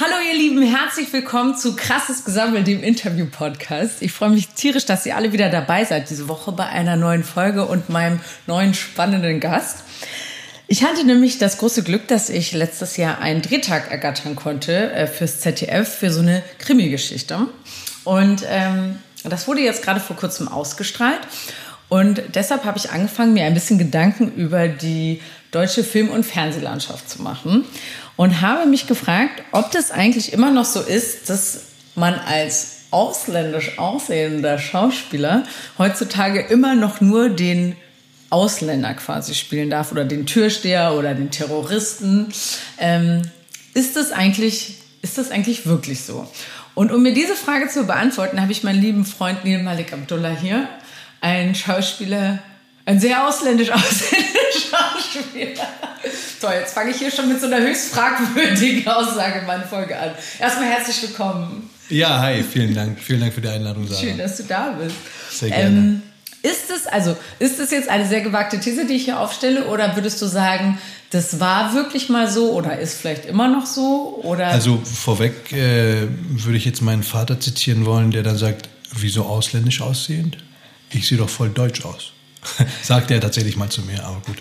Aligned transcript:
Hallo 0.00 0.14
ihr 0.24 0.38
Lieben, 0.38 0.62
herzlich 0.62 1.12
willkommen 1.12 1.56
zu 1.56 1.74
Krasses 1.74 2.24
Gesammelt, 2.24 2.68
dem 2.68 2.84
Interview-Podcast. 2.84 4.00
Ich 4.00 4.12
freue 4.12 4.30
mich 4.30 4.46
tierisch, 4.50 4.86
dass 4.86 5.04
ihr 5.04 5.16
alle 5.16 5.32
wieder 5.32 5.48
dabei 5.48 5.84
seid 5.84 6.08
diese 6.08 6.28
Woche 6.28 6.52
bei 6.52 6.66
einer 6.66 6.94
neuen 6.94 7.24
Folge 7.24 7.66
und 7.66 7.88
meinem 7.88 8.20
neuen 8.46 8.74
spannenden 8.74 9.40
Gast. 9.40 9.82
Ich 10.68 10.84
hatte 10.84 11.04
nämlich 11.04 11.38
das 11.38 11.58
große 11.58 11.82
Glück, 11.82 12.06
dass 12.06 12.30
ich 12.30 12.52
letztes 12.52 12.96
Jahr 12.96 13.18
einen 13.20 13.42
Drehtag 13.42 13.90
ergattern 13.90 14.36
konnte 14.36 14.92
äh, 14.92 15.08
fürs 15.08 15.40
ZDF 15.40 15.92
für 15.92 16.12
so 16.12 16.20
eine 16.20 16.44
Krimi-Geschichte. 16.60 17.48
Und 18.04 18.44
ähm, 18.48 18.98
das 19.24 19.48
wurde 19.48 19.62
jetzt 19.62 19.82
gerade 19.82 19.98
vor 19.98 20.14
kurzem 20.14 20.46
ausgestrahlt. 20.46 21.22
Und 21.88 22.22
deshalb 22.36 22.64
habe 22.64 22.78
ich 22.78 22.92
angefangen, 22.92 23.32
mir 23.32 23.46
ein 23.46 23.54
bisschen 23.54 23.78
Gedanken 23.78 24.32
über 24.36 24.68
die 24.68 25.20
deutsche 25.50 25.82
Film- 25.82 26.10
und 26.10 26.24
Fernsehlandschaft 26.24 27.10
zu 27.10 27.20
machen 27.22 27.64
und 28.18 28.40
habe 28.40 28.66
mich 28.66 28.88
gefragt, 28.88 29.44
ob 29.52 29.70
das 29.70 29.92
eigentlich 29.92 30.32
immer 30.32 30.50
noch 30.50 30.64
so 30.64 30.80
ist, 30.80 31.30
dass 31.30 31.60
man 31.94 32.14
als 32.14 32.78
ausländisch 32.90 33.78
aussehender 33.78 34.58
Schauspieler 34.58 35.44
heutzutage 35.78 36.40
immer 36.40 36.74
noch 36.74 37.00
nur 37.00 37.28
den 37.30 37.76
Ausländer 38.28 38.92
quasi 38.94 39.34
spielen 39.34 39.70
darf 39.70 39.92
oder 39.92 40.04
den 40.04 40.26
Türsteher 40.26 40.94
oder 40.94 41.14
den 41.14 41.30
Terroristen. 41.30 42.32
Ähm, 42.78 43.22
ist 43.72 43.94
das 43.94 44.10
eigentlich, 44.10 44.74
ist 45.00 45.16
das 45.16 45.30
eigentlich 45.30 45.66
wirklich 45.66 46.02
so? 46.02 46.28
Und 46.74 46.90
um 46.90 47.04
mir 47.04 47.14
diese 47.14 47.36
Frage 47.36 47.68
zu 47.68 47.84
beantworten, 47.84 48.40
habe 48.40 48.50
ich 48.50 48.64
meinen 48.64 48.82
lieben 48.82 49.04
Freund 49.04 49.44
Neil 49.44 49.62
Malik 49.62 49.92
Abdullah 49.92 50.36
hier, 50.40 50.68
ein 51.20 51.54
Schauspieler, 51.54 52.40
ein 52.88 52.98
sehr 52.98 53.28
ausländisch 53.28 53.70
aussehender 53.72 54.48
Schauspieler. 54.50 55.68
Toll, 56.40 56.54
jetzt 56.58 56.72
fange 56.72 56.90
ich 56.90 56.96
hier 56.96 57.10
schon 57.10 57.28
mit 57.28 57.38
so 57.38 57.46
einer 57.46 57.60
höchst 57.60 57.92
fragwürdigen 57.92 58.88
Aussage 58.88 59.42
meine 59.46 59.64
Folge 59.64 59.98
an. 59.98 60.12
Erstmal 60.38 60.70
herzlich 60.70 61.02
willkommen. 61.02 61.68
Ja, 61.90 62.18
hi, 62.20 62.42
vielen 62.42 62.74
Dank. 62.74 62.98
Vielen 62.98 63.20
Dank 63.20 63.34
für 63.34 63.42
die 63.42 63.48
Einladung, 63.48 63.86
Sarah. 63.86 64.00
Schön, 64.00 64.16
dass 64.16 64.38
du 64.38 64.44
da 64.44 64.70
bist. 64.70 64.96
Sehr 65.30 65.50
gerne. 65.50 65.76
Ähm, 65.76 66.02
ist 66.42 66.70
es, 66.70 66.86
also, 66.86 67.14
ist 67.38 67.58
es 67.58 67.70
jetzt 67.72 67.90
eine 67.90 68.06
sehr 68.06 68.22
gewagte 68.22 68.58
These, 68.58 68.86
die 68.86 68.94
ich 68.94 69.04
hier 69.04 69.20
aufstelle, 69.20 69.66
oder 69.66 69.94
würdest 69.94 70.22
du 70.22 70.26
sagen, 70.26 70.78
das 71.10 71.40
war 71.40 71.74
wirklich 71.74 72.08
mal 72.08 72.30
so 72.30 72.52
oder 72.52 72.78
ist 72.78 72.98
vielleicht 72.98 73.26
immer 73.26 73.48
noch 73.48 73.66
so? 73.66 74.20
Oder? 74.22 74.46
Also 74.46 74.78
vorweg 74.82 75.52
äh, 75.52 76.06
würde 76.30 76.56
ich 76.56 76.64
jetzt 76.64 76.80
meinen 76.80 77.02
Vater 77.02 77.38
zitieren 77.38 77.84
wollen, 77.84 78.12
der 78.12 78.22
dann 78.22 78.38
sagt, 78.38 78.68
wieso 78.94 79.24
ausländisch 79.24 79.82
aussehend? 79.82 80.38
Ich 80.90 81.06
sehe 81.06 81.18
doch 81.18 81.28
voll 81.28 81.50
deutsch 81.50 81.84
aus. 81.84 82.12
Sagt 82.82 83.10
er 83.10 83.20
tatsächlich 83.20 83.56
mal 83.56 83.68
zu 83.68 83.82
mir, 83.82 84.04
aber 84.04 84.20
gut. 84.24 84.36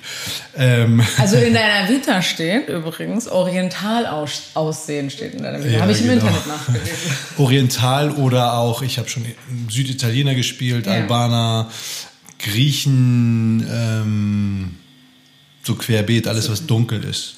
Ähm. 0.55 1.01
Also 1.17 1.37
in 1.37 1.53
deiner 1.55 1.89
Vita 1.89 2.21
steht 2.21 2.69
übrigens 2.69 3.27
oriental 3.27 4.05
aus, 4.05 4.51
aussehen 4.53 5.09
steht 5.09 5.33
in 5.33 5.43
deiner 5.43 5.59
Vita. 5.59 5.69
Ja, 5.69 5.81
habe 5.81 5.91
ich 5.91 6.01
im 6.01 6.07
genau. 6.07 6.27
Internet 6.27 6.47
nachgelesen. 6.47 6.95
Oriental 7.37 8.11
oder 8.11 8.53
auch, 8.53 8.81
ich 8.81 8.97
habe 8.97 9.09
schon 9.09 9.25
Süditaliener 9.69 10.35
gespielt, 10.35 10.85
Ja. 10.85 10.93
Albaner, 10.93 11.69
Griechen, 12.39 13.67
ähm, 13.69 14.77
so 15.67 15.75
querbeet, 15.75 16.27
alles 16.31 16.49
was 16.49 16.65
dunkel 16.65 17.03
ist. 17.03 17.35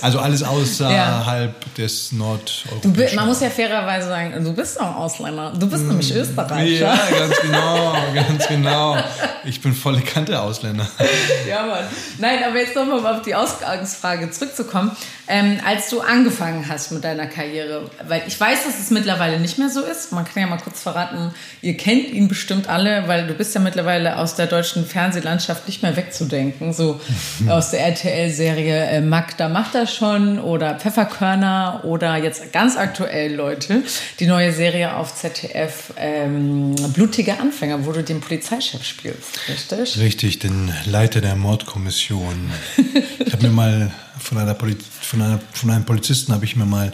Also 0.00 0.18
alles 0.18 0.42
außerhalb 0.42 1.74
des 1.74 2.10
Du, 2.10 2.16
bi- 2.16 2.18
nordeuropäischen. 2.18 3.16
man 3.16 3.26
muss 3.28 3.40
ja 3.40 3.50
fairerweise 3.50 4.08
sagen, 4.08 4.44
du 4.44 4.52
bist 4.52 4.80
auch 4.80 4.94
Ausländer. 4.96 5.52
Du 5.58 5.68
bist 5.68 5.84
nämlich 5.84 6.14
Österreicher. 6.14 6.66
Ja, 6.94 6.98
ganz 7.18 7.40
genau, 7.40 7.96
ganz 8.14 8.46
genau. 8.48 8.96
Ich 9.44 9.60
bin 9.60 9.74
volle 9.74 10.00
Kante 10.00 10.40
Ausländer. 10.40 10.86
Ja, 11.48 11.64
Mann. 11.66 11.84
Nein, 12.18 12.40
aber 12.46 12.58
jetzt 12.58 12.74
nochmal 12.74 13.16
auf 13.16 13.22
die 13.22 13.34
Ausgangsfrage 13.34 14.30
zurückzukommen. 14.30 14.90
Ähm, 15.30 15.58
als 15.64 15.90
du 15.90 16.00
angefangen 16.00 16.66
hast 16.68 16.90
mit 16.90 17.04
deiner 17.04 17.26
Karriere, 17.26 17.90
weil 18.06 18.22
ich 18.26 18.40
weiß, 18.40 18.64
dass 18.64 18.78
es 18.80 18.90
mittlerweile 18.90 19.38
nicht 19.38 19.58
mehr 19.58 19.68
so 19.68 19.82
ist. 19.82 20.10
Man 20.10 20.24
kann 20.24 20.42
ja 20.42 20.46
mal 20.46 20.56
kurz 20.56 20.82
verraten, 20.82 21.32
ihr 21.60 21.76
kennt 21.76 22.10
ihn 22.10 22.28
bestimmt 22.28 22.68
alle, 22.68 23.06
weil 23.08 23.26
du 23.26 23.34
bist 23.34 23.54
ja 23.54 23.60
mittlerweile 23.60 24.18
aus 24.18 24.36
der 24.36 24.46
deutschen 24.46 24.86
Fernsehlandschaft 24.86 25.66
nicht 25.66 25.82
mehr 25.82 25.96
wegzudenken. 25.96 26.72
So 26.72 26.98
aus 27.48 27.72
der 27.72 27.80
RTL-Serie 27.80 28.86
äh, 28.86 29.00
Magda 29.02 29.50
macht 29.50 29.74
das 29.74 29.94
schon 29.94 30.38
oder 30.38 30.76
Pfefferkörner 30.76 31.82
oder 31.84 32.16
jetzt 32.16 32.50
ganz 32.52 32.78
aktuell, 32.78 33.34
Leute, 33.34 33.82
die 34.20 34.26
neue 34.26 34.52
Serie 34.52 34.96
auf 34.96 35.14
ZDF 35.14 35.92
ähm, 35.98 36.74
Blutige 36.94 37.38
Anfänger, 37.38 37.84
wo 37.84 37.92
du 37.92 38.02
den 38.02 38.20
Polizeichef 38.20 38.82
spielst, 38.82 39.38
richtig? 39.48 39.98
Richtig, 39.98 40.38
den 40.38 40.72
Leiter 40.86 41.20
der 41.20 41.36
Mordkommission. 41.36 42.50
Ich 43.18 43.32
habe 43.32 43.48
mir 43.48 43.52
mal 43.52 43.92
von 44.20 44.38
einer, 44.38 44.54
Poli 44.54 44.76
von 45.00 45.22
einer 45.22 45.40
von 45.52 45.70
einem 45.70 45.84
Polizisten 45.84 46.32
habe 46.32 46.44
ich 46.44 46.56
mir 46.56 46.64
mal 46.66 46.92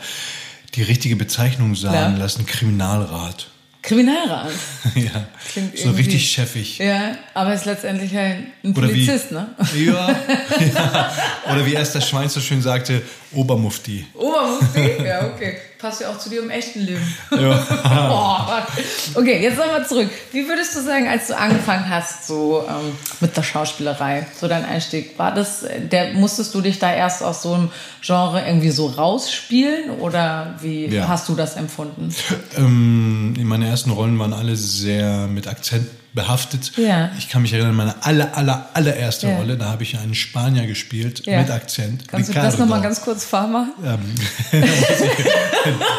die 0.74 0.82
richtige 0.82 1.16
Bezeichnung 1.16 1.74
sagen 1.76 1.94
Klar. 1.94 2.18
lassen, 2.18 2.46
Kriminalrat. 2.46 3.48
Kriminalrat. 3.82 4.50
ja, 4.94 5.26
Klingt 5.52 5.76
so 5.76 5.84
irgendwie- 5.84 5.98
richtig 6.02 6.30
chefig. 6.32 6.78
Ja, 6.78 7.16
aber 7.34 7.52
ist 7.54 7.66
letztendlich 7.66 8.16
ein, 8.16 8.46
ein 8.64 8.72
Oder 8.72 8.88
wie- 8.88 9.04
Polizist, 9.06 9.30
ne? 9.32 9.48
Ja, 9.76 10.08
ja. 10.74 11.12
Oder 11.52 11.66
wie 11.66 11.74
erst 11.74 11.94
der 11.94 12.00
Schwein 12.00 12.28
so 12.30 12.40
schön 12.40 12.62
sagte, 12.62 13.02
Obermufti. 13.32 14.06
Obermufti? 14.14 15.04
ja, 15.04 15.26
okay. 15.26 15.58
Passt 15.78 16.00
ja 16.00 16.08
auch 16.10 16.18
zu 16.18 16.30
dir 16.30 16.40
im 16.42 16.50
echten 16.50 16.80
Leben. 16.80 17.14
Ja. 17.30 18.66
Okay, 19.14 19.42
jetzt 19.42 19.58
nochmal 19.58 19.86
zurück. 19.86 20.08
Wie 20.32 20.48
würdest 20.48 20.74
du 20.76 20.80
sagen, 20.80 21.06
als 21.08 21.26
du 21.28 21.36
angefangen 21.36 21.88
hast, 21.88 22.26
so 22.26 22.64
ähm, 22.68 22.92
mit 23.20 23.36
der 23.36 23.42
Schauspielerei, 23.42 24.26
so 24.38 24.48
dein 24.48 24.64
Einstieg, 24.64 25.18
war 25.18 25.32
das, 25.34 25.64
der, 25.90 26.14
musstest 26.14 26.54
du 26.54 26.60
dich 26.60 26.78
da 26.78 26.92
erst 26.92 27.22
aus 27.22 27.42
so 27.42 27.52
einem 27.54 27.70
Genre 28.02 28.42
irgendwie 28.46 28.70
so 28.70 28.86
rausspielen 28.86 29.90
oder 30.00 30.54
wie 30.60 30.86
Ja. 30.86 31.08
hast 31.08 31.28
du 31.28 31.34
das 31.34 31.56
empfunden? 31.56 32.14
Ähm, 32.56 33.34
meine 33.46 33.68
ersten 33.68 33.90
Rollen 33.90 34.18
waren 34.18 34.32
alle 34.32 34.56
sehr 34.56 35.26
mit 35.26 35.46
Akzent 35.46 35.86
behaftet. 36.14 36.72
Ja. 36.76 37.10
Ich 37.18 37.28
kann 37.28 37.42
mich 37.42 37.52
erinnern, 37.52 37.74
meine 37.74 38.02
aller, 38.04 38.36
aller, 38.36 38.68
allererste 38.72 39.26
Ja. 39.28 39.36
Rolle, 39.36 39.56
da 39.56 39.66
habe 39.66 39.82
ich 39.82 39.98
einen 39.98 40.14
Spanier 40.14 40.66
gespielt 40.66 41.26
Ja. 41.26 41.40
mit 41.40 41.50
Akzent. 41.50 42.06
Kannst 42.08 42.28
du 42.30 42.32
das 42.34 42.44
Ricardo. 42.44 42.62
nochmal 42.62 42.80
ganz 42.82 43.00
kurz 43.00 43.24
vormachen? 43.24 43.72
Ähm, 43.84 44.14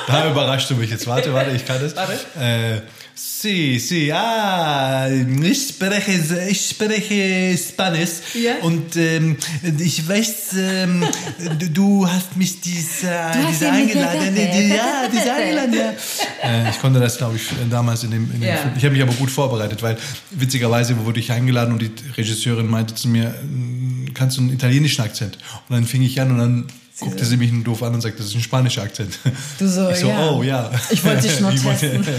da 0.08 0.32
überrascht 0.32 0.70
du 0.70 0.76
mich 0.76 0.90
jetzt. 0.90 1.06
Warte, 1.08 1.34
warte, 1.34 1.52
ich 1.52 1.66
kann 1.66 1.82
das. 1.82 1.96
Warte. 1.96 2.14
Äh, 2.40 2.82
sí, 3.16 3.80
sí, 3.80 4.12
ah, 4.12 5.08
ich 5.10 5.68
spreche, 5.70 6.48
ich 6.50 6.68
spreche 6.70 7.58
Spanisch. 7.58 8.10
Ja. 8.34 8.56
Und 8.62 8.96
ähm, 8.98 9.38
ich 9.80 10.08
weiß, 10.08 10.54
ähm, 10.58 11.06
du, 11.72 12.08
hast 12.08 12.36
mich 12.36 12.62
diese, 12.62 13.12
hast 13.12 13.50
diese 13.50 13.72
nicht 13.72 13.96
eingeladen. 13.96 14.36
Die, 14.36 14.68
ja, 14.76 15.08
diese 15.12 15.34
eingeladen, 15.34 15.74
ja. 15.74 15.94
Äh, 16.44 16.70
ich 16.70 16.80
konnte 16.80 17.00
das, 17.00 17.18
glaube 17.18 17.38
ich, 17.38 17.44
damals 17.70 18.04
in 18.04 18.12
dem, 18.12 18.26
in 18.34 18.42
dem 18.42 18.50
Ja. 18.50 18.58
Film. 18.58 18.74
Ich 18.78 18.84
habe 18.84 18.94
mich 18.94 19.02
aber 19.04 19.14
gut 19.14 19.32
vorbereitet, 19.32 19.82
weil 19.82 19.98
witzigerweise 20.32 20.98
wurde 21.06 21.20
ich 21.20 21.32
eingeladen 21.32 21.74
und 21.74 21.82
die 21.82 21.92
Regisseurin 22.18 22.68
meinte 22.68 22.96
zu 22.96 23.08
mir, 23.08 23.30
"Mm, 23.44 24.14
kannst 24.14 24.38
du 24.38 24.42
einen 24.42 24.52
italienischen 24.54 25.02
Akzent? 25.02 25.38
Und 25.70 25.76
dann 25.76 25.86
fing 25.86 26.02
ich 26.04 26.20
an 26.20 26.32
und 26.32 26.38
dann 26.38 26.68
guckte 27.00 27.26
sie 27.26 27.38
mich 27.38 27.52
nur 27.52 27.64
doof 27.64 27.84
an 27.84 27.94
und 27.94 28.02
sagte, 28.02 28.20
das 28.20 28.28
ist 28.28 28.36
ein 28.36 28.42
spanischer 28.42 28.84
Akzent. 28.84 29.20
Du 29.60 29.68
so, 29.68 29.90
ich 29.90 29.98
so, 29.98 30.08
ja. 30.08 30.30
oh 30.32 30.44
ja. 30.44 30.72
Ich 30.90 31.04
wollte 31.04 31.24
dich 31.24 31.40
nur 31.42 31.52
testen. 31.52 32.06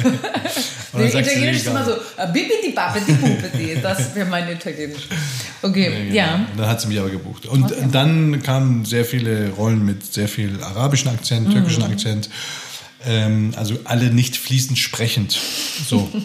Sie, 0.97 1.03
Italienisch 1.03 1.59
ist 1.59 1.67
immer 1.67 1.85
so, 1.85 1.93
äh, 1.93 2.27
bibidi 2.33 2.73
babidi 2.75 3.13
bubidi. 3.13 3.79
Das 3.83 4.15
wäre 4.15 4.27
mein 4.27 4.49
Italienisch. 4.51 5.09
Okay, 5.61 6.11
ja. 6.11 6.37
Und 6.37 6.59
Dann 6.59 6.69
hat 6.69 6.81
sie 6.81 6.89
mich 6.89 6.99
aber 6.99 7.11
gebucht. 7.11 7.45
Und 7.45 7.71
dann 7.93 8.43
kamen 8.43 8.87
sehr 8.87 9.05
viele 9.05 9.51
Rollen 9.51 9.85
mit 9.85 10.11
sehr 10.11 10.27
viel 10.27 10.63
arabischen 10.63 11.11
Akzent, 11.11 11.53
türkischen 11.53 11.85
Mhm. 11.85 11.93
Akzent. 11.93 12.31
Ähm, 13.05 13.53
also 13.57 13.75
alle 13.85 14.07
nicht 14.11 14.37
fließend 14.37 14.79
sprechend. 14.79 15.39
So. 15.89 16.09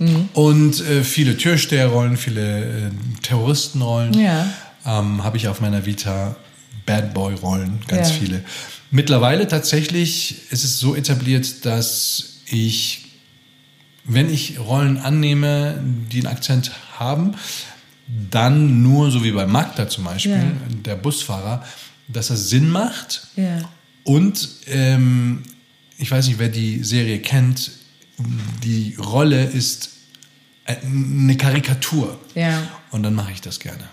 Mhm. 0.00 0.28
Und 0.32 0.80
äh, 0.88 1.02
viele 1.02 1.36
Türsteherrollen, 1.36 2.16
viele 2.16 2.60
äh, 2.60 2.90
Terroristenrollen. 3.22 4.14
Ja. 4.14 4.46
Ähm, 4.86 5.24
Habe 5.24 5.38
ich 5.38 5.48
auf 5.48 5.60
meiner 5.60 5.86
Vita 5.86 6.36
Bad 6.88 7.14
Boy-Rollen, 7.14 7.80
ganz 7.86 8.08
Ja. 8.08 8.14
viele. 8.14 8.44
Mittlerweile 8.90 9.46
tatsächlich 9.46 10.50
ist 10.50 10.64
es 10.64 10.78
so 10.80 10.96
etabliert, 10.96 11.64
dass 11.66 12.38
ich 12.46 13.04
wenn 14.10 14.32
ich 14.32 14.58
Rollen 14.58 14.96
annehme, 14.96 15.78
die 16.10 16.20
einen 16.20 16.28
Akzent 16.34 16.72
haben, 16.98 17.34
dann 18.30 18.82
nur, 18.82 19.10
so 19.10 19.22
wie 19.22 19.32
bei 19.32 19.46
Magda 19.46 19.86
zum 19.86 20.04
Beispiel, 20.04 20.32
Ja. 20.32 20.50
der 20.86 20.96
Busfahrer, 20.96 21.62
dass 22.08 22.28
das 22.28 22.48
Sinn 22.48 22.70
macht. 22.70 23.26
Ja. 23.36 23.68
Und 24.04 24.48
ähm, 24.66 25.42
ich 25.98 26.10
weiß 26.10 26.26
nicht, 26.28 26.38
wer 26.38 26.48
die 26.48 26.82
Serie 26.84 27.18
kennt, 27.18 27.70
die 28.64 28.94
Rolle 28.98 29.44
ist 29.44 29.90
äh, 30.64 30.76
eine 30.86 31.36
Karikatur. 31.36 32.18
Ja. 32.34 32.62
Und 32.90 33.02
dann 33.02 33.14
mache 33.14 33.32
ich 33.32 33.42
das 33.42 33.60
gerne. 33.60 33.84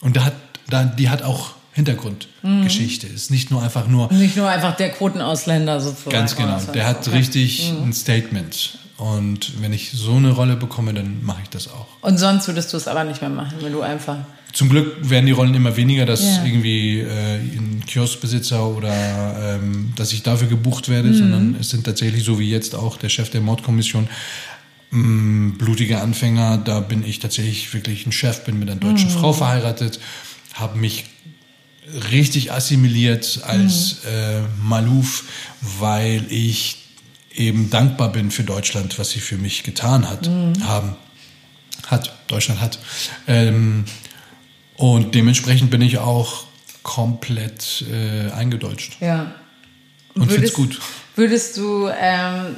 Und 0.00 0.16
da 0.16 0.24
hat, 0.24 0.34
da, 0.68 0.84
die 0.84 1.08
hat 1.10 1.22
auch 1.22 1.54
Hintergrundgeschichte. 1.74 3.06
Ist 3.06 3.30
nicht 3.30 3.50
nur 3.50 3.62
einfach 3.62 3.86
nur, 3.88 4.12
Nicht 4.12 4.36
nur 4.36 4.48
einfach 4.48 4.76
der 4.76 4.90
Quotenausländer 4.90 5.80
sozusagen. 5.80 6.10
ganz 6.10 6.36
genau, 6.36 6.54
oder 6.54 6.60
so. 6.60 6.72
der 6.72 6.86
hat 6.86 7.06
Okay. 7.06 7.16
richtig 7.18 7.72
ein 7.84 7.92
Statement. 7.92 8.78
Und 8.96 9.60
wenn 9.60 9.72
ich 9.72 9.90
so 9.90 10.14
eine 10.14 10.30
Rolle 10.30 10.54
bekomme, 10.56 10.94
dann 10.94 11.24
mache 11.24 11.40
ich 11.42 11.48
das 11.48 11.68
auch. 11.68 11.88
Und 12.00 12.16
sonst 12.18 12.46
würdest 12.46 12.72
du 12.72 12.76
es 12.76 12.86
aber 12.86 13.02
nicht 13.04 13.20
mehr 13.20 13.30
machen, 13.30 13.54
wenn 13.60 13.72
du 13.72 13.82
einfach. 13.82 14.18
Zum 14.52 14.68
Glück 14.68 15.10
werden 15.10 15.26
die 15.26 15.32
Rollen 15.32 15.52
immer 15.54 15.76
weniger, 15.76 16.06
dass 16.06 16.22
Ja. 16.22 16.44
irgendwie 16.44 17.00
äh, 17.00 17.36
in 17.38 17.84
Kioskbesitzer 17.86 18.64
oder 18.64 19.56
ähm, 19.60 19.92
dass 19.96 20.12
ich 20.12 20.22
dafür 20.22 20.46
gebucht 20.46 20.88
werde, 20.88 21.08
mhm. 21.08 21.14
sondern 21.14 21.56
es 21.60 21.70
sind 21.70 21.82
tatsächlich 21.84 22.22
so 22.22 22.38
wie 22.38 22.48
jetzt 22.48 22.76
auch 22.76 22.96
der 22.96 23.08
Chef 23.08 23.30
der 23.30 23.40
Mordkommission 23.40 24.06
mm, 24.92 25.52
blutige 25.58 26.00
Anfänger. 26.00 26.58
Da 26.58 26.78
bin 26.78 27.04
ich 27.04 27.18
tatsächlich 27.18 27.74
wirklich 27.74 28.06
ein 28.06 28.12
Chef, 28.12 28.44
bin 28.44 28.60
mit 28.60 28.70
einer 28.70 28.78
deutschen 28.78 29.08
mhm. 29.08 29.14
Frau 29.18 29.32
verheiratet, 29.32 29.98
habe 30.54 30.78
mich 30.78 31.04
richtig 32.12 32.52
assimiliert 32.52 33.40
als 33.44 33.98
mhm. 34.04 34.10
äh, 34.10 34.40
Maluf, 34.62 35.24
weil 35.60 36.24
ich 36.30 36.78
eben 37.34 37.70
dankbar 37.70 38.12
bin 38.12 38.30
für 38.30 38.44
Deutschland, 38.44 38.98
was 38.98 39.10
sie 39.10 39.20
für 39.20 39.36
mich 39.36 39.62
getan 39.62 40.08
hat, 40.08 40.28
mhm. 40.28 40.66
haben, 40.66 40.96
hat, 41.86 42.14
Deutschland 42.28 42.60
hat. 42.60 42.78
Ähm, 43.26 43.84
und 44.76 45.14
dementsprechend 45.14 45.70
bin 45.70 45.82
ich 45.82 45.98
auch 45.98 46.44
komplett 46.82 47.84
äh, 47.90 48.30
eingedeutscht. 48.30 48.96
Ja. 49.00 49.34
Und, 50.14 50.30
finde 50.30 50.46
es 50.46 50.52
gut. 50.52 50.80
Würdest 51.16 51.56
du, 51.56 51.88
ähm, 51.88 52.56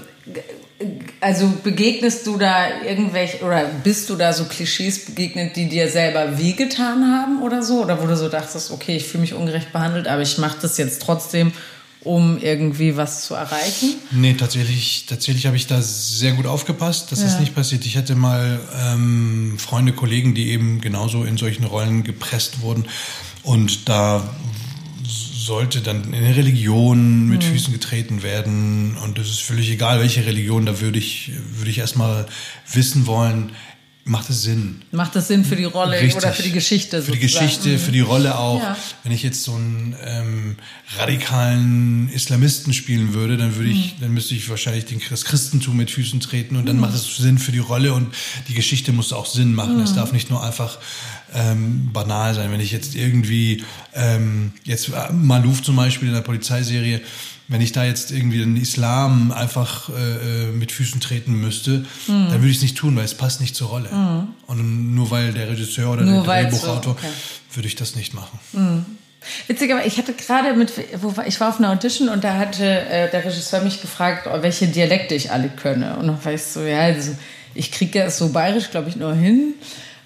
also 1.20 1.52
begegnest 1.62 2.26
du 2.26 2.36
da 2.36 2.82
irgendwelche, 2.82 3.42
oder 3.42 3.64
bist 3.82 4.10
du 4.10 4.16
da 4.16 4.32
so 4.32 4.44
Klischees 4.44 5.06
begegnet, 5.06 5.56
die 5.56 5.68
dir 5.68 5.88
selber 5.88 6.38
wehgetan 6.38 7.10
haben 7.12 7.42
oder 7.42 7.62
so? 7.62 7.82
Oder 7.82 8.02
wo 8.02 8.06
du 8.06 8.16
so 8.16 8.28
dachtest, 8.28 8.70
okay, 8.70 8.96
ich 8.96 9.04
fühle 9.04 9.22
mich 9.22 9.34
ungerecht 9.34 9.72
behandelt, 9.72 10.06
aber 10.06 10.22
ich 10.22 10.38
mache 10.38 10.58
das 10.60 10.76
jetzt 10.76 11.00
trotzdem, 11.00 11.52
um 12.02 12.38
irgendwie 12.38 12.96
was 12.96 13.24
zu 13.24 13.34
erreichen? 13.34 13.94
Nee, 14.10 14.34
tatsächlich, 14.34 15.06
tatsächlich 15.08 15.46
habe 15.46 15.56
ich 15.56 15.66
da 15.66 15.80
sehr 15.80 16.32
gut 16.32 16.46
aufgepasst, 16.46 17.10
dass 17.10 17.20
ja. 17.20 17.26
das 17.26 17.40
nicht 17.40 17.54
passiert. 17.54 17.86
Ich 17.86 17.96
hatte 17.96 18.14
mal 18.14 18.60
ähm, 18.78 19.56
Freunde, 19.58 19.92
Kollegen, 19.92 20.34
die 20.34 20.50
eben 20.50 20.80
genauso 20.80 21.24
in 21.24 21.36
solchen 21.36 21.64
Rollen 21.64 22.04
gepresst 22.04 22.60
wurden. 22.60 22.86
Und 23.42 23.88
da 23.88 24.28
sollte 25.46 25.80
dann 25.80 26.12
in 26.12 26.22
der 26.22 26.36
Religion 26.36 27.28
mit 27.28 27.44
mhm. 27.44 27.52
Füßen 27.52 27.72
getreten 27.72 28.22
werden. 28.22 28.96
Und 29.02 29.18
es 29.18 29.30
ist 29.30 29.40
völlig 29.40 29.70
egal, 29.70 30.00
welche 30.00 30.26
Religion, 30.26 30.66
da 30.66 30.80
würde 30.80 30.98
ich, 30.98 31.30
würde 31.54 31.70
ich 31.70 31.78
erstmal 31.78 32.26
wissen 32.72 33.06
wollen, 33.06 33.52
macht 34.04 34.30
es 34.30 34.42
Sinn? 34.42 34.82
Macht 34.92 35.16
es 35.16 35.28
Sinn 35.28 35.44
für 35.44 35.56
die 35.56 35.64
Rolle 35.64 36.00
Richtig. 36.00 36.16
oder 36.16 36.32
für 36.32 36.42
die 36.42 36.52
Geschichte? 36.52 37.02
Für 37.02 37.12
die 37.12 37.18
Geschichte, 37.18 37.70
mhm. 37.70 37.78
für 37.78 37.92
die 37.92 38.00
Rolle 38.00 38.38
auch. 38.38 38.60
Ja. 38.60 38.76
Wenn 39.02 39.12
ich 39.12 39.22
jetzt 39.22 39.42
so 39.42 39.54
einen 39.54 39.96
ähm, 40.04 40.56
radikalen 40.96 42.08
Islamisten 42.08 42.72
spielen 42.72 43.14
würde, 43.14 43.36
dann 43.36 43.56
würde 43.56 43.70
ich, 43.70 43.96
mhm. 43.96 44.00
dann 44.02 44.14
müsste 44.14 44.34
ich 44.34 44.48
wahrscheinlich 44.48 44.84
den, 44.84 45.00
das 45.10 45.24
Christentum 45.24 45.76
mit 45.76 45.90
Füßen 45.90 46.20
treten 46.20 46.56
und 46.56 46.66
dann 46.66 46.76
mhm. 46.76 46.82
macht 46.82 46.94
es 46.94 47.16
Sinn 47.16 47.38
für 47.38 47.52
die 47.52 47.58
Rolle 47.58 47.94
und 47.94 48.14
die 48.48 48.54
Geschichte 48.54 48.92
muss 48.92 49.12
auch 49.12 49.26
Sinn 49.26 49.54
machen. 49.54 49.80
Es 49.80 49.92
mhm. 49.92 49.96
darf 49.96 50.12
nicht 50.12 50.30
nur 50.30 50.42
einfach 50.42 50.78
ähm, 51.34 51.90
banal 51.92 52.34
sein. 52.34 52.50
Wenn 52.52 52.60
ich 52.60 52.72
jetzt 52.72 52.94
irgendwie 52.94 53.64
ähm, 53.94 54.52
jetzt 54.64 54.88
äh, 54.88 55.12
Maluf 55.12 55.62
zum 55.62 55.76
Beispiel 55.76 56.08
in 56.08 56.14
der 56.14 56.22
Polizeiserie 56.22 57.00
wenn 57.48 57.60
ich 57.60 57.72
da 57.72 57.84
jetzt 57.84 58.10
irgendwie 58.10 58.38
den 58.38 58.56
Islam 58.56 59.30
einfach 59.30 59.88
äh, 59.88 59.92
äh 59.92 60.52
mit 60.52 60.72
Füßen 60.72 61.00
treten 61.00 61.34
müsste, 61.34 61.84
mhm. 62.08 62.28
dann 62.30 62.32
würde 62.32 62.48
ich 62.48 62.56
es 62.56 62.62
nicht 62.62 62.76
tun, 62.76 62.96
weil 62.96 63.04
es 63.04 63.14
passt 63.14 63.40
nicht 63.40 63.54
zur 63.54 63.68
Rolle. 63.68 63.88
Mhm. 63.90 64.28
Und 64.46 64.94
nur 64.94 65.10
weil 65.10 65.32
der 65.32 65.48
Regisseur 65.48 65.92
oder 65.92 66.02
nur 66.02 66.24
der 66.24 66.44
Drehbuchautor, 66.44 66.92
okay. 66.92 67.06
würde 67.52 67.68
ich 67.68 67.76
das 67.76 67.94
nicht 67.94 68.14
machen. 68.14 68.38
Mhm. 68.52 68.84
Witzig, 69.48 69.72
aber 69.72 69.84
ich 69.84 69.98
hatte 69.98 70.12
gerade 70.12 70.54
mit, 70.54 70.72
ich 71.26 71.40
war 71.40 71.48
auf 71.48 71.58
einer 71.58 71.70
Audition 71.70 72.08
und 72.08 72.22
da 72.22 72.34
hatte 72.34 72.64
äh, 72.64 73.10
der 73.10 73.24
Regisseur 73.24 73.60
mich 73.60 73.80
gefragt, 73.80 74.28
welche 74.40 74.68
Dialekte 74.68 75.14
ich 75.14 75.32
alle 75.32 75.48
könne. 75.48 75.96
Und 75.96 76.06
dann 76.06 76.24
war 76.24 76.32
ich 76.32 76.42
so, 76.42 76.62
ja, 76.62 76.80
also 76.80 77.12
ich 77.54 77.72
kriege 77.72 77.98
ja 77.98 78.10
so 78.10 78.28
bayerisch, 78.28 78.70
glaube 78.70 78.88
ich, 78.88 78.96
nur 78.96 79.14
hin. 79.14 79.54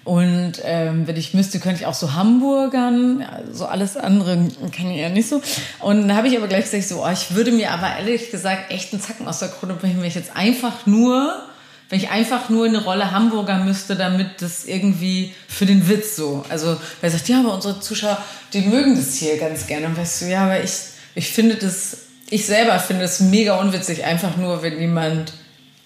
Und 0.03 0.53
ähm, 0.63 1.05
wenn 1.05 1.15
ich 1.15 1.35
müsste, 1.35 1.59
könnte 1.59 1.81
ich 1.81 1.85
auch 1.85 1.93
so 1.93 2.13
Hamburgern, 2.13 3.23
so 3.51 3.65
alles 3.65 3.97
andere 3.97 4.47
kann 4.75 4.89
ich 4.89 4.99
ja 4.99 5.09
nicht 5.09 5.29
so. 5.29 5.41
Und 5.79 6.07
dann 6.07 6.17
habe 6.17 6.27
ich 6.27 6.35
aber 6.37 6.47
gleich 6.47 6.63
gesagt, 6.63 6.87
so, 6.87 7.05
oh, 7.05 7.09
ich 7.11 7.35
würde 7.35 7.51
mir 7.51 7.71
aber 7.71 7.97
ehrlich 7.97 8.31
gesagt 8.31 8.71
echt 8.71 8.93
einen 8.93 9.01
Zacken 9.01 9.27
aus 9.27 9.39
der 9.39 9.49
Krone 9.49 9.75
bringen, 9.75 9.97
wenn 9.99 10.07
ich 10.07 10.15
jetzt 10.15 10.35
einfach 10.35 10.87
nur, 10.87 11.43
wenn 11.89 11.99
ich 11.99 12.09
einfach 12.09 12.49
nur 12.49 12.65
eine 12.65 12.83
Rolle 12.83 13.11
Hamburger 13.11 13.59
müsste, 13.59 13.95
damit 13.95 14.41
das 14.41 14.65
irgendwie 14.65 15.35
für 15.47 15.67
den 15.67 15.87
Witz 15.87 16.15
so. 16.15 16.43
Also, 16.49 16.67
weil 16.67 16.79
er 17.01 17.11
sagt, 17.11 17.29
ja, 17.29 17.39
aber 17.41 17.53
unsere 17.53 17.79
Zuschauer, 17.79 18.17
die 18.53 18.61
mögen 18.61 18.95
das 18.95 19.15
hier 19.17 19.37
ganz 19.37 19.67
gerne. 19.67 19.85
Und 19.85 19.97
weißt 19.97 20.23
du, 20.23 20.25
ja, 20.25 20.45
aber 20.45 20.63
ich, 20.63 20.71
ich 21.13 21.29
finde 21.29 21.55
das, 21.55 21.97
ich 22.31 22.47
selber 22.47 22.79
finde 22.79 23.03
es 23.03 23.19
mega 23.19 23.59
unwitzig, 23.59 24.03
einfach 24.03 24.35
nur, 24.35 24.63
wenn 24.63 24.79
jemand 24.79 25.33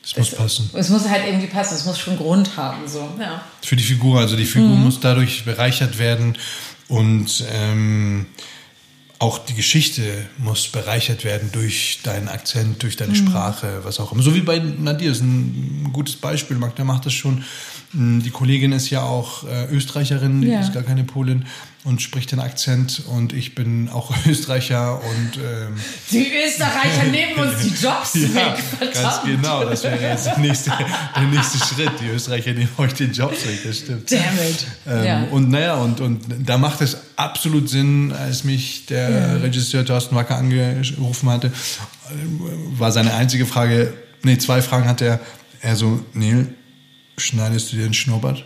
es 0.06 0.16
muss 0.16 0.32
passen. 0.32 0.70
Es 0.74 0.90
muss 0.90 1.10
halt 1.10 1.26
irgendwie 1.26 1.48
passen, 1.48 1.74
es 1.74 1.86
muss 1.86 1.98
schon 1.98 2.16
Grund 2.18 2.56
haben. 2.58 2.88
So. 2.88 3.10
Ja. 3.20 3.42
Für 3.64 3.76
die 3.76 3.84
Figur, 3.84 4.20
also 4.20 4.36
die 4.36 4.46
Figur 4.46 4.70
mhm. 4.70 4.84
muss 4.84 5.00
dadurch 5.00 5.46
bereichert 5.46 5.98
werden 5.98 6.38
und 6.88 7.44
ähm, 7.52 8.28
auch 9.18 9.40
die 9.40 9.56
Geschichte 9.56 10.04
muss 10.38 10.68
bereichert 10.68 11.24
werden 11.24 11.50
durch 11.52 12.02
deinen 12.04 12.28
Akzent, 12.28 12.84
durch 12.84 12.98
deine 12.98 13.14
mhm. 13.14 13.28
Sprache, 13.28 13.80
was 13.84 14.00
auch 14.00 14.12
immer. 14.12 14.22
So 14.22 14.36
wie 14.36 14.42
bei 14.42 14.60
Nadir, 14.60 15.12
ist 15.12 15.22
ein 15.22 15.90
gutes 15.92 16.18
Beispiel. 16.18 16.58
Magda 16.58 16.84
macht 16.84 17.08
das 17.08 17.14
schon. 17.14 17.44
Die 17.94 18.30
Kollegin 18.30 18.74
ist 18.74 18.92
ja 18.92 19.02
auch 19.04 19.44
äh, 19.48 19.66
Österreicherin, 19.72 20.44
ja. 20.44 20.60
ist 20.60 20.74
gar 20.74 20.84
keine 20.84 21.04
Polin 21.04 21.46
und 21.86 22.02
spricht 22.02 22.32
den 22.32 22.40
Akzent 22.40 23.04
und 23.08 23.32
ich 23.32 23.54
bin 23.54 23.90
auch 23.90 24.12
Österreicher 24.28 25.02
und 25.02 25.38
ähm, 25.38 25.76
die 26.12 26.32
Österreicher 26.46 27.04
nehmen 27.12 27.36
uns 27.36 27.62
die 27.62 27.70
Jobs 27.70 28.16
ja, 28.16 28.36
weg. 28.36 28.64
Verdammt. 28.78 28.94
Ganz 28.94 29.24
genau, 29.24 29.66
das 29.66 29.84
wäre 29.84 30.02
jetzt 30.02 30.26
der 30.26 30.40
nächste, 30.40 30.72
der 31.16 31.24
nächste 31.24 31.60
Schritt. 31.60 31.92
Die 32.02 32.08
Österreicher 32.08 32.54
nehmen 32.54 32.70
euch 32.78 32.94
den 32.94 33.14
Jobs 33.14 33.46
weg, 33.46 33.60
das 33.64 33.78
stimmt. 33.78 34.12
Damn 34.12 34.20
it. 34.20 34.66
Ähm, 34.88 35.06
ja. 35.06 35.24
Und 35.26 35.50
naja, 35.52 35.76
und, 35.76 36.02
und 36.02 36.24
da 36.44 36.58
macht 36.58 36.82
es 36.82 36.98
absolut 37.16 37.70
Sinn, 37.70 38.12
als 38.12 38.44
mich 38.44 38.88
der 38.88 39.10
ja. 39.10 39.34
Regisseur 39.38 39.86
Thorsten 39.86 40.16
Wacker 40.16 40.38
angerufen 40.38 41.30
hatte, 41.30 41.52
war 42.78 42.92
seine 42.92 43.14
einzige 43.14 43.46
Frage, 43.46 43.94
nee, 44.24 44.38
zwei 44.40 44.64
Fragen 44.64 44.88
hat 44.88 45.02
er, 45.02 45.20
er 45.62 45.76
so, 45.76 46.04
Neil, 46.14 46.48
schneidest 47.18 47.72
du 47.72 47.76
dir 47.78 47.84
den 47.84 47.94
Schnurrbart? 47.94 48.44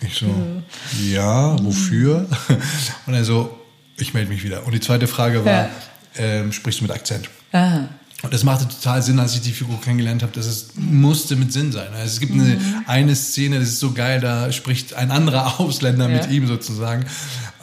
Ich 0.00 0.14
so, 0.14 0.26
mhm. 0.26 0.62
ja, 1.10 1.56
wofür? 1.64 2.28
Und 3.06 3.14
er 3.14 3.24
so, 3.24 3.58
ich 3.96 4.14
melde 4.14 4.30
mich 4.30 4.44
wieder. 4.44 4.64
Und 4.66 4.72
die 4.72 4.80
zweite 4.80 5.06
Frage 5.06 5.44
war, 5.44 5.52
ja. 5.52 5.70
ähm, 6.16 6.52
sprichst 6.52 6.80
du 6.80 6.84
mit 6.84 6.92
Akzent? 6.92 7.28
Aha. 7.52 7.88
Und 8.22 8.34
das 8.34 8.42
machte 8.42 8.66
total 8.66 9.00
Sinn, 9.00 9.20
als 9.20 9.36
ich 9.36 9.42
die 9.42 9.52
Figur 9.52 9.80
kennengelernt 9.80 10.22
habe, 10.22 10.32
dass 10.32 10.46
es 10.46 10.70
musste 10.74 11.36
mit 11.36 11.52
Sinn 11.52 11.70
sein. 11.70 11.88
Also 11.92 12.06
es 12.06 12.20
gibt 12.20 12.34
mhm. 12.34 12.42
eine, 12.42 12.58
eine 12.86 13.16
Szene, 13.16 13.60
das 13.60 13.68
ist 13.68 13.80
so 13.80 13.92
geil, 13.92 14.20
da 14.20 14.50
spricht 14.50 14.94
ein 14.94 15.12
anderer 15.12 15.60
Ausländer 15.60 16.08
ja. 16.08 16.16
mit 16.16 16.30
ihm 16.30 16.48
sozusagen, 16.48 17.06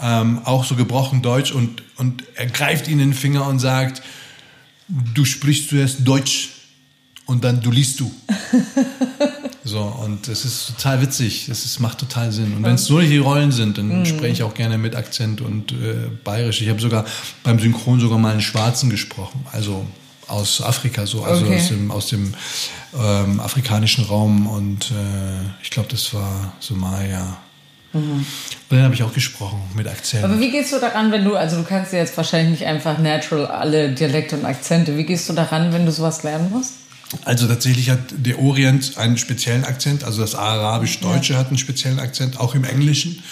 ähm, 0.01 0.39
auch 0.45 0.63
so 0.63 0.75
gebrochen 0.75 1.21
Deutsch 1.21 1.51
und, 1.51 1.83
und 1.97 2.23
er 2.35 2.45
greift 2.47 2.87
ihn 2.87 2.99
in 2.99 3.09
den 3.09 3.13
Finger 3.13 3.47
und 3.47 3.59
sagt, 3.59 4.01
du 4.87 5.25
sprichst 5.25 5.69
zuerst 5.69 6.07
Deutsch 6.07 6.51
und 7.25 7.43
dann 7.43 7.61
du 7.61 7.71
liest 7.71 7.99
du. 7.99 8.11
So, 9.75 9.81
und 9.81 10.29
es 10.29 10.45
ist 10.45 10.67
total 10.67 11.01
witzig. 11.01 11.49
Es 11.49 11.81
macht 11.81 11.97
total 11.97 12.31
Sinn. 12.31 12.55
Und 12.55 12.63
wenn 12.63 12.75
es 12.75 12.85
solche 12.85 13.19
Rollen 13.19 13.51
sind, 13.51 13.77
dann 13.77 13.99
mhm. 13.99 14.05
spreche 14.05 14.31
ich 14.31 14.43
auch 14.43 14.53
gerne 14.53 14.77
mit 14.77 14.95
Akzent 14.95 15.41
und 15.41 15.73
äh, 15.73 16.07
bayerisch. 16.23 16.61
Ich 16.61 16.69
habe 16.69 16.79
sogar 16.79 17.03
beim 17.43 17.59
Synchron 17.59 17.99
sogar 17.99 18.17
mal 18.17 18.31
einen 18.31 18.39
Schwarzen 18.39 18.89
gesprochen. 18.89 19.45
Also 19.51 19.85
aus 20.29 20.61
Afrika, 20.61 21.05
so, 21.05 21.25
also 21.25 21.45
okay. 21.45 21.57
aus 21.57 21.67
dem, 21.67 21.91
aus 21.91 22.07
dem 22.07 22.33
ähm, 22.97 23.41
afrikanischen 23.41 24.05
Raum. 24.05 24.47
Und 24.47 24.91
äh, 24.91 24.93
ich 25.61 25.71
glaube, 25.71 25.89
das 25.91 26.13
war 26.13 26.53
Somalia. 26.61 27.35
Mhm. 27.91 27.99
Und 27.99 28.25
dann 28.69 28.83
habe 28.83 28.93
ich 28.93 29.03
auch 29.03 29.13
gesprochen 29.13 29.61
mit 29.75 29.89
Akzent. 29.89 30.23
Aber 30.23 30.39
wie 30.39 30.51
gehst 30.51 30.71
du 30.71 30.79
daran, 30.79 31.11
wenn 31.11 31.25
du, 31.25 31.35
also 31.35 31.57
du 31.57 31.63
kannst 31.63 31.91
ja 31.91 31.99
jetzt 31.99 32.15
wahrscheinlich 32.15 32.61
nicht 32.61 32.65
einfach 32.65 32.97
natural 32.97 33.47
alle 33.47 33.91
Dialekte 33.91 34.37
und 34.37 34.45
Akzente. 34.45 34.95
Wie 34.95 35.03
gehst 35.03 35.27
du 35.27 35.33
daran, 35.33 35.73
wenn 35.73 35.85
du 35.85 35.91
sowas 35.91 36.23
lernen 36.23 36.49
musst? 36.49 36.75
Also 37.23 37.47
tatsächlich 37.47 37.89
hat 37.89 37.99
der 38.17 38.39
Orient 38.39 38.97
einen 38.97 39.17
speziellen 39.17 39.63
Akzent, 39.63 40.03
also 40.03 40.21
das 40.21 40.35
Arabisch-Deutsche 40.35 41.33
ja. 41.33 41.39
hat 41.39 41.47
einen 41.47 41.57
speziellen 41.57 41.99
Akzent, 41.99 42.39
auch 42.39 42.55
im 42.55 42.63
Englischen. 42.63 43.23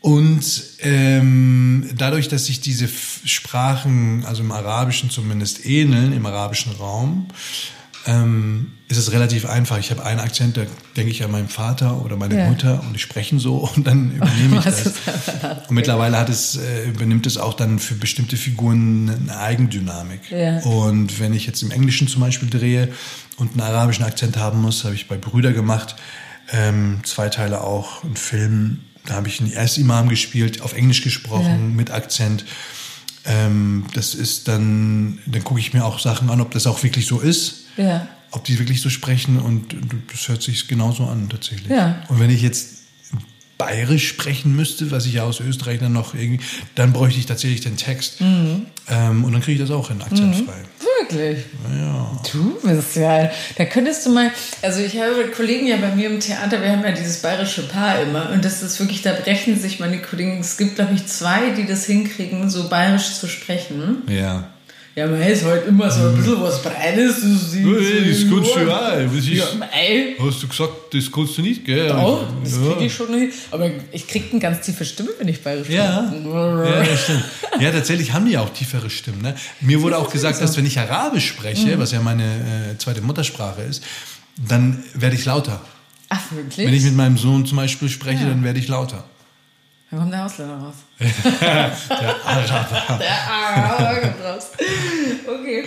Und 0.00 0.62
ähm, 0.80 1.90
dadurch, 1.96 2.28
dass 2.28 2.46
sich 2.46 2.60
diese 2.60 2.88
Sprachen, 3.24 4.24
also 4.24 4.42
im 4.42 4.52
Arabischen 4.52 5.10
zumindest 5.10 5.66
ähneln, 5.66 6.12
im 6.12 6.24
arabischen 6.26 6.72
Raum, 6.72 7.26
ähm, 8.06 8.72
ist 8.88 8.98
es 8.98 9.12
relativ 9.12 9.46
einfach. 9.46 9.78
Ich 9.78 9.90
habe 9.90 10.04
einen 10.04 10.20
Akzent, 10.20 10.56
da 10.56 10.62
denke 10.96 11.10
ich 11.10 11.24
an 11.24 11.32
meinen 11.32 11.48
Vater 11.48 12.04
oder 12.04 12.16
meine 12.16 12.38
ja. 12.38 12.48
Mutter 12.48 12.80
und 12.80 12.92
die 12.92 13.00
sprechen 13.00 13.40
so 13.40 13.56
und 13.76 13.86
dann 13.86 14.12
übernehme 14.12 14.58
ich 14.58 14.64
das. 14.64 14.86
und 15.68 15.74
mittlerweile 15.74 16.16
hat 16.16 16.28
es, 16.28 16.56
äh, 16.56 16.88
übernimmt 16.88 17.26
es 17.26 17.36
auch 17.36 17.54
dann 17.54 17.80
für 17.80 17.94
bestimmte 17.94 18.36
Figuren 18.36 19.10
eine 19.10 19.38
Eigendynamik. 19.38 20.30
Ja. 20.30 20.60
Und 20.60 21.18
wenn 21.18 21.34
ich 21.34 21.46
jetzt 21.46 21.62
im 21.62 21.72
Englischen 21.72 22.06
zum 22.06 22.20
Beispiel 22.20 22.48
drehe 22.48 22.88
und 23.38 23.52
einen 23.52 23.62
arabischen 23.62 24.04
Akzent 24.04 24.36
haben 24.36 24.60
muss, 24.60 24.84
habe 24.84 24.94
ich 24.94 25.08
bei 25.08 25.16
Brüder 25.16 25.52
gemacht, 25.52 25.96
ähm, 26.52 27.00
zwei 27.02 27.28
Teile 27.28 27.62
auch, 27.62 28.04
einen 28.04 28.14
Film, 28.14 28.78
da 29.04 29.14
habe 29.14 29.26
ich 29.26 29.40
einen 29.40 29.50
Erst-Imam 29.50 30.08
gespielt, 30.08 30.62
auf 30.62 30.74
Englisch 30.74 31.02
gesprochen, 31.02 31.70
ja. 31.70 31.76
mit 31.76 31.90
Akzent. 31.90 32.44
Ähm, 33.24 33.84
das 33.94 34.14
ist 34.14 34.46
dann, 34.46 35.18
dann 35.26 35.42
gucke 35.42 35.58
ich 35.58 35.74
mir 35.74 35.84
auch 35.84 35.98
Sachen 35.98 36.30
an, 36.30 36.40
ob 36.40 36.52
das 36.52 36.68
auch 36.68 36.84
wirklich 36.84 37.06
so 37.06 37.18
ist. 37.18 37.65
Ja 37.76 38.08
ob 38.32 38.44
die 38.44 38.58
wirklich 38.58 38.82
so 38.82 38.90
sprechen 38.90 39.40
und 39.40 39.74
das 40.12 40.28
hört 40.28 40.42
sich 40.42 40.68
genauso 40.68 41.04
an 41.04 41.28
tatsächlich. 41.30 41.70
Ja. 41.70 42.02
Und 42.08 42.20
wenn 42.20 42.30
ich 42.30 42.42
jetzt 42.42 42.76
bayerisch 43.56 44.08
sprechen 44.08 44.54
müsste, 44.54 44.90
was 44.90 45.06
ich 45.06 45.14
ja 45.14 45.22
aus 45.22 45.40
Österreich 45.40 45.80
dann 45.80 45.94
noch 45.94 46.14
irgendwie, 46.14 46.44
dann 46.74 46.92
bräuchte 46.92 47.18
ich 47.18 47.24
tatsächlich 47.24 47.62
den 47.62 47.78
Text. 47.78 48.20
Mhm. 48.20 48.66
Ähm, 48.88 49.24
und 49.24 49.32
dann 49.32 49.40
kriege 49.40 49.62
ich 49.62 49.66
das 49.66 49.74
auch 49.74 49.90
in 49.90 50.02
akzentfrei. 50.02 50.52
Wirklich? 51.00 51.44
Ja. 51.74 52.20
Du 52.30 52.58
bist 52.62 52.96
ja. 52.96 53.30
Da 53.56 53.64
könntest 53.64 54.04
du 54.04 54.10
mal. 54.10 54.30
Also, 54.60 54.80
ich 54.80 55.00
habe 55.00 55.30
Kollegen 55.34 55.66
ja 55.66 55.78
bei 55.78 55.94
mir 55.94 56.10
im 56.10 56.20
Theater, 56.20 56.60
wir 56.60 56.70
haben 56.70 56.82
ja 56.82 56.92
dieses 56.92 57.22
bayerische 57.22 57.66
Paar 57.68 58.02
immer. 58.02 58.30
Und 58.30 58.44
das 58.44 58.62
ist 58.62 58.78
wirklich, 58.78 59.00
da 59.00 59.12
brechen 59.12 59.58
sich 59.58 59.80
meine 59.80 60.02
Kollegen. 60.02 60.40
Es 60.40 60.58
gibt, 60.58 60.74
glaube 60.74 60.94
ich, 60.94 61.06
zwei, 61.06 61.50
die 61.50 61.64
das 61.64 61.86
hinkriegen, 61.86 62.50
so 62.50 62.68
bayerisch 62.68 63.14
zu 63.14 63.28
sprechen. 63.28 64.02
Ja. 64.08 64.50
Ja, 64.98 65.06
man 65.06 65.20
ist 65.20 65.44
halt 65.44 65.66
immer 65.66 65.90
so 65.90 66.08
ein 66.08 66.16
bisschen 66.16 66.40
was 66.40 66.62
Breines. 66.62 67.20
So 67.20 67.58
Hey, 67.58 68.08
das 68.08 68.30
kannst 68.30 68.56
du 68.56 68.60
ja. 68.66 68.76
auch. 68.78 69.14
Was 69.14 69.14
ist, 69.18 69.28
Ja. 69.28 69.44
Hast 70.18 70.42
du 70.42 70.48
gesagt, 70.48 70.72
das 70.94 71.12
kannst 71.12 71.36
du 71.36 71.42
nicht, 71.42 71.66
gell? 71.66 71.88
Doch, 71.88 72.24
das 72.42 72.52
ja. 72.56 72.72
kriege 72.72 72.86
ich 72.86 72.94
schon 72.94 73.08
hin. 73.08 73.30
Aber 73.50 73.70
ich 73.92 74.06
kriege 74.08 74.24
eine 74.30 74.40
ganz 74.40 74.64
tiefe 74.64 74.86
Stimme, 74.86 75.10
wenn 75.18 75.28
ich 75.28 75.42
bayerisch 75.42 75.68
Ja. 75.68 76.06
spreche. 76.08 76.30
Ja, 76.30 76.82
ja, 76.82 76.96
stimmt. 76.96 77.24
Ja, 77.60 77.70
tatsächlich 77.72 78.14
haben 78.14 78.24
die 78.24 78.32
ja 78.32 78.40
auch 78.40 78.48
tiefere 78.48 78.88
Stimmen. 78.88 79.20
Ne? 79.20 79.34
Mir 79.60 79.82
wurde 79.82 79.98
auch 79.98 80.10
gesagt, 80.10 80.40
dass 80.40 80.56
wenn 80.56 80.64
ich 80.64 80.78
Arabisch 80.78 81.26
spreche, 81.28 81.78
was 81.78 81.92
ja 81.92 82.00
meine 82.00 82.24
äh, 82.72 82.78
zweite 82.78 83.02
Muttersprache 83.02 83.60
ist, 83.62 83.82
dann 84.48 84.82
werde 84.94 85.14
ich 85.14 85.26
lauter. 85.26 85.60
Ach, 86.08 86.20
wirklich? 86.30 86.66
Wenn 86.66 86.72
ich 86.74 86.84
mit 86.84 86.96
meinem 86.96 87.18
Sohn 87.18 87.44
zum 87.44 87.58
Beispiel 87.58 87.90
spreche, 87.90 88.24
dann 88.24 88.42
werde 88.42 88.58
ich 88.58 88.68
lauter. 88.68 89.04
Dann 89.90 90.00
kommt 90.00 90.12
der 90.12 90.24
Ausländer 90.24 90.56
raus. 90.56 90.74
Der 90.98 92.26
Araber. 92.26 92.98
Der 92.98 93.30
Araber 93.30 94.00
kommt 94.00 94.24
raus. 94.24 94.48
Okay. 95.26 95.64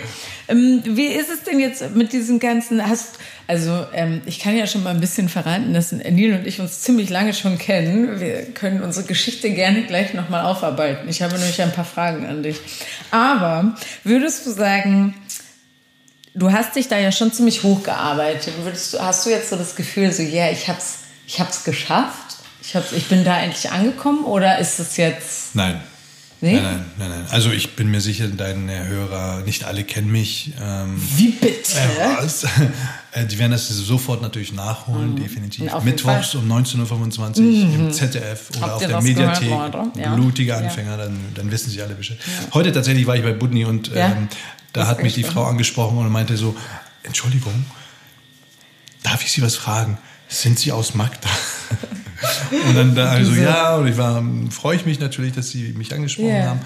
Ähm, 0.48 0.82
wie 0.84 1.06
ist 1.06 1.30
es 1.30 1.42
denn 1.44 1.58
jetzt 1.58 1.94
mit 1.94 2.12
diesen 2.12 2.38
ganzen, 2.38 2.86
hast, 2.86 3.18
also 3.46 3.86
ähm, 3.94 4.20
ich 4.26 4.38
kann 4.38 4.54
ja 4.54 4.66
schon 4.66 4.82
mal 4.82 4.90
ein 4.90 5.00
bisschen 5.00 5.30
verraten, 5.30 5.72
dass 5.72 5.92
Neil 5.92 6.34
und 6.34 6.46
ich 6.46 6.60
uns 6.60 6.82
ziemlich 6.82 7.08
lange 7.08 7.32
schon 7.32 7.56
kennen. 7.56 8.20
Wir 8.20 8.42
können 8.52 8.82
unsere 8.82 9.06
Geschichte 9.06 9.50
gerne 9.50 9.84
gleich 9.84 10.12
nochmal 10.12 10.44
aufarbeiten. 10.44 11.08
Ich 11.08 11.22
habe 11.22 11.38
nämlich 11.38 11.62
ein 11.62 11.72
paar 11.72 11.86
Fragen 11.86 12.26
an 12.26 12.42
dich. 12.42 12.60
Aber 13.10 13.74
würdest 14.04 14.44
du 14.44 14.50
sagen, 14.50 15.14
du 16.34 16.52
hast 16.52 16.76
dich 16.76 16.88
da 16.88 16.98
ja 16.98 17.10
schon 17.10 17.32
ziemlich 17.32 17.62
hochgearbeitet. 17.62 18.52
Würdest 18.64 19.00
hast 19.00 19.24
du 19.24 19.30
jetzt 19.30 19.48
so 19.48 19.56
das 19.56 19.76
Gefühl, 19.76 20.12
so, 20.12 20.22
ja, 20.22 20.44
yeah, 20.44 20.52
ich 20.52 20.68
hab's, 20.68 20.98
ich 21.26 21.40
hab's 21.40 21.64
geschafft? 21.64 22.39
Ich, 22.70 22.76
hab's, 22.76 22.92
ich 22.92 23.06
bin 23.08 23.24
da 23.24 23.40
endlich 23.40 23.68
angekommen 23.72 24.24
oder 24.24 24.58
ist 24.60 24.78
es 24.78 24.96
jetzt. 24.96 25.56
Nein. 25.56 25.80
Nee? 26.40 26.52
Nein, 26.54 26.62
nein, 26.62 26.84
nein, 26.98 27.08
nein. 27.10 27.26
Also 27.30 27.50
ich 27.50 27.74
bin 27.74 27.90
mir 27.90 28.00
sicher, 28.00 28.28
deine 28.28 28.86
Hörer, 28.86 29.40
nicht 29.40 29.64
alle 29.64 29.82
kennen 29.82 30.12
mich. 30.12 30.52
Ähm, 30.62 30.94
Wie 31.16 31.30
bitte? 31.32 31.72
äh, 31.76 32.16
was? 32.22 32.44
Äh, 33.12 33.26
Die 33.26 33.40
werden 33.40 33.50
das 33.50 33.66
sofort 33.66 34.22
natürlich 34.22 34.52
nachholen, 34.52 35.16
definitiv. 35.16 35.62
Mhm. 35.64 35.68
Jeden 35.70 35.84
Mittwochs 35.84 36.36
um 36.36 36.48
19.25 36.48 37.18
Uhr 37.40 37.74
im 37.74 37.90
ZDF 37.92 38.50
oder 38.50 38.60
Habt 38.60 38.72
auf 38.74 38.86
der 38.86 39.02
Mediathek. 39.02 39.48
gehört? 39.48 39.96
Ja. 39.96 40.14
Blutige 40.14 40.52
Ja. 40.52 40.58
Anfänger, 40.58 40.96
dann, 40.96 41.18
dann 41.34 41.50
wissen 41.50 41.70
sie 41.70 41.82
alle 41.82 41.94
Bescheid. 41.96 42.18
Heute 42.54 42.70
tatsächlich 42.70 43.08
war 43.08 43.16
ich 43.16 43.24
bei 43.24 43.32
Budni 43.32 43.64
und 43.64 43.88
Ja. 43.88 44.12
ähm, 44.12 44.28
da 44.72 44.86
hat 44.86 45.02
mich 45.02 45.14
die 45.14 45.24
Frau 45.24 45.42
angesprochen 45.42 45.98
und 45.98 46.08
meinte 46.12 46.36
so, 46.36 46.54
Entschuldigung, 47.02 47.66
darf 49.02 49.24
ich 49.24 49.32
Sie 49.32 49.42
was 49.42 49.56
fragen? 49.56 49.98
Sind 50.28 50.60
Sie 50.60 50.70
aus 50.70 50.94
Magda? 50.94 51.28
Und 52.68 52.74
dann 52.76 52.94
da 52.94 53.10
also 53.10 53.32
so. 53.34 53.40
ja, 53.40 53.76
und 53.76 53.86
ich 53.88 53.96
war, 53.96 54.22
freue 54.50 54.76
ich 54.76 54.86
mich 54.86 55.00
natürlich, 55.00 55.32
dass 55.34 55.48
Sie 55.50 55.72
mich 55.76 55.92
angesprochen 55.94 56.28
Ja. 56.28 56.46
haben. 56.50 56.60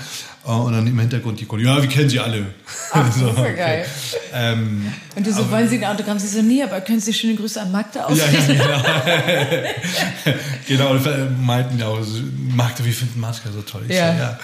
Äh, 0.47 0.51
Und 0.51 0.73
dann 0.75 0.87
im 0.87 0.99
Hintergrund 0.99 1.41
die 1.41 1.47
Kollegen, 1.47 1.69
ja, 1.71 1.81
wir 1.81 1.89
kennen 1.89 2.09
Sie 2.11 2.21
alle. 2.21 2.47
Ach, 2.93 3.11
So, 3.17 3.27
ja 3.29 3.33
okay. 3.33 3.57
geil. 3.57 3.87
Ähm, 4.35 4.93
Und 5.17 5.27
du 5.27 5.33
so, 5.33 5.51
wollen 5.51 5.69
Sie 5.69 5.79
ein 5.79 5.85
Autogramm? 5.85 6.19
Sie 6.19 6.27
so, 6.29 6.43
nee, 6.43 6.63
aber 6.63 6.81
können 6.81 7.01
Sie 7.01 7.13
schöne 7.15 7.35
Grüße 7.35 7.61
an 7.61 7.73
Magda 7.73 8.01
ja, 8.01 8.07
ausrichten? 8.07 8.55
ja, 8.57 8.83
genau. 10.25 10.37
genau, 10.69 10.91
und 10.93 11.45
meinten 11.47 11.79
ja 11.79 11.87
auch, 11.89 11.99
Magda, 12.51 12.85
wir 12.85 12.93
finden 12.93 13.21
Magda 13.21 13.51
so 13.53 13.63
toll. 13.63 13.83
Ich 13.89 13.95
Ja. 13.97 14.13
So, 14.15 14.19
ja. 14.21 14.39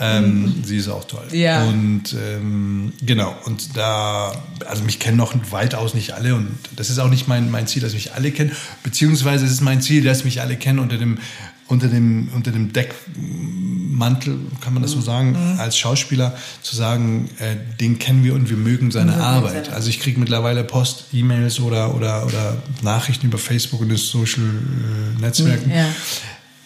Ähm, 0.00 0.62
sie 0.64 0.76
ist 0.76 0.88
auch 0.88 1.04
toll. 1.04 1.26
Ja. 1.32 1.64
Und 1.64 2.14
ähm, 2.14 2.92
genau, 3.02 3.34
und 3.46 3.76
da, 3.76 4.32
also 4.68 4.84
mich 4.84 5.00
kennen 5.00 5.16
noch 5.16 5.34
weitaus 5.50 5.92
nicht 5.94 6.12
alle 6.12 6.36
und 6.36 6.56
das 6.76 6.88
ist 6.88 7.00
auch 7.00 7.08
nicht 7.08 7.26
mein, 7.26 7.50
mein 7.50 7.66
Ziel, 7.66 7.82
dass 7.82 7.94
mich 7.94 8.14
alle 8.14 8.30
kennen, 8.30 8.52
beziehungsweise 8.84 9.44
es 9.44 9.50
ist 9.50 9.60
mein 9.60 9.82
Ziel, 9.82 10.04
dass 10.04 10.22
mich 10.22 10.37
alle 10.40 10.56
kennen 10.56 10.78
unter 10.78 10.98
dem, 10.98 11.18
unter 11.66 11.88
dem, 11.88 12.28
unter 12.34 12.50
dem 12.50 12.72
Deckmantel, 12.72 14.38
kann 14.60 14.72
man 14.72 14.82
das 14.82 14.92
so 14.92 15.00
sagen, 15.00 15.36
als 15.58 15.76
Schauspieler, 15.76 16.36
zu 16.62 16.74
sagen, 16.74 17.28
äh, 17.38 17.56
den 17.78 17.98
kennen 17.98 18.24
wir 18.24 18.34
und 18.34 18.48
wir 18.48 18.56
mögen 18.56 18.90
seine 18.90 19.12
mögen 19.12 19.22
Arbeit. 19.22 19.72
Also 19.72 19.90
ich 19.90 20.00
kriege 20.00 20.18
mittlerweile 20.18 20.64
Post, 20.64 21.06
E-Mails 21.12 21.60
oder, 21.60 21.94
oder, 21.94 22.26
oder 22.26 22.56
Nachrichten 22.82 23.26
über 23.26 23.38
Facebook 23.38 23.80
und 23.80 23.90
den 23.90 23.98
Social 23.98 24.44
äh, 24.44 25.20
Netzwerken. 25.20 25.70
Ja. 25.70 25.86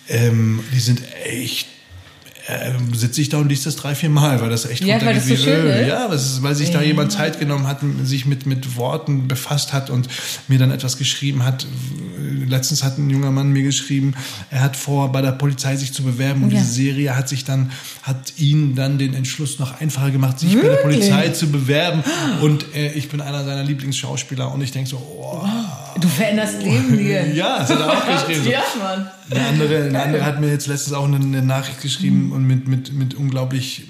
Ähm, 0.08 0.60
die 0.72 0.80
sind 0.80 1.02
echt 1.24 1.66
ähm, 2.48 2.92
sitze 2.94 3.20
ich 3.20 3.28
da 3.28 3.38
und 3.38 3.48
liest 3.48 3.66
das 3.66 3.76
drei, 3.76 3.94
vier 3.94 4.10
Mal, 4.10 4.40
weil 4.40 4.50
das 4.50 4.64
echt 4.66 4.84
Ja, 4.84 5.00
weil 5.04 5.14
das 5.14 5.26
so 5.28 5.36
schön 5.36 5.66
ist. 5.66 5.86
Ja, 5.88 6.06
ist, 6.06 6.42
weil 6.42 6.54
sich 6.54 6.70
da 6.70 6.82
jemand 6.82 7.12
Zeit 7.12 7.38
genommen 7.38 7.66
hat, 7.68 7.78
sich 8.02 8.26
mit, 8.26 8.46
mit 8.46 8.76
Worten 8.76 9.28
befasst 9.28 9.72
hat 9.72 9.90
und 9.90 10.08
mir 10.48 10.58
dann 10.58 10.70
etwas 10.72 10.96
geschrieben 10.98 11.44
hat. 11.44 11.66
Letztens 12.48 12.82
hat 12.82 12.98
ein 12.98 13.08
junger 13.10 13.30
Mann 13.30 13.50
mir 13.50 13.62
geschrieben, 13.62 14.14
er 14.50 14.60
hat 14.60 14.76
vor, 14.76 15.12
bei 15.12 15.22
der 15.22 15.32
Polizei 15.32 15.76
sich 15.76 15.92
zu 15.92 16.02
bewerben 16.02 16.42
und 16.42 16.50
Ja. 16.52 16.58
diese 16.60 16.72
Serie 16.72 17.16
hat 17.16 17.28
sich 17.28 17.44
dann, 17.44 17.70
hat 18.02 18.34
ihn 18.38 18.74
dann 18.74 18.98
den 18.98 19.14
Entschluss 19.14 19.58
noch 19.58 19.80
einfacher 19.80 20.10
gemacht, 20.10 20.38
sich 20.40 20.54
bei 20.54 20.62
der 20.62 20.70
Wirklich? 20.84 20.96
Polizei 21.10 21.28
zu 21.28 21.50
bewerben 21.50 22.02
und 22.42 22.64
äh, 22.74 22.92
ich 22.92 23.08
bin 23.08 23.20
einer 23.20 23.44
seiner 23.44 23.62
Lieblingsschauspieler 23.62 24.52
und 24.52 24.60
ich 24.62 24.72
denke 24.72 24.90
so, 24.90 24.96
oh, 24.96 25.46
Du 26.00 26.08
veränderst 26.08 26.62
Leben 26.62 26.98
hier. 26.98 27.26
ja, 27.34 27.58
das 27.60 27.70
hat 27.70 27.80
er 27.80 27.92
auch 27.92 28.06
geschrieben. 28.26 28.44
So. 28.44 28.50
Ja, 28.50 28.62
Mann. 28.82 29.06
Eine 29.30 29.46
andere, 29.46 29.84
eine 29.84 30.02
andere 30.02 30.24
hat 30.24 30.40
mir 30.40 30.50
jetzt 30.50 30.66
letztens 30.66 30.94
auch 30.94 31.04
eine, 31.04 31.16
eine 31.16 31.42
Nachricht 31.42 31.80
geschrieben 31.80 32.32
und 32.32 32.46
mit, 32.46 32.68
mit, 32.68 32.92
mit 32.92 33.14
unglaublich 33.14 33.86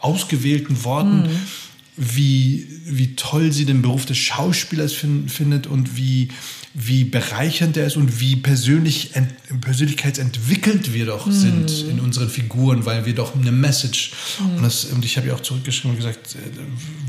ausgewählten 0.00 0.84
Worten, 0.84 1.28
wie, 2.02 2.66
wie 2.86 3.14
toll 3.14 3.52
sie 3.52 3.66
den 3.66 3.82
Beruf 3.82 4.06
des 4.06 4.16
Schauspielers 4.16 4.94
fin 4.94 5.28
findet 5.28 5.66
und 5.66 5.98
wie, 5.98 6.28
wie 6.72 7.04
bereichernd 7.04 7.76
er 7.76 7.86
ist 7.86 7.96
und 7.98 8.20
wie 8.20 8.36
persönlich 8.36 9.14
ent, 9.16 9.28
persönlichkeitsentwickelt 9.60 10.94
wir 10.94 11.04
doch 11.04 11.30
sind 11.30 11.70
in 11.90 12.00
unseren 12.00 12.30
Figuren, 12.30 12.86
weil 12.86 13.04
wir 13.04 13.14
doch 13.14 13.34
eine 13.36 13.52
Message 13.52 14.12
und, 14.56 14.62
das, 14.62 14.86
und 14.86 15.04
ich 15.04 15.18
habe 15.18 15.26
ihr 15.26 15.34
auch 15.34 15.40
zurückgeschrieben 15.42 15.90
und 15.90 15.96
gesagt, 15.98 16.36
äh, 16.36 16.38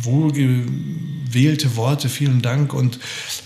wohlgewählte 0.04 1.76
Worte, 1.76 2.10
vielen 2.10 2.42
Dank 2.42 2.74
und 2.74 3.00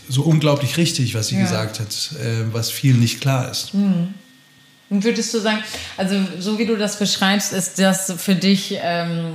so 0.10 0.24
unglaublich 0.24 0.78
richtig, 0.78 1.14
was 1.16 1.28
sie 1.28 1.36
Ja. 1.36 1.42
gesagt 1.44 1.80
hat, 1.80 2.12
äh, 2.20 2.52
was 2.52 2.72
vielen 2.72 3.00
nicht 3.00 3.22
klar 3.22 3.52
ist. 3.52 3.72
Und 3.74 5.04
würdest 5.04 5.34
du 5.34 5.40
sagen, 5.40 5.60
also 5.98 6.16
so 6.40 6.58
wie 6.58 6.66
du 6.66 6.76
das 6.78 6.98
beschreibst, 7.00 7.54
ist 7.54 7.80
das 7.80 8.12
für 8.18 8.36
dich 8.36 8.76
ähm, 8.82 9.34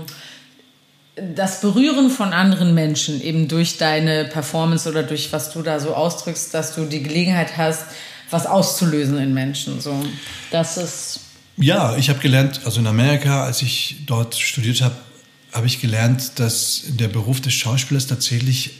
das 1.34 1.60
Berühren 1.60 2.10
von 2.10 2.32
anderen 2.32 2.74
Menschen 2.74 3.22
eben 3.22 3.48
durch 3.48 3.78
deine 3.78 4.24
Performance 4.26 4.88
oder 4.88 5.02
durch 5.02 5.32
was 5.32 5.52
du 5.52 5.62
da 5.62 5.80
so 5.80 5.94
ausdrückst, 5.94 6.52
dass 6.54 6.74
du 6.74 6.84
die 6.84 7.02
Gelegenheit 7.02 7.56
hast, 7.56 7.84
was 8.30 8.46
auszulösen 8.46 9.18
in 9.18 9.34
Menschen. 9.34 9.80
So, 9.80 10.04
das 10.50 10.76
ist 10.76 11.20
Ja, 11.56 11.96
ich 11.96 12.08
habe 12.08 12.20
gelernt, 12.20 12.60
also 12.64 12.80
in 12.80 12.86
Amerika, 12.86 13.44
als 13.44 13.62
ich 13.62 13.96
dort 14.06 14.34
studiert 14.34 14.82
habe, 14.82 14.94
habe 15.52 15.66
ich 15.66 15.80
gelernt, 15.80 16.38
dass 16.38 16.82
der 16.86 17.08
Beruf 17.08 17.40
des 17.40 17.54
Schauspielers 17.54 18.06
tatsächlich 18.06 18.70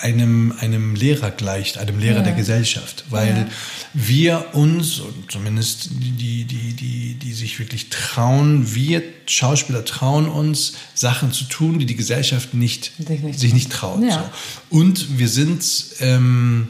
einem, 0.00 0.52
einem 0.60 0.94
Lehrer 0.94 1.30
gleicht, 1.32 1.76
einem 1.78 1.98
Lehrer 1.98 2.18
Ja. 2.18 2.22
der 2.22 2.32
Gesellschaft, 2.34 3.04
weil 3.10 3.28
Ja. 3.36 3.46
wir 3.94 4.54
uns, 4.54 5.00
und 5.00 5.30
zumindest 5.30 5.90
die, 5.90 6.44
die, 6.44 6.72
die, 6.74 7.14
die 7.14 7.32
sich 7.32 7.58
wirklich 7.58 7.90
trauen, 7.90 8.74
wir 8.74 9.02
Schauspieler 9.26 9.84
trauen 9.84 10.28
uns, 10.28 10.74
Sachen 10.94 11.32
zu 11.32 11.44
tun, 11.44 11.78
die 11.80 11.86
die 11.86 11.96
Gesellschaft 11.96 12.54
nicht, 12.54 12.92
Sich 12.98 13.22
nicht 13.22 13.38
sich 13.40 13.54
nicht 13.54 13.72
traut. 13.72 14.02
Ja. 14.04 14.30
So. 14.70 14.78
Und 14.78 15.18
wir 15.18 15.28
sind, 15.28 15.64
ähm, 16.00 16.68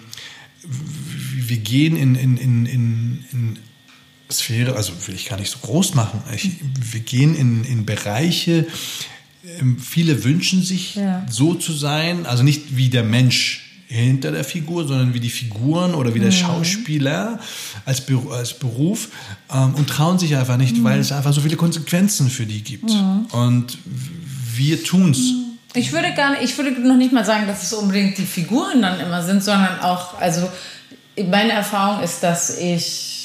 wir 0.63 1.59
gehen 1.59 1.97
in, 1.97 2.15
in, 2.15 2.37
in, 2.37 2.67
in, 2.67 3.25
in 3.33 3.59
Sphäre, 4.31 4.75
also 4.77 4.93
will 5.07 5.15
ich 5.15 5.27
gar 5.29 5.39
nicht 5.39 5.51
so 5.51 5.59
groß 5.59 5.95
machen. 5.95 6.23
Ich, 6.35 6.51
wir 6.93 7.01
gehen 7.01 7.35
in, 7.35 7.65
in 7.65 7.87
Bereiche, 7.87 8.67
viele 9.81 10.25
wünschen 10.25 10.62
sich 10.62 10.95
Ja. 10.97 11.25
so 11.31 11.55
zu 11.55 11.73
sein, 11.73 12.26
also 12.26 12.43
nicht 12.43 12.76
wie 12.76 12.88
der 12.88 13.05
Mensch 13.05 13.64
hinter 13.87 14.33
der 14.33 14.45
Figur, 14.45 14.87
sondern 14.87 15.14
wie 15.14 15.21
die 15.21 15.31
Figuren 15.31 15.95
oder 15.95 16.14
wie 16.14 16.21
der 16.21 16.31
Schauspieler 16.31 17.38
als, 17.87 18.02
als 18.31 18.52
Beruf 18.59 19.09
ähm, 19.52 19.75
und 19.75 19.88
trauen 19.88 20.19
sich 20.19 20.37
einfach 20.37 20.59
nicht, 20.59 20.85
weil 20.85 21.00
es 21.00 21.11
einfach 21.11 21.33
so 21.33 21.40
viele 21.40 21.57
Konsequenzen 21.57 22.28
für 22.28 22.45
die 22.45 22.62
gibt. 22.62 22.90
Und 23.33 23.78
wir 24.55 24.85
tun's. 24.85 25.33
Ich 25.75 25.93
würde 25.93 26.12
gar 26.14 26.33
nicht, 26.33 26.43
ich 26.43 26.59
würde 26.59 26.73
noch 26.87 26.97
nicht 26.97 27.12
mal 27.12 27.25
sagen, 27.25 27.47
dass 27.47 27.62
es 27.62 27.73
unbedingt 27.73 28.19
die 28.19 28.26
Figuren 28.26 28.83
dann 28.83 29.00
immer 29.00 29.23
sind, 29.23 29.43
sondern 29.43 29.81
auch, 29.81 30.21
also 30.21 30.49
meine 31.31 31.52
Erfahrung 31.52 32.02
ist, 32.02 32.23
dass 32.23 32.59
ich 32.59 33.18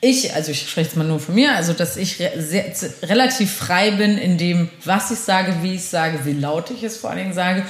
ich, 0.00 0.34
also 0.34 0.50
ich 0.50 0.62
spreche 0.68 0.88
jetzt 0.88 0.96
mal 0.96 1.06
nur 1.06 1.20
von 1.20 1.34
mir, 1.34 1.54
also 1.54 1.72
dass 1.74 1.96
ich 1.96 2.18
re 2.20 2.30
sehr, 2.38 2.64
relativ 3.02 3.52
frei 3.54 3.90
bin 3.92 4.16
in 4.16 4.38
dem, 4.38 4.70
was 4.84 5.10
ich 5.10 5.18
sage, 5.18 5.56
wie 5.62 5.74
ich 5.74 5.84
sage, 5.84 6.20
wie 6.24 6.32
laut 6.32 6.70
ich 6.70 6.82
es 6.82 6.96
vor 6.96 7.10
allen 7.10 7.18
Dingen 7.18 7.34
sage. 7.34 7.64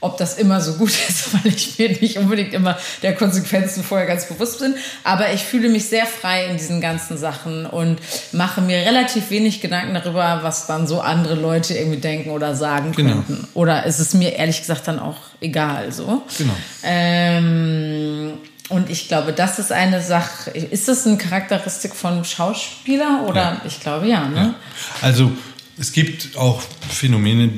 ob 0.00 0.18
das 0.18 0.36
immer 0.36 0.60
so 0.60 0.74
gut 0.74 0.90
ist, 1.08 1.32
weil 1.32 1.50
ich 1.54 1.78
mir 1.78 1.88
nicht 1.88 2.18
unbedingt 2.18 2.52
immer 2.52 2.76
der 3.02 3.14
Konsequenzen 3.14 3.82
vorher 3.82 4.06
ganz 4.06 4.26
bewusst 4.26 4.58
bin. 4.60 4.74
Aber 5.02 5.32
ich 5.32 5.42
fühle 5.42 5.70
mich 5.70 5.86
sehr 5.88 6.04
frei 6.04 6.46
in 6.46 6.58
diesen 6.58 6.82
ganzen 6.82 7.16
Sachen 7.16 7.64
und 7.64 7.98
mache 8.32 8.60
mir 8.60 8.78
relativ 8.84 9.30
wenig 9.30 9.62
Gedanken 9.62 9.94
darüber, 9.94 10.40
was 10.42 10.66
dann 10.66 10.86
so 10.86 11.00
andere 11.00 11.36
Leute 11.36 11.72
irgendwie 11.74 12.00
denken 12.00 12.30
oder 12.30 12.54
sagen 12.54 12.92
Genau. 12.92 13.12
könnten. 13.14 13.48
Oder 13.54 13.86
ist 13.86 13.98
es 13.98 14.12
mir 14.12 14.34
ehrlich 14.34 14.60
gesagt 14.60 14.86
dann 14.88 14.98
auch 14.98 15.16
egal 15.40 15.90
so. 15.90 16.20
Genau. 16.36 16.54
Ähm, 16.82 18.34
und 18.70 18.88
ich 18.90 19.08
glaube, 19.08 19.32
das 19.32 19.58
ist 19.58 19.72
eine 19.72 20.00
Sache. 20.02 20.50
Ist 20.50 20.88
das 20.88 21.06
eine 21.06 21.18
Charakteristik 21.18 21.94
von 21.94 22.24
Schauspieler 22.24 23.24
oder 23.28 23.42
Ja. 23.42 23.62
ich 23.66 23.80
glaube 23.80 24.06
ja, 24.08 24.28
ne? 24.28 24.36
Ja. 24.36 24.54
Also 25.02 25.32
es 25.78 25.92
gibt 25.92 26.36
auch 26.36 26.62
Phänomene, 26.88 27.50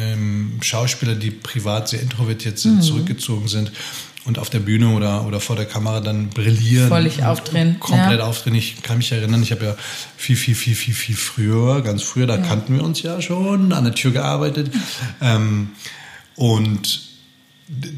ähm, 0.00 0.58
Schauspieler, 0.62 1.14
die 1.14 1.30
privat 1.30 1.88
sehr 1.88 2.00
introvertiert 2.02 2.58
sind, 2.58 2.76
Mhm. 2.76 2.82
zurückgezogen 2.82 3.48
sind 3.48 3.72
und 4.26 4.38
auf 4.38 4.50
der 4.50 4.58
Bühne 4.60 4.88
oder, 4.90 5.26
oder 5.26 5.40
vor 5.40 5.56
der 5.56 5.64
Kamera 5.64 6.00
dann 6.00 6.28
brillieren. 6.28 6.88
Völlig 6.88 7.24
aufdrehen, 7.24 7.80
Komplett 7.80 8.18
ja. 8.18 8.26
aufdrehen. 8.26 8.54
Ich 8.56 8.82
kann 8.82 8.98
mich 8.98 9.10
erinnern, 9.12 9.42
ich 9.42 9.52
habe 9.52 9.64
ja 9.64 9.76
viel, 10.16 10.36
viel, 10.36 10.54
viel, 10.54 10.74
viel, 10.74 10.94
viel 10.94 11.16
früher, 11.16 11.80
ganz 11.82 12.02
früher, 12.02 12.26
da 12.26 12.36
kannten 12.36 12.76
wir 12.76 12.84
uns 12.84 13.00
ja 13.02 13.20
schon, 13.22 13.72
an 13.72 13.84
der 13.84 13.94
Tür 13.94 14.10
gearbeitet. 14.12 14.70
Ähm, 15.22 15.70
und 16.36 17.09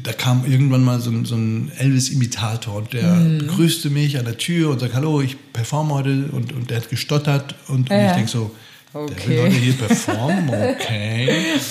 da 0.03 0.13
kam 0.13 0.45
irgendwann 0.45 0.83
mal 0.83 0.99
so 0.99 1.09
ein, 1.09 1.25
so 1.25 1.35
ein 1.35 1.71
Elvis-Imitator 1.77 2.75
und 2.75 2.93
der 2.93 3.13
Mhm. 3.15 3.39
begrüßte 3.39 3.89
mich 3.89 4.17
an 4.19 4.25
der 4.25 4.37
Tür 4.37 4.69
und 4.69 4.79
sagt, 4.79 4.93
hallo, 4.93 5.21
ich 5.21 5.35
performe 5.51 5.93
heute 5.95 6.25
und, 6.31 6.53
und 6.53 6.69
der 6.69 6.77
hat 6.77 6.89
gestottert 6.89 7.55
und, 7.67 7.89
und 7.89 7.95
Ja. 7.97 8.07
ich 8.07 8.11
denke 8.13 8.29
so, 8.29 8.51
der 8.93 9.01
Okay. 9.01 9.27
will 9.29 9.41
heute 9.41 9.55
hier 9.55 9.73
performen, 9.77 10.49
okay. 10.49 11.27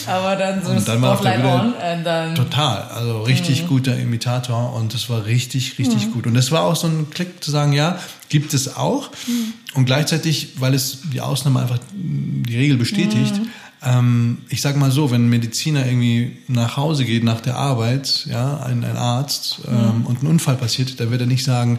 Aber 0.09 0.35
dann 0.35 0.65
so 0.65 0.73
Und 0.73 0.89
dann 0.89 1.01
war 1.03 1.13
auf 1.13 1.21
der 1.21 1.37
und 1.37 2.05
dann. 2.05 2.35
Total, 2.35 2.83
also 2.89 3.19
Mhm. 3.19 3.25
richtig 3.27 3.69
guter 3.69 3.97
Imitator 3.97 4.75
und 4.75 4.93
das 4.93 5.09
war 5.09 5.25
richtig, 5.25 5.79
richtig 5.79 6.11
gut. 6.13 6.27
Und 6.27 6.35
das 6.35 6.51
war 6.51 6.63
auch 6.65 6.75
so 6.75 6.89
ein 6.89 7.07
Klick 7.11 7.43
zu 7.45 7.53
sagen, 7.53 7.73
ja, 7.73 8.01
gibt 8.29 8.53
es 8.55 8.75
auch. 8.77 9.11
Mhm. 9.29 9.53
Und 9.75 9.85
gleichzeitig, 9.85 10.55
weil 10.57 10.75
es 10.75 10.99
die 11.13 11.21
Ausnahme 11.21 11.61
einfach 11.61 11.79
die 11.95 12.57
Regel 12.57 12.77
bestätigt, 12.77 13.37
Mhm. 13.37 13.49
Ähm, 13.85 14.39
ich 14.49 14.61
sag 14.63 14.77
mal 14.77 14.91
so, 14.91 15.11
wenn 15.11 15.27
ein 15.27 15.29
Mediziner 15.29 15.85
irgendwie 15.87 16.39
nach 16.49 16.77
Hause 16.77 17.05
geht 17.05 17.25
nach 17.25 17.41
der 17.41 17.57
Arbeit, 17.57 18.27
ja, 18.31 18.59
ein, 18.63 18.85
ein 18.85 18.97
Arzt 18.97 19.61
Mhm. 19.69 19.75
ähm, 19.75 20.07
und 20.07 20.23
ein 20.23 20.27
Unfall 20.27 20.57
passiert, 20.57 20.99
dann 21.01 21.11
wird 21.11 21.21
er 21.21 21.27
nicht 21.27 21.45
sagen, 21.45 21.79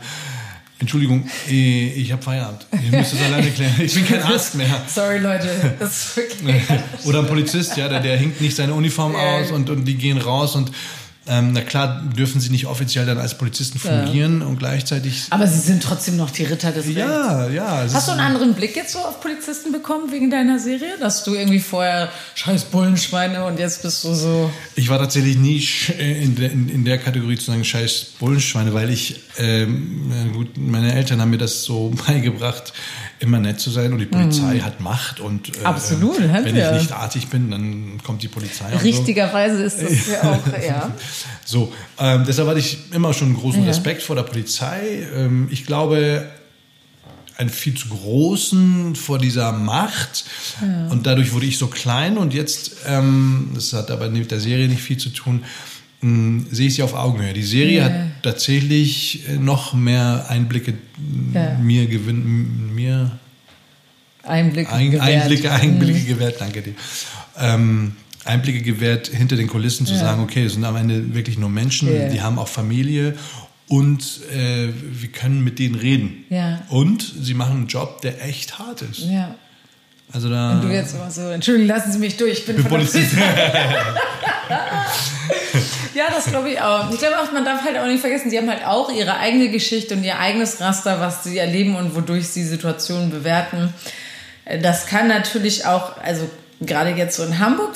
Entschuldigung, 0.80 1.28
eh, 1.50 1.94
ich 1.94 2.12
habe 2.12 2.22
Feierabend. 2.22 2.66
Ich 2.84 2.92
muss 2.92 3.12
das 3.12 3.22
alleine 3.22 3.50
klären. 3.52 3.74
Ich 3.80 3.94
bin 3.94 4.06
kein 4.06 4.22
Arzt 4.34 4.56
mehr. 4.56 4.82
Sorry, 4.88 5.20
Leute. 5.20 5.48
Das 5.80 6.18
ist 6.18 6.20
okay. 6.44 6.62
Oder 7.06 7.20
ein 7.20 7.28
Polizist, 7.28 7.78
ja, 7.78 7.88
der, 7.88 8.02
der 8.02 8.18
hinkt 8.18 8.42
nicht 8.42 8.56
seine 8.56 8.74
Uniform 8.74 9.16
aus 9.16 9.52
und, 9.52 9.70
und 9.70 9.86
die 9.86 9.96
gehen 9.96 10.18
raus 10.18 10.56
und 10.56 10.72
ähm, 11.26 11.54
na 11.54 11.62
klar 11.62 12.02
dürfen 12.18 12.42
sie 12.42 12.50
nicht 12.50 12.66
offiziell 12.66 13.06
dann 13.06 13.18
als 13.18 13.38
Polizisten 13.38 13.80
fungieren 13.80 14.42
und 14.42 14.60
gleichzeitig 14.60 15.28
Aber 15.30 15.48
sie 15.48 15.60
sind 15.60 15.82
trotzdem 15.82 16.18
noch 16.18 16.32
die 16.32 16.44
Ritter 16.44 16.72
des 16.72 16.86
Rechts. 16.86 17.00
ja, 17.00 17.48
ja. 17.50 17.86
Hast 17.94 18.08
du 18.10 18.12
einen 18.12 18.20
anderen 18.20 18.54
Blick 18.56 18.76
jetzt 18.76 18.92
so 18.92 19.00
auf 19.00 19.22
Polizisten 19.22 19.72
bekommen 19.72 20.12
wegen 20.12 20.30
deiner 20.30 20.60
Serie? 20.60 20.98
Dass 21.00 21.24
du 21.24 21.34
irgendwie 21.34 21.62
vorher 21.62 22.10
scheiß 22.36 22.66
Bullenschweine 22.66 23.46
und 23.46 23.58
jetzt 23.58 23.84
bist 23.84 24.04
du 24.04 24.14
so. 24.14 24.52
Ich 24.76 24.90
war 24.90 25.00
tatsächlich 25.00 25.38
nie 25.38 25.66
äh, 25.98 26.24
in 26.24 26.36
der, 26.36 26.52
in, 26.52 26.84
der 26.84 26.98
Kategorie 26.98 27.38
zu 27.38 27.46
sagen, 27.46 27.64
scheiß 27.64 28.08
Bullenschweine, 28.20 28.74
weil 28.74 28.90
ich, 28.90 29.22
ähm, 29.38 30.32
gut, 30.34 30.58
meine 30.58 30.94
Eltern 30.94 31.22
haben 31.22 31.30
mir 31.30 31.38
das 31.38 31.64
so 31.64 31.94
beigebracht, 32.08 32.74
immer 33.24 33.40
nett 33.40 33.60
zu 33.60 33.72
sein 33.72 33.94
und 33.94 34.00
die 34.00 34.06
Polizei 34.06 34.60
hat 34.60 34.80
Macht 34.82 35.20
und 35.22 35.48
äh, 35.56 35.60
Mhm. 35.62 35.66
Absolut, 35.66 36.20
äh, 36.20 36.34
wenn 36.44 36.54
sie. 36.56 36.62
ich 36.62 36.72
nicht 36.82 36.92
artig 36.92 37.28
bin, 37.30 37.50
dann 37.50 38.00
kommt 38.04 38.22
die 38.22 38.28
Polizei. 38.28 38.66
und 38.66 38.74
so. 38.80 38.86
Richtigerweise 38.86 39.64
ist 39.64 39.82
das 39.82 40.08
ja 40.08 40.22
auch, 40.32 40.64
ja. 40.68 40.92
So, 41.46 41.72
ähm, 42.00 42.24
deshalb 42.28 42.48
hatte 42.50 42.60
ich 42.60 42.78
immer 42.94 43.14
schon 43.14 43.34
großen 43.34 43.62
Ja. 43.62 43.70
Respekt 43.70 44.04
vor 44.04 44.16
der 44.16 44.24
Polizei. 44.24 45.08
Ähm, 45.16 45.48
ich 45.52 45.66
glaube, 45.66 46.30
einen 47.38 47.50
viel 47.50 47.74
zu 47.76 47.88
großen 47.90 48.96
vor 48.96 49.18
dieser 49.18 49.52
Macht. 49.54 50.26
Und 50.92 51.08
dadurch 51.08 51.34
wurde 51.34 51.48
ich 51.48 51.58
so 51.58 51.66
klein. 51.68 52.18
Und 52.20 52.32
jetzt, 52.34 52.76
ähm, 52.86 53.50
das 53.56 53.74
hat 53.74 53.90
aber 53.90 54.10
mit 54.10 54.30
der 54.30 54.40
Serie 54.40 54.68
nicht 54.68 54.82
viel 54.84 54.98
zu 54.98 55.10
tun, 55.10 55.44
mh, 56.04 56.46
sehe 56.52 56.68
ich 56.68 56.76
sie 56.76 56.84
auf 56.84 56.94
Augenhöhe. 56.94 57.34
Die 57.34 57.44
Serie 57.44 57.78
Ja. 57.80 57.84
hat 57.86 57.94
tatsächlich 58.22 59.28
äh, 59.28 59.38
noch 59.38 59.74
mehr 59.74 60.26
Einblicke 60.30 60.74
mh, 60.74 61.40
Ja. 61.40 61.58
mir 61.60 61.88
gewinnt, 61.88 62.76
mir 62.76 63.18
Einblick. 64.24 64.72
ein, 64.72 64.92
gewährt. 64.92 65.22
Einblicke, 65.24 65.52
Einblicke 65.52 66.02
gewährt, 66.06 66.36
danke 66.40 66.62
dir. 66.62 66.74
Ähm, 67.40 67.94
Einblicke 68.26 68.62
gewährt 68.62 69.08
hinter 69.10 69.36
den 69.36 69.48
Kulissen 69.48 69.86
zu 69.86 69.94
Ja. 69.94 70.00
sagen, 70.00 70.22
okay, 70.24 70.46
es 70.46 70.54
sind 70.54 70.64
am 70.64 70.76
Ende 70.78 71.14
wirklich 71.16 71.38
nur 71.38 71.50
Menschen, 71.50 71.94
Ja. 71.94 72.08
die 72.10 72.22
haben 72.22 72.40
auch 72.40 72.48
Familie 72.48 73.16
und 73.68 74.22
äh, 74.34 74.70
wir 74.72 75.10
können 75.10 75.44
mit 75.44 75.60
denen 75.60 75.76
reden. 75.76 76.24
Ja. 76.30 76.62
Und 76.70 77.02
sie 77.22 77.34
machen 77.34 77.58
einen 77.58 77.68
Job, 77.68 78.02
der 78.02 78.24
echt 78.24 78.60
hart 78.60 78.82
ist. 78.84 79.00
Ja. 79.00 79.36
Also 80.12 80.30
da. 80.30 80.56
Und 80.60 80.66
du 80.66 80.74
jetzt 80.74 80.94
immer 80.94 81.10
so, 81.10 81.22
Entschuldigung, 81.30 81.68
lassen 81.70 81.92
Sie 81.92 81.98
mich 81.98 82.18
durch, 82.18 82.40
ich 82.40 82.46
bin, 82.46 82.58
bin 82.58 82.66
Polizist. 82.66 83.16
Ja, 85.94 86.06
das 86.10 86.26
glaube 86.26 86.50
ich 86.52 86.62
auch. 86.62 86.92
Ich 86.92 87.00
glaube 87.00 87.20
auch, 87.20 87.32
man 87.32 87.46
darf 87.46 87.64
halt 87.64 87.78
auch 87.78 87.86
nicht 87.86 88.02
vergessen, 88.02 88.30
sie 88.30 88.38
haben 88.38 88.50
halt 88.50 88.66
auch 88.66 88.92
ihre 88.92 89.18
eigene 89.18 89.50
Geschichte 89.50 89.96
und 89.96 90.04
ihr 90.04 90.20
eigenes 90.20 90.60
Raster, 90.60 91.00
was 91.00 91.24
sie 91.24 91.38
erleben 91.38 91.76
und 91.76 91.96
wodurch 91.96 92.28
sie 92.28 92.44
Situationen 92.44 93.12
bewerten. 93.12 93.74
Das 94.62 94.88
kann 94.88 95.08
natürlich 95.08 95.66
auch, 95.66 95.98
also 96.04 96.30
gerade 96.62 96.92
jetzt 96.92 97.18
so 97.18 97.24
in 97.24 97.40
Hamburg 97.40 97.76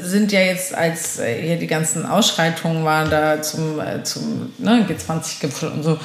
sind 0.00 0.32
ja 0.32 0.40
jetzt, 0.40 0.74
als 0.74 1.18
äh, 1.18 1.42
hier 1.42 1.56
die 1.56 1.66
ganzen 1.66 2.06
Ausschreitungen 2.06 2.84
waren 2.84 3.10
da 3.10 3.42
zum, 3.42 3.80
äh, 3.80 4.02
zum 4.04 4.52
ne, 4.58 4.86
G20-Gipfel 4.88 5.70
und 5.70 5.82
so, 5.82 5.98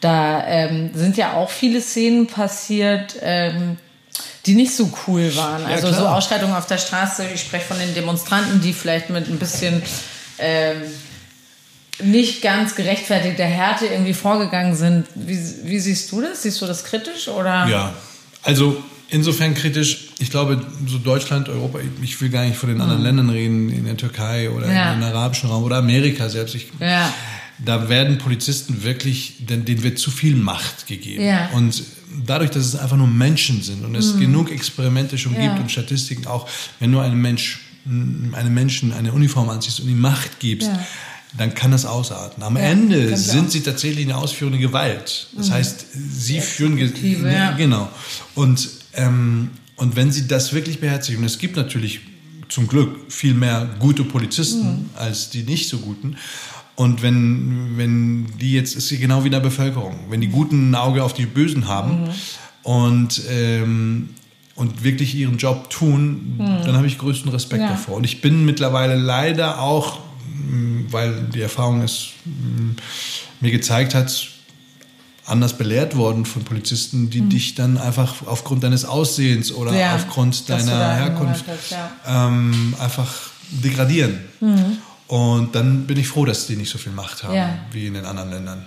da 0.00 0.46
ähm, 0.46 0.90
sind 0.94 1.16
ja 1.16 1.34
auch 1.34 1.50
viele 1.50 1.80
Szenen 1.80 2.26
passiert, 2.26 3.16
ähm, 3.22 3.78
die 4.44 4.54
nicht 4.54 4.74
so 4.74 4.90
cool 5.06 5.34
waren. 5.36 5.62
Ja, 5.62 5.68
also 5.68 5.88
so 5.88 5.94
klar. 5.94 6.16
Ausschreitungen 6.16 6.54
auf 6.54 6.66
der 6.66 6.78
Straße, 6.78 7.24
ich 7.34 7.40
spreche 7.40 7.66
von 7.66 7.78
den 7.78 7.94
Demonstranten, 7.94 8.60
die 8.60 8.72
vielleicht 8.72 9.10
mit 9.10 9.28
ein 9.28 9.38
bisschen 9.38 9.82
ähm, 10.38 10.82
nicht 12.02 12.42
ganz 12.42 12.74
gerechtfertigter 12.74 13.44
Härte 13.44 13.86
irgendwie 13.86 14.14
vorgegangen 14.14 14.74
sind. 14.74 15.06
Wie, 15.14 15.38
wie 15.64 15.78
siehst 15.78 16.12
du 16.12 16.20
das? 16.20 16.42
Siehst 16.42 16.60
du 16.60 16.66
das 16.66 16.84
kritisch 16.84 17.28
oder? 17.28 17.66
Ja, 17.68 17.94
also 18.42 18.82
insofern 19.08 19.54
kritisch. 19.54 20.08
Ich 20.18 20.30
glaube, 20.30 20.64
so 20.86 20.98
Deutschland, 20.98 21.48
Europa, 21.48 21.78
ich 22.02 22.20
will 22.20 22.28
gar 22.28 22.44
nicht 22.44 22.56
von 22.56 22.68
den 22.68 22.80
anderen 22.80 23.02
Ländern 23.02 23.30
reden, 23.30 23.70
in 23.70 23.84
der 23.84 23.96
Türkei 23.96 24.50
oder. 24.50 24.72
Ja. 24.72 24.94
im 24.94 25.02
arabischen 25.02 25.48
Raum 25.48 25.64
oder 25.64 25.76
Amerika 25.76 26.28
selbst. 26.28 26.54
Ich, 26.54 26.68
Ja. 26.80 27.12
Da 27.58 27.88
werden 27.88 28.18
Polizisten 28.18 28.82
wirklich, 28.82 29.36
denen 29.38 29.82
wird 29.82 29.98
zu 29.98 30.10
viel 30.10 30.36
Macht 30.36 30.86
gegeben. 30.86 31.24
Ja. 31.24 31.48
Und 31.54 31.82
dadurch, 32.26 32.50
dass 32.50 32.66
es 32.66 32.76
einfach 32.76 32.98
nur 32.98 33.06
Menschen 33.06 33.62
sind 33.62 33.82
und 33.82 33.94
es 33.94 34.18
genug 34.18 34.50
Experimente 34.50 35.16
schon 35.16 35.34
gibt 35.34 35.58
und 35.58 35.70
Statistiken 35.70 36.26
auch, 36.26 36.46
wenn 36.80 36.92
du 36.92 36.98
einem 36.98 37.20
Mensch, 37.20 37.60
einem 37.86 38.54
Menschen 38.54 38.92
eine 38.92 39.12
Uniform 39.12 39.48
anziehst 39.48 39.80
und 39.80 39.88
ihm 39.88 40.00
Macht 40.00 40.40
gibst, 40.40 40.68
Ja. 40.68 40.86
dann 41.38 41.54
kann 41.54 41.70
das 41.70 41.84
ausarten. 41.86 42.42
Am 42.42 42.56
Ende 42.56 43.08
kann 43.10 43.16
sie 43.18 43.30
sind 43.30 43.46
auch. 43.46 43.50
sie 43.50 43.60
tatsächlich 43.60 44.04
eine 44.06 44.16
ausführende 44.16 44.58
Gewalt. 44.58 45.28
Das 45.36 45.50
heißt, 45.50 45.86
sie 46.12 46.40
führen 46.40 46.78
Exekutive, 46.78 47.30
ja. 47.30 47.52
genau. 47.52 47.88
Und 48.34 48.68
ähm, 48.94 49.50
und 49.76 49.94
wenn 49.94 50.10
sie 50.10 50.26
das 50.26 50.52
wirklich 50.54 50.80
beherzigen, 50.80 51.18
und 51.20 51.26
es 51.26 51.38
gibt 51.38 51.54
natürlich 51.56 52.00
zum 52.48 52.66
Glück 52.66 53.12
viel 53.12 53.34
mehr 53.34 53.68
gute 53.78 54.04
Polizisten 54.04 54.66
Mhm. 54.66 54.90
als 54.94 55.28
die 55.30 55.42
nicht 55.42 55.68
so 55.68 55.78
guten. 55.78 56.16
Und 56.76 57.02
wenn, 57.02 57.76
wenn 57.76 58.26
die 58.40 58.52
jetzt, 58.52 58.74
ist 58.76 58.88
sie 58.88 58.98
genau 58.98 59.22
wie 59.22 59.26
in 59.28 59.32
der 59.32 59.40
Bevölkerung, 59.40 59.98
wenn 60.10 60.20
die 60.20 60.28
Guten 60.28 60.70
ein 60.70 60.74
Auge 60.74 61.02
auf 61.02 61.12
die 61.14 61.26
Bösen 61.26 61.66
haben 61.68 62.02
Mhm. 62.04 62.08
und, 62.62 63.22
ähm, 63.30 64.08
und 64.56 64.82
wirklich 64.82 65.14
ihren 65.14 65.36
Job 65.38 65.70
tun, 65.70 66.34
dann 66.38 66.76
habe 66.76 66.86
ich 66.86 66.98
größten 66.98 67.30
Respekt 67.30 67.62
Ja. 67.62 67.68
davor. 67.70 67.96
Und 67.96 68.04
ich 68.04 68.20
bin 68.22 68.44
mittlerweile 68.44 68.94
leider 68.96 69.60
auch, 69.60 69.98
mh, 70.48 70.86
weil 70.90 71.24
die 71.32 71.42
Erfahrung 71.42 71.82
es 71.82 72.08
mh, 72.24 72.74
mir 73.40 73.50
gezeigt 73.50 73.94
hat, 73.94 74.28
anders 75.26 75.58
belehrt 75.58 75.96
worden 75.96 76.24
von 76.24 76.44
Polizisten, 76.44 77.10
die 77.10 77.20
dich 77.22 77.54
dann 77.54 77.78
einfach 77.78 78.26
aufgrund 78.26 78.62
deines 78.64 78.84
Aussehens 78.84 79.52
oder. 79.52 79.76
Ja, 79.76 79.94
aufgrund 79.96 80.48
deiner 80.48 80.94
Herkunft 80.94 81.44
hast, 81.48 81.70
ja. 81.72 82.26
ähm, 82.28 82.74
einfach 82.78 83.12
degradieren. 83.50 84.20
Mhm. 84.40 84.78
Und 85.08 85.54
dann 85.54 85.86
bin 85.86 85.98
ich 85.98 86.08
froh, 86.08 86.24
dass 86.24 86.46
die 86.46 86.56
nicht 86.56 86.70
so 86.70 86.78
viel 86.78 86.92
Macht 86.92 87.22
haben 87.24 87.58
wie 87.72 87.86
in 87.86 87.94
den 87.94 88.04
anderen 88.04 88.30
Ländern. 88.30 88.64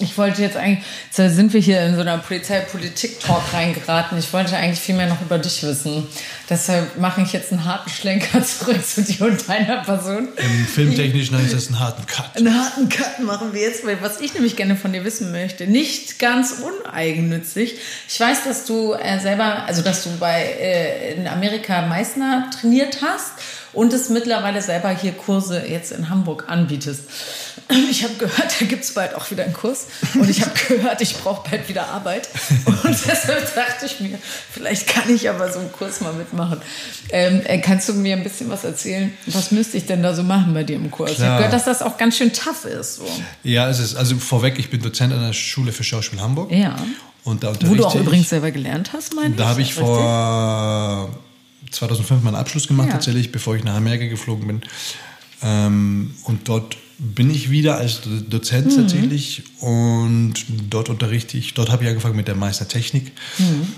Ich 0.00 0.16
wollte 0.16 0.40
jetzt 0.42 0.56
eigentlich, 0.56 0.84
jetzt 1.16 1.36
sind 1.36 1.52
wir 1.52 1.60
hier 1.60 1.82
in 1.82 1.94
so 1.94 2.00
einer 2.00 2.18
Polizei-Politik-Talk 2.18 3.52
reingeraten. 3.52 4.18
Ich 4.18 4.32
wollte 4.32 4.56
eigentlich 4.56 4.80
viel 4.80 4.94
mehr 4.94 5.06
noch 5.06 5.20
über 5.20 5.38
dich 5.38 5.62
wissen. 5.62 6.06
Deshalb 6.48 6.98
mache 6.98 7.20
ich 7.20 7.32
jetzt 7.32 7.52
einen 7.52 7.64
harten 7.64 7.90
Schlenker 7.90 8.42
zurück 8.44 8.84
zu 8.84 9.02
dir 9.02 9.26
und 9.26 9.48
deiner 9.48 9.82
Person. 9.82 10.28
Im 10.36 10.66
Filmtechnischen 10.66 11.38
heißt 11.38 11.52
das 11.52 11.68
einen 11.68 11.78
harten 11.80 12.06
Cut. 12.06 12.36
Einen 12.36 12.54
harten 12.58 12.88
Cut 12.88 13.20
machen 13.20 13.52
wir 13.52 13.60
jetzt, 13.60 13.84
weil 13.84 14.00
was 14.00 14.20
ich 14.20 14.34
nämlich 14.34 14.56
gerne 14.56 14.76
von 14.76 14.92
dir 14.92 15.04
wissen 15.04 15.32
möchte, 15.32 15.66
nicht 15.66 16.18
ganz 16.18 16.56
uneigennützig. 16.60 17.76
Ich 18.08 18.18
weiß, 18.18 18.44
dass 18.44 18.64
du 18.64 18.94
äh, 18.94 19.20
selber, 19.20 19.64
also 19.66 19.82
dass 19.82 20.04
du 20.04 20.10
bei 20.18 20.42
äh, 20.42 21.14
in 21.14 21.28
Amerika 21.28 21.82
Meißner 21.82 22.50
trainiert 22.58 22.98
hast 23.02 23.32
und 23.72 23.92
es 23.92 24.08
mittlerweile 24.08 24.62
selber 24.62 24.90
hier 24.90 25.12
Kurse 25.12 25.64
jetzt 25.66 25.92
in 25.92 26.08
Hamburg 26.08 26.44
anbietest. 26.48 27.02
Ich 27.90 28.02
habe 28.02 28.14
gehört, 28.14 28.60
da 28.60 28.66
gibt 28.66 28.82
es 28.82 28.94
bald 28.94 29.14
auch 29.14 29.30
wieder 29.30 29.44
einen 29.44 29.52
Kurs 29.52 29.86
und 30.14 30.28
ich 30.28 30.42
habe 30.42 30.52
gehört, 30.68 31.00
ich 31.00 31.16
brauche 31.16 31.48
bald 31.48 31.68
wieder 31.68 31.88
Arbeit 31.88 32.28
und 32.66 32.98
deshalb 33.06 33.54
dachte 33.54 33.86
ich 33.86 34.00
mir, 34.00 34.18
vielleicht 34.50 34.88
kann 34.88 35.08
ich 35.08 35.28
aber 35.28 35.52
so 35.52 35.60
einen 35.60 35.70
Kurs 35.70 36.00
mal 36.00 36.12
mitmachen. 36.12 36.60
Ähm, 37.10 37.42
äh, 37.44 37.58
kannst 37.58 37.88
du 37.88 37.94
mir 37.94 38.16
ein 38.16 38.24
bisschen 38.24 38.50
was 38.50 38.64
erzählen? 38.64 39.12
Was 39.26 39.52
müsste 39.52 39.76
ich 39.76 39.86
denn 39.86 40.02
da 40.02 40.14
so 40.14 40.22
machen 40.22 40.52
bei 40.52 40.64
dir 40.64 40.76
im 40.76 40.90
Kurs? 40.90 41.14
Klar. 41.14 41.18
Ich 41.18 41.24
habe 41.24 41.36
gehört, 41.36 41.52
dass 41.52 41.64
das 41.64 41.82
auch 41.82 41.96
ganz 41.96 42.16
schön 42.16 42.32
tough 42.32 42.64
ist. 42.64 42.96
So. 42.96 43.06
Ja, 43.44 43.68
es 43.68 43.78
ist, 43.78 43.94
also 43.94 44.16
vorweg, 44.16 44.58
ich 44.58 44.70
bin 44.70 44.82
Dozent 44.82 45.12
an 45.12 45.20
der 45.20 45.32
Schule 45.32 45.72
für 45.72 45.84
Schauspiel 45.84 46.20
Hamburg. 46.20 46.50
Ja. 46.50 46.76
Und 47.22 47.44
da 47.44 47.52
Wo 47.62 47.74
du 47.74 47.84
auch 47.84 47.94
übrigens 47.94 48.30
selber 48.30 48.50
gelernt 48.50 48.92
hast, 48.92 49.14
meine 49.14 49.30
ich. 49.30 49.36
Da 49.36 49.48
habe 49.48 49.62
ich 49.62 49.74
vor 49.74 51.10
2005 51.70 52.22
meinen 52.22 52.34
Abschluss 52.34 52.68
gemacht, 52.68 52.88
ja. 52.88 52.94
tatsächlich, 52.94 53.32
bevor 53.32 53.56
ich 53.56 53.64
nach 53.64 53.74
Amerika 53.74 54.06
geflogen 54.06 54.46
bin. 54.46 54.62
Ähm, 55.42 56.14
und 56.24 56.48
dort 56.48 56.76
bin 56.98 57.30
ich 57.30 57.50
wieder 57.50 57.78
als 57.78 58.00
Dozent 58.28 58.66
mhm. 58.66 58.76
tatsächlich 58.76 59.42
und 59.60 60.34
dort 60.68 60.90
unterrichte 60.90 61.38
ich, 61.38 61.54
dort 61.54 61.70
habe 61.70 61.84
ich 61.84 61.88
angefangen 61.88 62.16
mit 62.16 62.28
der 62.28 62.34
Meistertechnik. 62.34 63.12
Mhm. 63.38 63.68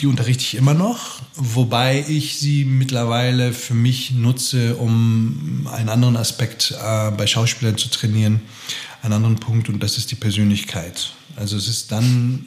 Die 0.00 0.06
unterrichte 0.06 0.42
ich 0.44 0.54
immer 0.54 0.72
noch, 0.72 1.20
wobei 1.34 2.04
ich 2.08 2.38
sie 2.38 2.64
mittlerweile 2.64 3.52
für 3.52 3.74
mich 3.74 4.12
nutze, 4.12 4.76
um 4.76 5.68
einen 5.70 5.88
anderen 5.88 6.16
Aspekt 6.16 6.72
äh, 6.80 7.10
bei 7.10 7.26
Schauspielern 7.26 7.76
zu 7.76 7.90
trainieren, 7.90 8.40
einen 9.02 9.14
anderen 9.14 9.36
Punkt 9.36 9.68
und 9.68 9.82
das 9.82 9.98
ist 9.98 10.10
die 10.10 10.16
Persönlichkeit. 10.16 11.12
Also 11.36 11.56
es 11.56 11.68
ist 11.68 11.92
dann 11.92 12.46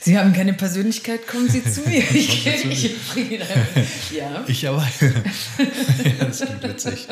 Sie 0.00 0.18
haben 0.18 0.32
keine 0.32 0.52
Persönlichkeit, 0.54 1.26
kommen 1.26 1.48
Sie 1.48 1.62
zu 1.64 1.82
mir. 1.82 2.02
Ich 2.14 2.44
gebe 2.44 2.68
mich 2.68 2.90
Ja. 4.10 4.44
Ich 4.46 4.68
aber. 4.68 4.86
ja, 5.00 6.24
das 6.26 6.40
klingt 6.40 6.62
witzig. 6.62 7.08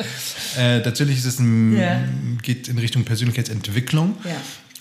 Äh, 0.57 0.79
natürlich 0.79 1.17
ist 1.17 1.25
es 1.25 1.39
ein, 1.39 1.77
ja. 1.77 2.03
geht 2.41 2.67
in 2.67 2.77
Richtung 2.77 3.03
Persönlichkeitsentwicklung. 3.03 4.15
Ja. 4.23 4.35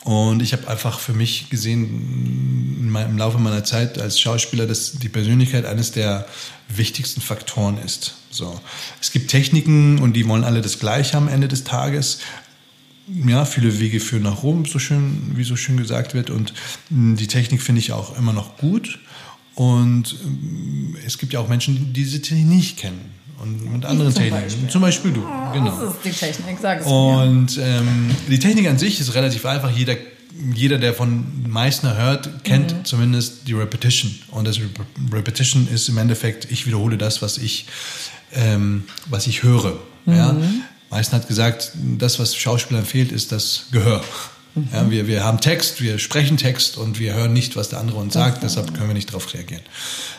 Und 0.04 0.42
ich 0.42 0.52
habe 0.52 0.66
einfach 0.68 0.98
für 0.98 1.12
mich 1.12 1.48
gesehen, 1.48 2.92
im 2.92 3.18
Laufe 3.18 3.38
meiner 3.38 3.62
Zeit 3.64 3.98
als 3.98 4.18
Schauspieler, 4.20 4.66
dass 4.66 4.92
die 4.92 5.08
Persönlichkeit 5.08 5.64
eines 5.64 5.92
der 5.92 6.26
wichtigsten 6.68 7.20
Faktoren 7.20 7.78
ist. 7.78 8.14
So. 8.30 8.60
Es 9.00 9.12
gibt 9.12 9.30
Techniken 9.30 9.98
und 10.00 10.14
die 10.14 10.26
wollen 10.26 10.42
alle 10.42 10.60
das 10.60 10.80
Gleiche 10.80 11.16
am 11.16 11.28
Ende 11.28 11.46
des 11.46 11.62
Tages 11.64 12.18
ja, 13.06 13.44
viele 13.44 13.80
Wege 13.80 14.00
führen 14.00 14.22
nach 14.22 14.42
Rom, 14.42 14.64
so 14.64 14.78
schön, 14.78 15.32
wie 15.34 15.44
so 15.44 15.56
schön 15.56 15.76
gesagt 15.76 16.14
wird. 16.14 16.30
Und 16.30 16.54
hm, 16.88 17.16
die 17.16 17.26
Technik 17.26 17.62
finde 17.62 17.80
ich 17.80 17.92
auch 17.92 18.16
immer 18.18 18.32
noch 18.32 18.56
gut. 18.58 18.98
Und 19.54 20.16
hm, 20.22 20.96
es 21.06 21.18
gibt 21.18 21.32
ja 21.32 21.40
auch 21.40 21.48
Menschen, 21.48 21.76
die 21.76 21.92
diese 21.92 22.22
Technik 22.22 22.46
nicht 22.46 22.78
kennen. 22.78 23.12
Und 23.42 23.72
mit 23.72 23.84
anderen 23.84 24.12
zum 24.12 24.22
Techniken. 24.22 24.44
Beispiel. 24.44 24.68
Zum 24.68 24.82
Beispiel 24.82 25.12
du. 25.12 25.22
Oh, 25.22 25.52
genau. 25.52 25.80
Das 25.80 25.94
ist 25.94 26.04
die 26.04 26.10
Technik, 26.10 26.58
sag 26.60 26.80
es 26.80 26.86
Und 26.86 27.58
ähm, 27.60 28.10
die 28.28 28.38
Technik 28.38 28.68
an 28.68 28.78
sich 28.78 29.00
ist 29.00 29.14
relativ 29.14 29.44
einfach. 29.46 29.70
Jeder, 29.70 29.96
jeder 30.54 30.78
der 30.78 30.94
von 30.94 31.24
Meißner 31.48 31.96
hört, 31.96 32.44
kennt 32.44 32.72
mhm. 32.72 32.84
zumindest 32.84 33.48
die 33.48 33.54
Repetition. 33.54 34.14
Und 34.30 34.46
das 34.46 34.60
Repetition 35.12 35.66
ist 35.66 35.88
im 35.88 35.98
Endeffekt, 35.98 36.52
ich 36.52 36.66
wiederhole 36.66 36.96
das, 36.98 37.20
was 37.20 37.36
ich, 37.36 37.66
ähm, 38.32 38.84
was 39.06 39.26
ich 39.26 39.42
höre. 39.42 39.76
Mhm. 40.06 40.14
Ja? 40.14 40.36
Meißen 40.92 41.14
hat 41.14 41.26
gesagt, 41.26 41.72
das, 41.98 42.18
was 42.18 42.36
Schauspielern 42.36 42.84
fehlt, 42.84 43.12
ist 43.12 43.32
das 43.32 43.64
Gehör. 43.72 44.04
Mhm. 44.54 44.68
Ja, 44.72 44.90
wir, 44.90 45.06
wir 45.06 45.24
haben 45.24 45.40
Text, 45.40 45.80
wir 45.80 45.98
sprechen 45.98 46.36
Text 46.36 46.76
und 46.76 46.98
wir 46.98 47.14
hören 47.14 47.32
nicht, 47.32 47.56
was 47.56 47.70
der 47.70 47.80
andere 47.80 47.98
uns 47.98 48.12
sagt, 48.12 48.36
okay. 48.36 48.46
deshalb 48.46 48.74
können 48.74 48.88
wir 48.88 48.94
nicht 48.94 49.08
darauf 49.08 49.32
reagieren. 49.32 49.62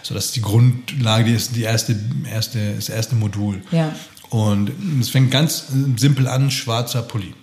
So, 0.02 0.16
das 0.16 0.26
ist 0.26 0.36
die 0.36 0.42
Grundlage, 0.42 1.26
die 1.26 1.36
ist 1.36 1.56
die 1.56 1.62
erste, 1.62 1.96
erste, 2.26 2.74
das 2.74 2.90
erste 2.90 3.14
Modul. 3.14 3.62
Ja. 3.72 3.94
Und 4.32 4.72
es 5.00 5.10
fängt 5.10 5.30
ganz 5.30 5.66
simpel 5.96 6.28
an, 6.28 6.50
schwarzer 6.50 7.04
Pulli. 7.04 7.36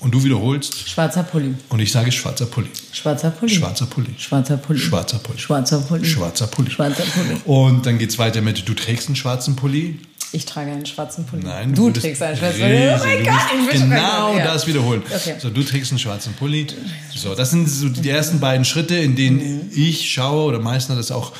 Und 0.00 0.12
du 0.12 0.24
wiederholst. 0.24 0.88
Schwarzer 0.88 1.22
Pulli. 1.22 1.54
Und 1.68 1.78
ich 1.78 1.92
sage 1.92 2.10
schwarzer 2.10 2.46
Pulli. 2.46 2.70
Schwarzer 2.90 3.30
Pulli. 3.30 3.54
Schwarzer 3.54 3.86
Pulli. 3.86 4.14
Schwarzer 4.18 4.56
Pulli. 4.56 4.80
Schwarzer 4.80 5.18
Pulli. 5.20 5.38
Schwarzer 5.38 5.78
Pulli. 5.78 6.04
Schwarzer 6.04 6.46
Pulli. 6.48 6.70
Schwarzer 6.72 7.04
Pulli. 7.04 7.36
Und 7.44 7.86
dann 7.86 7.98
geht 7.98 8.10
es 8.10 8.18
weiter 8.18 8.40
mit, 8.40 8.68
du 8.68 8.74
trägst 8.74 9.06
einen 9.06 9.14
schwarzen 9.14 9.54
Pulli. 9.54 10.00
Ich 10.34 10.46
trage 10.46 10.70
einen 10.70 10.86
schwarzen 10.86 11.26
Pulli. 11.26 11.44
Nein, 11.44 11.74
du, 11.74 11.90
du 11.90 12.00
trägst 12.00 12.22
einen 12.22 12.36
schwarzen 12.38 12.60
Pulli. 12.60 12.88
Oh 12.88 12.98
mein 13.04 13.24
Gott, 13.24 13.74
ich 13.74 13.80
Genau 13.80 14.36
ja. 14.36 14.44
das 14.44 14.66
wiederholen. 14.66 15.02
Okay. 15.14 15.34
So, 15.38 15.50
du 15.50 15.62
trägst 15.62 15.92
einen 15.92 15.98
schwarzen 15.98 16.32
Pulli. 16.32 16.66
So, 17.14 17.34
das 17.34 17.50
sind 17.50 17.68
so 17.68 17.90
die 17.90 18.08
ersten 18.08 18.40
beiden 18.40 18.64
Schritte, 18.64 18.96
in 18.96 19.14
denen 19.14 19.38
mhm. 19.38 19.70
ich 19.74 20.10
schaue 20.10 20.44
oder 20.44 20.58
Meißner 20.58 20.96
das 20.96 21.10
auch 21.10 21.32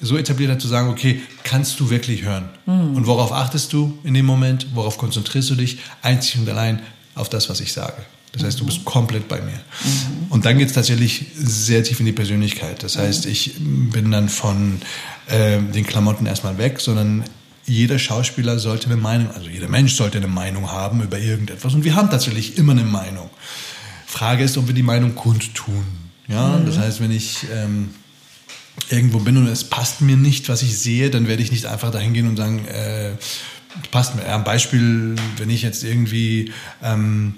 so 0.00 0.16
etabliert 0.16 0.50
hat, 0.50 0.60
zu 0.60 0.68
sagen, 0.68 0.88
okay, 0.88 1.20
kannst 1.42 1.78
du 1.80 1.90
wirklich 1.90 2.22
hören? 2.22 2.48
Mhm. 2.66 2.96
Und 2.96 3.06
worauf 3.06 3.32
achtest 3.32 3.72
du 3.72 3.98
in 4.02 4.14
dem 4.14 4.24
Moment? 4.26 4.68
Worauf 4.74 4.96
konzentrierst 4.96 5.50
du 5.50 5.54
dich? 5.54 5.78
Einzig 6.02 6.40
und 6.40 6.48
allein 6.48 6.80
auf 7.14 7.28
das, 7.28 7.50
was 7.50 7.60
ich 7.60 7.72
sage. 7.72 7.96
Das 8.32 8.44
heißt, 8.44 8.60
du 8.60 8.66
bist 8.66 8.84
komplett 8.84 9.28
bei 9.28 9.40
mir. 9.40 9.52
Mhm. 9.52 10.26
Und 10.30 10.44
dann 10.44 10.56
geht 10.58 10.68
es 10.68 10.74
tatsächlich 10.74 11.26
sehr 11.34 11.82
tief 11.82 12.00
in 12.00 12.06
die 12.06 12.12
Persönlichkeit. 12.12 12.82
Das 12.82 12.96
heißt, 12.96 13.26
ich 13.26 13.54
bin 13.58 14.10
dann 14.10 14.28
von 14.28 14.80
äh, 15.26 15.58
den 15.60 15.84
Klamotten 15.84 16.26
erstmal 16.26 16.56
weg, 16.58 16.80
sondern 16.80 17.24
jeder 17.68 17.98
Schauspieler 17.98 18.58
sollte 18.58 18.86
eine 18.86 18.96
Meinung, 18.96 19.30
also 19.32 19.48
jeder 19.48 19.68
Mensch 19.68 19.94
sollte 19.94 20.18
eine 20.18 20.28
Meinung 20.28 20.70
haben 20.70 21.02
über 21.02 21.18
irgendetwas. 21.18 21.74
Und 21.74 21.84
wir 21.84 21.94
haben 21.94 22.10
tatsächlich 22.10 22.58
immer 22.58 22.72
eine 22.72 22.84
Meinung. 22.84 23.30
Frage 24.06 24.44
ist, 24.44 24.56
ob 24.56 24.66
wir 24.66 24.74
die 24.74 24.82
Meinung 24.82 25.14
kundtun. 25.14 25.84
Ja, 26.26 26.58
mhm. 26.58 26.66
das 26.66 26.78
heißt, 26.78 27.00
wenn 27.00 27.10
ich 27.10 27.46
ähm, 27.52 27.90
irgendwo 28.90 29.18
bin 29.18 29.36
und 29.36 29.46
es 29.46 29.64
passt 29.64 30.00
mir 30.00 30.16
nicht, 30.16 30.48
was 30.48 30.62
ich 30.62 30.78
sehe, 30.78 31.10
dann 31.10 31.28
werde 31.28 31.42
ich 31.42 31.52
nicht 31.52 31.66
einfach 31.66 31.90
dahin 31.90 32.14
gehen 32.14 32.28
und 32.28 32.36
sagen, 32.36 32.66
äh, 32.66 33.12
passt 33.90 34.14
mir. 34.14 34.22
Ja, 34.22 34.36
ein 34.36 34.44
Beispiel, 34.44 35.14
wenn 35.36 35.50
ich 35.50 35.62
jetzt 35.62 35.84
irgendwie 35.84 36.52
ähm, 36.82 37.34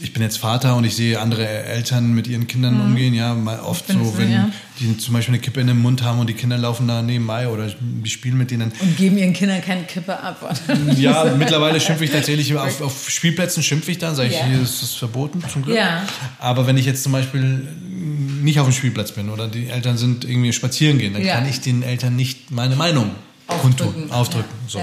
ich 0.00 0.12
bin 0.12 0.22
jetzt 0.22 0.38
Vater 0.38 0.76
und 0.76 0.84
ich 0.84 0.94
sehe 0.94 1.20
andere 1.20 1.46
Eltern 1.46 2.14
mit 2.14 2.26
ihren 2.26 2.46
Kindern 2.46 2.74
mhm. 2.74 2.80
umgehen, 2.80 3.14
ja, 3.14 3.36
oft 3.64 3.86
so, 3.88 4.16
wenn 4.16 4.32
ja. 4.32 4.50
die 4.80 4.96
zum 4.98 5.14
Beispiel 5.14 5.34
eine 5.34 5.42
Kippe 5.42 5.60
in 5.60 5.66
den 5.66 5.78
Mund 5.78 6.02
haben 6.02 6.18
und 6.18 6.28
die 6.28 6.34
Kinder 6.34 6.58
laufen 6.58 6.88
da 6.88 7.02
nebenbei 7.02 7.48
oder 7.48 7.68
die 7.80 8.10
spielen 8.10 8.38
mit 8.38 8.50
denen. 8.50 8.72
Und 8.80 8.96
geben 8.96 9.18
ihren 9.18 9.32
Kindern 9.32 9.60
keine 9.60 9.82
Kippe 9.82 10.18
ab. 10.18 10.56
ja, 10.96 11.24
mittlerweile 11.38 11.80
schimpfe 11.80 12.04
ich 12.04 12.10
tatsächlich, 12.10 12.56
auf, 12.56 12.80
auf 12.80 13.10
Spielplätzen 13.10 13.62
schimpfe 13.62 13.90
ich 13.90 13.98
dann, 13.98 14.14
sage 14.14 14.28
ich, 14.28 14.36
ja. 14.36 14.46
hier 14.46 14.62
ist 14.62 14.82
es 14.82 14.94
verboten, 14.94 15.42
zum 15.52 15.62
Glück. 15.62 15.76
Ja. 15.76 16.02
Aber 16.38 16.66
wenn 16.66 16.76
ich 16.76 16.86
jetzt 16.86 17.02
zum 17.02 17.12
Beispiel 17.12 17.66
nicht 18.42 18.60
auf 18.60 18.66
dem 18.66 18.72
Spielplatz 18.72 19.12
bin 19.12 19.30
oder 19.30 19.48
die 19.48 19.68
Eltern 19.68 19.98
sind 19.98 20.24
irgendwie 20.24 20.52
spazieren 20.52 20.98
gehen, 20.98 21.12
dann 21.12 21.24
ja. 21.24 21.34
kann 21.34 21.48
ich 21.48 21.60
den 21.60 21.82
Eltern 21.82 22.16
nicht 22.16 22.50
meine 22.50 22.76
Meinung 22.76 23.10
aufdrücken. 23.46 23.92
kundtun, 23.92 24.10
aufdrücken. 24.10 24.54
So. 24.66 24.80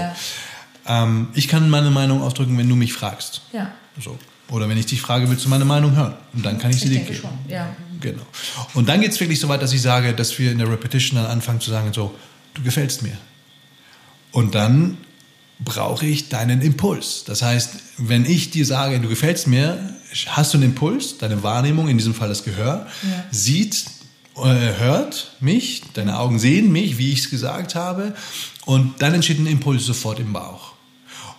Ähm, 0.86 1.28
ich 1.34 1.48
kann 1.48 1.68
meine 1.70 1.90
Meinung 1.90 2.22
aufdrücken, 2.22 2.56
wenn 2.58 2.68
du 2.68 2.76
mich 2.76 2.92
fragst. 2.92 3.42
Ja. 3.52 3.72
So. 4.00 4.18
Oder 4.50 4.68
wenn 4.68 4.78
ich 4.78 4.86
dich 4.86 5.00
frage, 5.00 5.28
willst 5.28 5.44
du 5.44 5.48
meine 5.48 5.64
Meinung 5.64 5.96
hören? 5.96 6.14
Und 6.32 6.44
dann 6.44 6.58
kann 6.58 6.70
ich 6.70 6.80
sie 6.80 6.88
ich 6.88 6.98
dir 6.98 7.04
geben. 7.04 7.20
Schon, 7.20 7.38
ja. 7.48 7.74
Genau. 8.00 8.22
Und 8.74 8.88
dann 8.88 9.00
geht 9.00 9.12
es 9.12 9.20
wirklich 9.20 9.40
so 9.40 9.48
weit, 9.48 9.62
dass 9.62 9.72
ich 9.72 9.82
sage, 9.82 10.14
dass 10.14 10.38
wir 10.38 10.52
in 10.52 10.58
der 10.58 10.70
Repetition 10.70 11.20
dann 11.20 11.26
anfangen 11.26 11.60
zu 11.60 11.70
sagen, 11.70 11.92
so, 11.92 12.14
du 12.54 12.62
gefällst 12.62 13.02
mir. 13.02 13.16
Und 14.30 14.54
dann 14.54 14.98
brauche 15.58 16.06
ich 16.06 16.28
deinen 16.28 16.60
Impuls. 16.60 17.24
Das 17.24 17.42
heißt, 17.42 17.70
wenn 17.98 18.24
ich 18.26 18.50
dir 18.50 18.66
sage, 18.66 19.00
du 19.00 19.08
gefällst 19.08 19.46
mir, 19.46 19.94
hast 20.26 20.52
du 20.52 20.58
einen 20.58 20.70
Impuls, 20.70 21.18
deine 21.18 21.42
Wahrnehmung, 21.42 21.88
in 21.88 21.96
diesem 21.96 22.14
Fall 22.14 22.28
das 22.28 22.44
Gehör, 22.44 22.86
ja. 23.02 23.24
sieht, 23.30 23.86
äh, 24.36 24.78
hört 24.78 25.32
mich, 25.40 25.82
deine 25.94 26.18
Augen 26.18 26.38
sehen 26.38 26.70
mich, 26.70 26.98
wie 26.98 27.12
ich 27.12 27.20
es 27.20 27.30
gesagt 27.30 27.74
habe, 27.74 28.14
und 28.66 29.00
dann 29.00 29.14
entsteht 29.14 29.38
ein 29.38 29.46
Impuls 29.46 29.86
sofort 29.86 30.20
im 30.20 30.32
Bauch. 30.32 30.75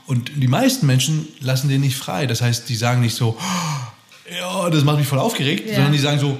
Und 0.07 0.31
die 0.35 0.47
meisten 0.47 0.87
Menschen 0.87 1.27
lassen 1.41 1.67
den 1.67 1.81
nicht 1.81 1.97
frei. 1.97 2.27
Das 2.27 2.41
heißt, 2.41 2.67
die 2.69 2.75
sagen 2.75 3.01
nicht 3.01 3.15
so, 3.15 3.37
ja, 4.39 4.69
das 4.69 4.83
macht 4.83 4.97
mich 4.97 5.07
voll 5.07 5.19
aufgeregt, 5.19 5.67
ja. 5.67 5.75
sondern 5.75 5.91
die 5.91 5.99
sagen 5.99 6.19
so, 6.19 6.37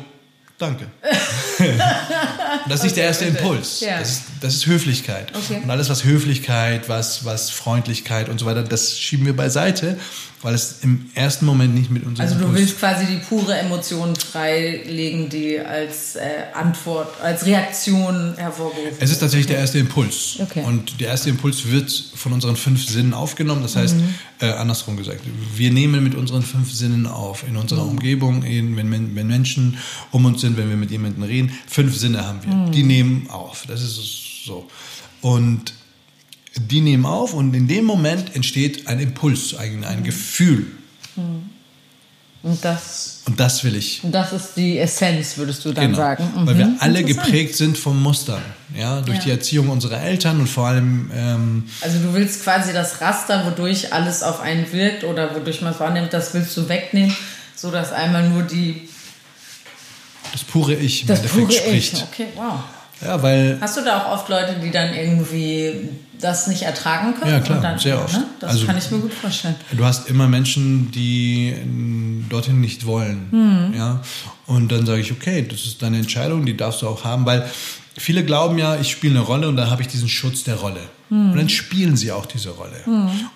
danke. 0.58 0.88
das 2.68 2.80
ist 2.80 2.84
nicht 2.84 2.98
der 2.98 3.04
erste 3.04 3.26
bitte. 3.26 3.40
Impuls. 3.40 3.82
Ja. 3.82 4.00
Das, 4.00 4.10
ist, 4.10 4.24
das 4.40 4.56
ist 4.56 4.66
Höflichkeit. 4.68 5.34
Okay. 5.36 5.62
Und 5.64 5.70
alles, 5.70 5.90
was 5.90 6.06
Höflichkeit, 6.06 6.88
was, 6.88 7.26
was 7.26 7.50
Freundlichkeit 7.50 8.30
und 8.30 8.40
so 8.40 8.46
weiter, 8.46 8.64
das 8.64 8.98
schieben 8.98 9.26
wir 9.26 9.36
beiseite, 9.36 10.00
weil 10.42 10.54
es 10.54 10.80
im 10.84 11.10
ersten 11.16 11.46
Moment 11.46 11.74
nicht 11.74 11.90
mit 11.90 12.06
unserem 12.06 12.28
Also 12.28 12.40
du 12.40 12.46
Impuls 12.46 12.60
willst 12.60 12.80
quasi 12.80 13.06
die 13.08 13.18
pure 13.18 13.58
Emotion 13.58 14.16
freilegen, 14.16 15.30
die 15.30 15.60
als 15.60 16.16
äh, 16.16 16.20
Antwort, 16.54 17.20
als 17.22 17.46
Reaktion 17.46 18.36
hervorgerufen 18.38 18.98
Es 19.00 19.10
ist 19.10 19.20
tatsächlich 19.20 19.48
der 19.48 19.58
erste 19.58 19.80
Impuls. 19.80 20.38
Okay. 20.40 20.64
Und 20.64 21.00
der 21.00 21.08
erste 21.08 21.30
Impuls 21.30 21.70
wird 21.72 21.92
von 22.16 22.34
unseren 22.34 22.56
fünf 22.56 22.88
Sinnen 22.88 23.16
aufgenommen. 23.16 23.64
Das 23.64 23.76
heißt, 23.76 23.96
äh, 24.40 24.50
andersrum 24.52 24.96
gesagt, 24.96 25.22
wir 25.56 25.72
nehmen 25.72 26.04
mit 26.04 26.14
unseren 26.14 26.44
fünf 26.44 26.72
Sinnen 26.72 27.08
auf. 27.08 27.44
In 27.48 27.58
unserer 27.58 27.84
Umgebung, 27.84 28.44
in, 28.44 28.78
wenn, 28.78 28.92
wenn 28.92 29.28
Menschen 29.28 29.80
um 30.12 30.26
uns 30.26 30.42
sind, 30.42 30.56
wenn 30.58 30.70
wir 30.70 30.78
mit 30.78 30.92
jemandem 30.92 31.24
reden, 31.24 31.52
fünf 31.68 31.98
Sinne 31.98 32.26
haben 32.26 32.40
wir. 32.44 32.72
Die 32.72 32.84
nehmen 32.84 33.28
auf. 33.30 33.66
Das 33.68 33.82
ist 33.82 34.46
so. 34.46 34.68
Und 35.22 35.74
die 36.56 36.82
nehmen 36.82 37.06
auf 37.06 37.34
und 37.34 37.54
in 37.54 37.68
dem 37.68 37.86
Moment 37.86 38.36
entsteht 38.36 38.88
ein 38.88 39.00
Impuls, 39.00 39.56
ein, 39.56 39.84
ein 39.84 40.04
Gefühl. 40.04 40.68
Und 42.44 42.64
das, 42.64 43.22
Und 43.26 43.40
das 43.40 43.64
will 43.64 43.76
ich. 43.76 44.04
und 44.04 44.12
das 44.12 44.32
ist 44.32 44.50
die 44.56 44.78
Essenz, 44.78 45.38
würdest 45.38 45.66
du 45.66 45.74
dann 45.74 45.86
Genau. 45.88 45.98
sagen. 45.98 46.30
Weil 46.46 46.54
Mhm. 46.56 46.58
wir 46.60 46.76
alle 46.80 47.04
geprägt 47.04 47.56
sind 47.56 47.78
von 47.78 48.02
Mustern. 48.02 48.42
Ja, 48.78 49.02
durch 49.02 49.18
Ja. 49.20 49.24
die 49.26 49.32
Erziehung 49.32 49.70
unserer 49.70 50.02
Eltern 50.02 50.40
und 50.40 50.48
vor 50.48 50.68
allem 50.68 51.12
ähm, 51.14 51.64
Also 51.82 52.00
du 52.00 52.14
willst 52.14 52.44
quasi 52.44 52.72
das 52.74 53.02
Raster, 53.02 53.46
wodurch 53.46 53.92
alles 53.92 54.24
auf 54.24 54.40
einen 54.40 54.72
wirkt 54.72 55.04
oder 55.04 55.36
wodurch 55.36 55.62
man 55.62 55.74
es 55.74 55.80
wahrnimmt, 55.80 56.14
das 56.14 56.34
willst 56.34 56.56
du 56.56 56.70
wegnehmen, 56.70 57.16
so 57.56 57.72
dass 57.72 57.92
einmal 57.92 58.30
nur 58.30 58.44
die 58.44 58.88
das 60.32 60.44
pure 60.44 60.76
Ich 60.76 61.02
im 61.02 61.08
das 61.08 61.20
Endeffekt 61.20 61.54
spricht. 61.54 61.94
Ich. 61.94 62.04
Okay, 62.04 62.28
wow. 62.36 62.60
Ja, 63.02 63.22
weil 63.22 63.58
Hast 63.62 63.78
du 63.78 63.82
da 63.84 64.04
auch 64.04 64.14
oft 64.14 64.30
Leute, 64.30 64.56
die 64.64 64.72
dann 64.72 64.94
irgendwie 64.94 65.90
das 66.20 66.48
nicht 66.48 66.64
ertragen 66.64 67.14
können? 67.14 67.32
Ja, 67.32 67.40
klar, 67.40 67.62
dann, 67.62 67.78
sehr 67.78 68.04
oft. 68.04 68.14
Ne? 68.14 68.24
Das 68.40 68.52
Also- 68.52 68.66
kann 68.66 68.78
ich 68.78 68.90
mir 68.90 69.00
gut 69.00 69.14
vorstellen. 69.14 69.56
du 69.72 69.86
hast 69.86 70.10
immer 70.10 70.28
Menschen, 70.28 70.92
die 70.92 71.54
dorthin 72.30 72.60
nicht 72.60 72.86
wollen. 72.86 73.28
Hm. 73.30 73.74
Ja, 73.78 74.02
und 74.48 74.72
dann 74.72 74.86
sage 74.86 75.02
ich, 75.02 75.12
okay, 75.12 75.46
das 75.48 75.66
ist 75.66 75.82
deine 75.82 75.98
Entscheidung, 75.98 76.46
die 76.46 76.58
darfst 76.58 76.82
du 76.82 76.88
auch 76.88 77.04
haben, 77.04 77.26
weil 77.26 77.48
viele 77.98 78.24
glauben 78.26 78.58
ja, 78.58 78.78
ich 78.80 78.90
spiele 78.92 79.18
eine 79.20 79.26
Rolle 79.28 79.48
und 79.48 79.58
dann 79.58 79.70
habe 79.70 79.82
ich 79.84 79.88
diesen 79.88 80.10
Schutz 80.10 80.44
der 80.44 80.56
Rolle. 80.56 80.82
Hm. 81.10 81.32
Und 81.32 81.38
dann 81.38 81.50
spielen 81.50 81.96
sie 81.96 82.12
auch 82.12 82.26
diese 82.26 82.50
Rolle. 82.50 82.78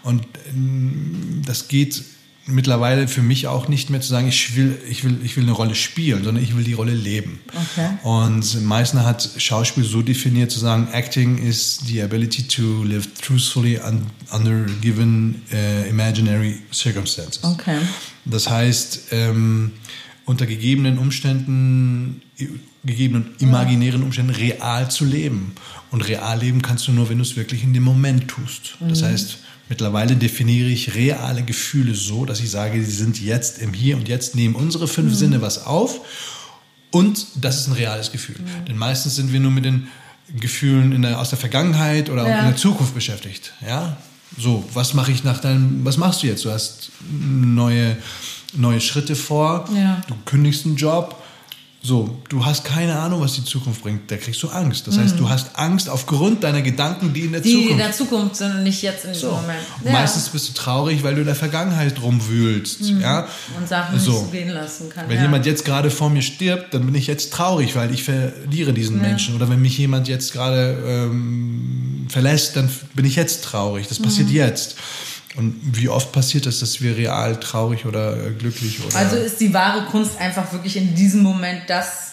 Und 0.04 0.24
ähm, 0.50 1.42
das 1.46 1.68
geht 1.68 2.04
mittlerweile 2.52 3.08
für 3.08 3.22
mich 3.22 3.48
auch 3.48 3.68
nicht 3.68 3.90
mehr 3.90 4.02
zu 4.02 4.10
sagen, 4.10 4.28
ich 4.28 4.56
will, 4.56 4.78
ich 4.90 5.04
will, 5.04 5.18
ich 5.24 5.38
will 5.38 5.44
eine 5.44 5.54
Rolle 5.54 5.76
spielen, 5.76 6.24
sondern 6.24 6.44
ich 6.44 6.56
will 6.56 6.64
die 6.64 6.74
Rolle 6.74 6.94
leben. 6.94 7.40
Okay. 7.48 7.90
Und 8.04 8.64
Meissner 8.64 9.06
hat 9.06 9.30
Schauspiel 9.38 9.84
so 9.84 10.02
definiert 10.02 10.52
zu 10.52 10.60
sagen, 10.60 10.88
Acting 10.92 11.38
is 11.38 11.80
the 11.86 12.02
ability 12.02 12.44
to 12.44 12.84
live 12.84 13.08
truthfully 13.22 13.80
un 13.80 14.06
under 14.32 14.66
given 14.82 15.42
uh, 15.52 15.90
imaginary 15.90 16.60
circumstances. 16.72 17.44
Okay. 17.44 17.78
Das 18.26 18.50
heißt, 18.50 19.08
ähm, 19.12 19.72
unter 20.26 20.46
gegebenen 20.46 20.98
Umständen, 20.98 22.22
gegebenen 22.84 23.32
imaginären 23.40 24.04
Umständen 24.04 24.34
real 24.34 24.90
zu 24.90 25.06
leben. 25.06 25.54
Und 25.92 26.08
real 26.08 26.40
leben 26.40 26.62
kannst 26.62 26.88
du 26.88 26.92
nur, 26.94 27.10
wenn 27.10 27.18
du 27.18 27.24
es 27.24 27.36
wirklich 27.36 27.64
in 27.64 27.74
dem 27.74 27.84
Moment 27.84 28.30
tust. 28.30 28.78
Das 28.80 29.04
heißt, 29.04 29.40
mittlerweile 29.72 30.18
definiere 30.18 30.68
ich 30.68 30.96
reale 30.96 31.44
Gefühle 31.44 31.96
so, 31.96 32.26
dass 32.26 32.42
ich 32.42 32.52
sage, 32.52 32.84
sie 32.84 32.92
sind 32.92 33.20
jetzt 33.22 33.58
im 33.60 33.72
Hier 33.74 33.96
und 33.96 34.08
Jetzt, 34.10 34.36
nehmen 34.36 34.54
unsere 34.54 34.86
fünf 34.88 35.16
Sinne 35.16 35.42
was 35.42 35.66
auf 35.66 36.02
und 36.92 37.26
das 37.36 37.58
ist 37.62 37.68
ein 37.68 37.74
reales 37.74 38.12
Gefühl. 38.12 38.36
Denn 38.68 38.78
meistens 38.78 39.16
sind 39.16 39.32
wir 39.32 39.40
nur 39.40 39.52
mit 39.52 39.64
den 39.64 39.88
Gefühlen 40.40 40.92
in 40.92 41.02
der, 41.04 41.20
aus 41.22 41.30
der 41.30 41.40
Vergangenheit 41.40 42.10
oder 42.10 42.28
Ja. 42.28 42.40
in 42.40 42.46
der 42.48 42.58
Zukunft 42.58 42.94
beschäftigt. 42.94 43.54
Ja, 43.66 43.96
so, 44.38 44.64
was 44.74 44.94
mache 44.94 45.14
ich 45.14 45.24
nach 45.24 45.40
deinem, 45.40 45.86
was 45.86 45.96
machst 45.96 46.22
du 46.24 46.28
jetzt? 46.28 46.44
Du 46.44 46.52
hast 46.52 46.92
neue, 47.10 47.96
neue 48.54 48.82
Schritte 48.82 49.16
vor, 49.16 49.70
Ja. 49.74 50.02
du 50.10 50.16
kündigst 50.26 50.66
einen 50.66 50.76
Job. 50.76 51.21
So, 51.84 52.16
du 52.30 52.46
hast 52.46 52.64
keine 52.64 53.00
Ahnung, 53.00 53.22
was 53.22 53.34
die 53.34 53.44
Zukunft 53.44 53.82
bringt. 53.82 54.12
Da 54.12 54.18
kriegst 54.18 54.44
du 54.44 54.50
Angst. 54.50 54.86
Das 54.86 55.00
heißt, 55.00 55.20
du 55.20 55.28
hast 55.28 55.56
Angst 55.58 55.90
aufgrund 55.90 56.44
deiner 56.44 56.62
Gedanken, 56.62 57.12
die 57.12 57.22
in 57.22 57.32
der 57.32 57.42
Mhm. 57.42 57.44
Die, 57.44 57.50
die 57.50 57.56
in 57.56 57.64
Zukunft 57.70 57.80
der 57.82 57.92
Zukunft 57.92 58.36
sind 58.36 58.52
und 58.58 58.64
nicht 58.64 58.84
jetzt 58.84 59.06
in 59.06 59.14
diesem 59.14 59.30
so. 59.30 59.36
Moment. 59.36 59.60
Und 59.84 59.92
Meistens 59.92 60.30
bist 60.30 60.50
du 60.50 60.54
traurig, 60.54 61.02
weil 61.02 61.16
du 61.16 61.22
in 61.22 61.26
der 61.26 61.36
Vergangenheit 61.36 62.00
rumwühlst. 62.00 62.82
Ja? 62.82 63.28
Und 63.58 63.68
Sachen 63.68 63.98
so. 64.00 64.12
nicht 64.12 64.32
gehen 64.32 64.50
lassen 64.50 64.90
kann. 64.90 65.10
Wenn 65.10 65.16
ja. 65.16 65.24
jemand 65.24 65.48
jetzt 65.48 65.66
gerade 65.66 65.90
vor 65.90 66.12
mir 66.12 66.22
stirbt, 66.22 66.72
dann 66.76 66.86
bin 66.86 66.94
ich 66.94 67.08
jetzt 67.08 67.34
traurig, 67.34 67.76
weil 67.76 67.92
ich 67.92 68.04
verliere 68.04 68.74
diesen 68.74 69.02
Menschen. 69.02 69.36
Oder 69.36 69.50
wenn 69.50 69.60
mich 69.60 69.76
jemand 69.80 70.08
jetzt 70.08 70.34
gerade 70.34 70.78
ähm, 70.86 72.06
verlässt, 72.10 72.58
dann 72.58 72.70
bin 72.94 73.06
ich 73.06 73.16
jetzt 73.16 73.44
traurig. 73.44 73.88
Das 73.88 74.00
passiert 74.00 74.28
Mhm. 74.30 74.36
jetzt. 74.36 74.76
Und 75.38 75.56
wie 75.64 75.88
oft 75.88 76.12
passiert 76.12 76.46
es, 76.46 76.60
dass 76.60 76.82
wir 76.82 76.98
real 76.98 77.40
traurig 77.40 77.86
oder 77.86 78.18
äh, 78.18 78.32
glücklich 78.32 78.80
oder 78.86 78.96
Also 78.98 79.16
ist 79.16 79.40
die 79.40 79.54
wahre 79.54 79.86
Kunst 79.86 80.18
einfach 80.20 80.52
wirklich 80.52 80.76
in 80.76 80.94
diesem 80.94 81.24
Moment 81.24 81.62
das 81.68 82.12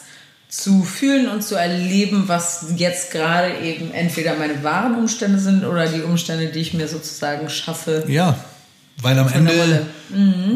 zu 0.49 0.83
fühlen 0.85 1.29
und 1.29 1.43
zu 1.43 1.57
erleben, 1.57 2.25
was 2.27 2.67
jetzt 2.77 3.11
gerade 3.11 3.59
eben 3.59 3.91
entweder 3.93 4.37
meine 4.37 4.63
wahren 4.63 4.95
Umstände 4.95 5.39
sind 5.39 5.65
oder 5.65 5.87
die 5.89 6.01
Umstände, 6.03 6.47
die 6.47 6.61
ich 6.61 6.75
mir 6.75 6.89
sozusagen 6.89 7.51
schaffe. 7.51 8.05
Ja, 8.09 8.39
weil 9.03 9.19
am 9.19 9.29
Ende 9.29 9.53
Rolle. 9.53 9.87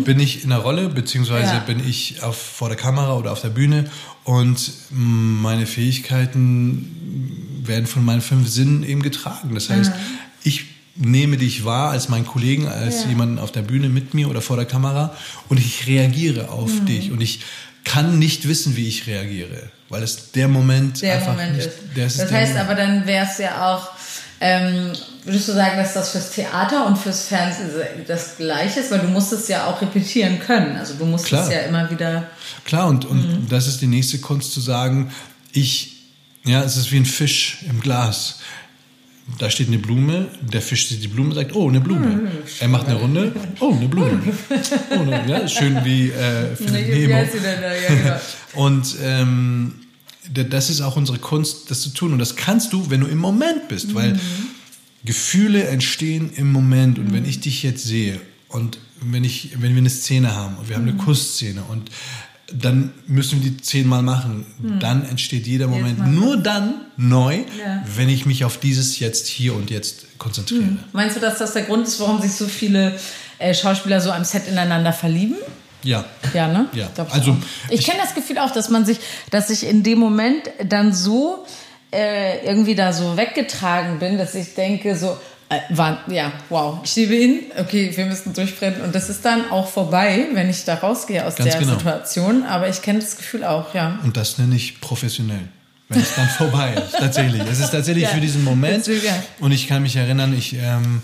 bin 0.04 0.18
ich 0.18 0.44
in 0.44 0.50
der 0.50 0.58
Rolle, 0.58 0.88
beziehungsweise 0.88 1.52
Ja. 1.54 1.58
bin 1.60 1.86
ich 1.86 2.22
auf, 2.22 2.36
vor 2.36 2.68
der 2.68 2.78
Kamera 2.78 3.16
oder 3.16 3.32
auf 3.32 3.40
der 3.42 3.50
Bühne 3.50 3.84
und 4.24 4.72
meine 4.90 5.66
Fähigkeiten 5.66 7.60
werden 7.64 7.86
von 7.86 8.04
meinen 8.04 8.20
fünf 8.22 8.48
Sinnen 8.48 8.82
eben 8.84 9.02
getragen. 9.02 9.54
Das 9.54 9.68
heißt, 9.68 9.92
ich 10.42 10.71
nehme 10.94 11.36
dich 11.38 11.64
wahr 11.64 11.90
als 11.90 12.08
meinen 12.08 12.26
Kollegen, 12.26 12.68
als 12.68 13.02
Ja. 13.04 13.08
jemanden 13.08 13.38
auf 13.38 13.50
der 13.52 13.62
Bühne 13.62 13.88
mit 13.88 14.14
mir 14.14 14.28
oder 14.28 14.40
vor 14.42 14.56
der 14.56 14.66
Kamera 14.66 15.14
und 15.48 15.58
ich 15.58 15.86
reagiere 15.86 16.50
auf 16.50 16.70
Mhm. 16.72 16.86
dich 16.86 17.10
und 17.10 17.20
ich 17.20 17.40
kann 17.84 18.18
nicht 18.18 18.46
wissen, 18.46 18.76
wie 18.76 18.86
ich 18.86 19.06
reagiere, 19.06 19.70
weil 19.88 20.02
es 20.02 20.32
der 20.32 20.48
Moment 20.48 21.02
Der 21.02 21.14
einfach 21.14 21.28
Moment 21.32 21.56
nicht, 21.56 21.66
ist. 21.66 22.20
Das 22.20 22.30
heißt 22.30 22.52
Moment. 22.52 22.58
aber, 22.58 22.74
dann 22.74 23.06
wäre 23.06 23.26
es 23.26 23.38
ja 23.38 23.74
auch, 23.74 23.88
ähm, 24.40 24.92
würdest 25.24 25.48
du 25.48 25.52
sagen, 25.52 25.76
dass 25.78 25.94
das 25.94 26.10
fürs 26.10 26.30
Theater 26.32 26.86
und 26.86 26.96
fürs 26.98 27.22
Fernsehen 27.26 27.70
das 28.06 28.36
gleiche 28.36 28.80
ist? 28.80 28.90
Weil 28.90 29.00
du 29.00 29.08
musst 29.08 29.32
es 29.32 29.48
ja 29.48 29.66
auch 29.66 29.80
repetieren 29.80 30.38
können. 30.40 30.76
Also 30.76 30.94
du 30.94 31.06
musst 31.06 31.24
Klar. 31.26 31.44
es 31.46 31.52
ja 31.52 31.60
immer 31.60 31.90
wieder. 31.90 32.28
Klar, 32.64 32.86
und, 32.88 33.04
und 33.04 33.42
Mhm. 33.42 33.48
das 33.48 33.66
ist 33.66 33.80
die 33.80 33.86
nächste 33.86 34.18
Kunst 34.18 34.52
zu 34.52 34.60
sagen, 34.60 35.10
ich, 35.52 35.92
ja, 36.44 36.62
es 36.62 36.76
ist 36.76 36.92
wie 36.92 36.96
ein 36.98 37.06
Fisch 37.06 37.58
im 37.68 37.80
Glas. 37.80 38.38
Da 39.38 39.48
steht 39.50 39.68
eine 39.68 39.78
Blume, 39.78 40.26
der 40.40 40.60
Fisch 40.60 40.88
sieht 40.88 41.02
die 41.02 41.08
Blume 41.08 41.30
und 41.30 41.34
sagt, 41.36 41.54
oh, 41.54 41.68
eine 41.68 41.80
Blume. 41.80 42.06
Mhm. 42.06 42.28
Er 42.60 42.68
macht 42.68 42.86
eine 42.88 42.96
Runde, 42.96 43.32
oh, 43.60 43.72
eine 43.72 43.88
Blume. 43.88 44.20
Oh, 44.90 45.00
eine, 45.00 45.28
ja, 45.28 45.48
schön 45.48 45.84
wie 45.84 46.10
äh, 46.10 46.56
Wie 46.58 46.70
Nemo. 47.06 47.14
Ja, 47.14 47.24
genau. 47.94 48.20
Und 48.54 48.96
ähm, 49.02 49.74
das 50.32 50.70
ist 50.70 50.80
auch 50.80 50.96
unsere 50.96 51.18
Kunst, 51.18 51.70
das 51.70 51.80
zu 51.82 51.90
tun. 51.90 52.12
Und 52.12 52.18
das 52.18 52.36
kannst 52.36 52.72
du, 52.72 52.90
wenn 52.90 53.00
du 53.00 53.06
im 53.06 53.18
Moment 53.18 53.68
bist, 53.68 53.88
Mhm. 53.90 53.94
weil 53.94 54.20
Gefühle 55.04 55.64
entstehen 55.64 56.30
im 56.36 56.52
Moment. 56.52 56.98
Und 56.98 57.12
wenn 57.12 57.24
ich 57.24 57.40
dich 57.40 57.62
jetzt 57.62 57.84
sehe 57.84 58.20
und 58.48 58.78
wenn, 59.00 59.24
ich, 59.24 59.50
wenn 59.60 59.72
wir 59.72 59.78
eine 59.78 59.90
Szene 59.90 60.34
haben 60.34 60.56
und 60.58 60.68
wir 60.68 60.76
haben 60.76 60.82
eine 60.82 60.92
Mhm. 60.92 60.98
Kussszene 60.98 61.62
und 61.62 61.90
dann 62.60 62.92
müssen 63.06 63.42
wir 63.42 63.50
die 63.50 63.56
zehnmal 63.58 64.02
machen, 64.02 64.46
dann 64.80 65.04
entsteht 65.08 65.46
jeder 65.46 65.66
Moment 65.68 66.06
nur 66.08 66.36
dann 66.36 66.74
neu. 66.96 67.36
Ja. 67.58 67.82
wenn 67.96 68.08
ich 68.08 68.26
mich 68.26 68.44
auf 68.44 68.58
dieses 68.58 68.98
jetzt 68.98 69.26
hier 69.26 69.54
und 69.54 69.70
jetzt 69.70 70.18
konzentriere. 70.18 70.64
Meinst 70.92 71.16
du, 71.16 71.20
dass 71.20 71.38
das 71.38 71.52
der 71.54 71.62
Grund 71.62 71.86
ist, 71.86 71.98
warum 72.00 72.20
sich 72.20 72.32
so 72.32 72.46
viele 72.46 72.98
äh, 73.38 73.54
Schauspieler 73.54 74.00
so 74.00 74.10
am 74.12 74.24
Set 74.24 74.46
ineinander 74.48 74.92
verlieben? 74.92 75.36
Ja. 75.82 76.04
Ja, 76.32 76.46
ne? 76.48 76.66
Ja. 76.74 76.88
Ich 76.94 77.12
Also, 77.12 77.36
ich, 77.68 77.80
ich- 77.80 77.86
kenne 77.86 77.98
das 78.02 78.14
Gefühl 78.14 78.38
auch, 78.38 78.50
dass 78.52 78.68
man 78.70 78.84
sich, 78.86 78.98
dass 79.30 79.50
ich 79.50 79.66
in 79.66 79.82
dem 79.82 79.98
Moment 79.98 80.42
dann 80.68 80.92
so 80.92 81.44
äh, 81.92 82.46
irgendwie 82.46 82.74
da 82.74 82.92
so 82.92 83.16
weggetragen 83.16 83.98
bin, 83.98 84.16
dass 84.16 84.34
ich 84.34 84.54
denke 84.54 84.96
so, 84.96 85.16
war, 85.70 85.98
ja, 86.08 86.32
wow, 86.48 86.78
ich 86.84 86.94
liebe 86.96 87.14
ihn, 87.14 87.40
okay, 87.58 87.92
wir 87.94 88.06
müssen 88.06 88.32
durchbrennen 88.32 88.80
und 88.82 88.94
das 88.94 89.08
ist 89.10 89.24
dann 89.24 89.50
auch 89.50 89.68
vorbei, 89.68 90.26
wenn 90.32 90.48
ich 90.50 90.64
da 90.64 90.74
rausgehe 90.74 91.24
aus 91.26 91.36
Ganz 91.36 91.50
der 91.50 91.60
genau. 91.60 91.74
Situation. 91.74 92.44
Aber 92.44 92.68
ich 92.68 92.82
kenne 92.82 92.98
das 93.00 93.16
Gefühl 93.16 93.44
auch, 93.44 93.74
ja. 93.74 93.98
Und 94.04 94.16
das 94.16 94.38
nenne 94.38 94.54
ich 94.56 94.80
professionell. 94.80 95.48
Wenn 95.88 96.00
es 96.00 96.14
dann 96.14 96.28
vorbei 96.28 96.74
ist, 96.74 96.92
tatsächlich. 96.98 97.42
Es 97.42 97.60
ist 97.60 97.70
tatsächlich 97.70 98.04
Ja. 98.04 98.10
für 98.10 98.20
diesen 98.20 98.44
Moment. 98.44 98.88
Und 99.40 99.52
ich 99.52 99.68
kann 99.68 99.82
mich 99.82 99.96
erinnern, 99.96 100.32
ich 100.36 100.54
ähm, 100.54 101.02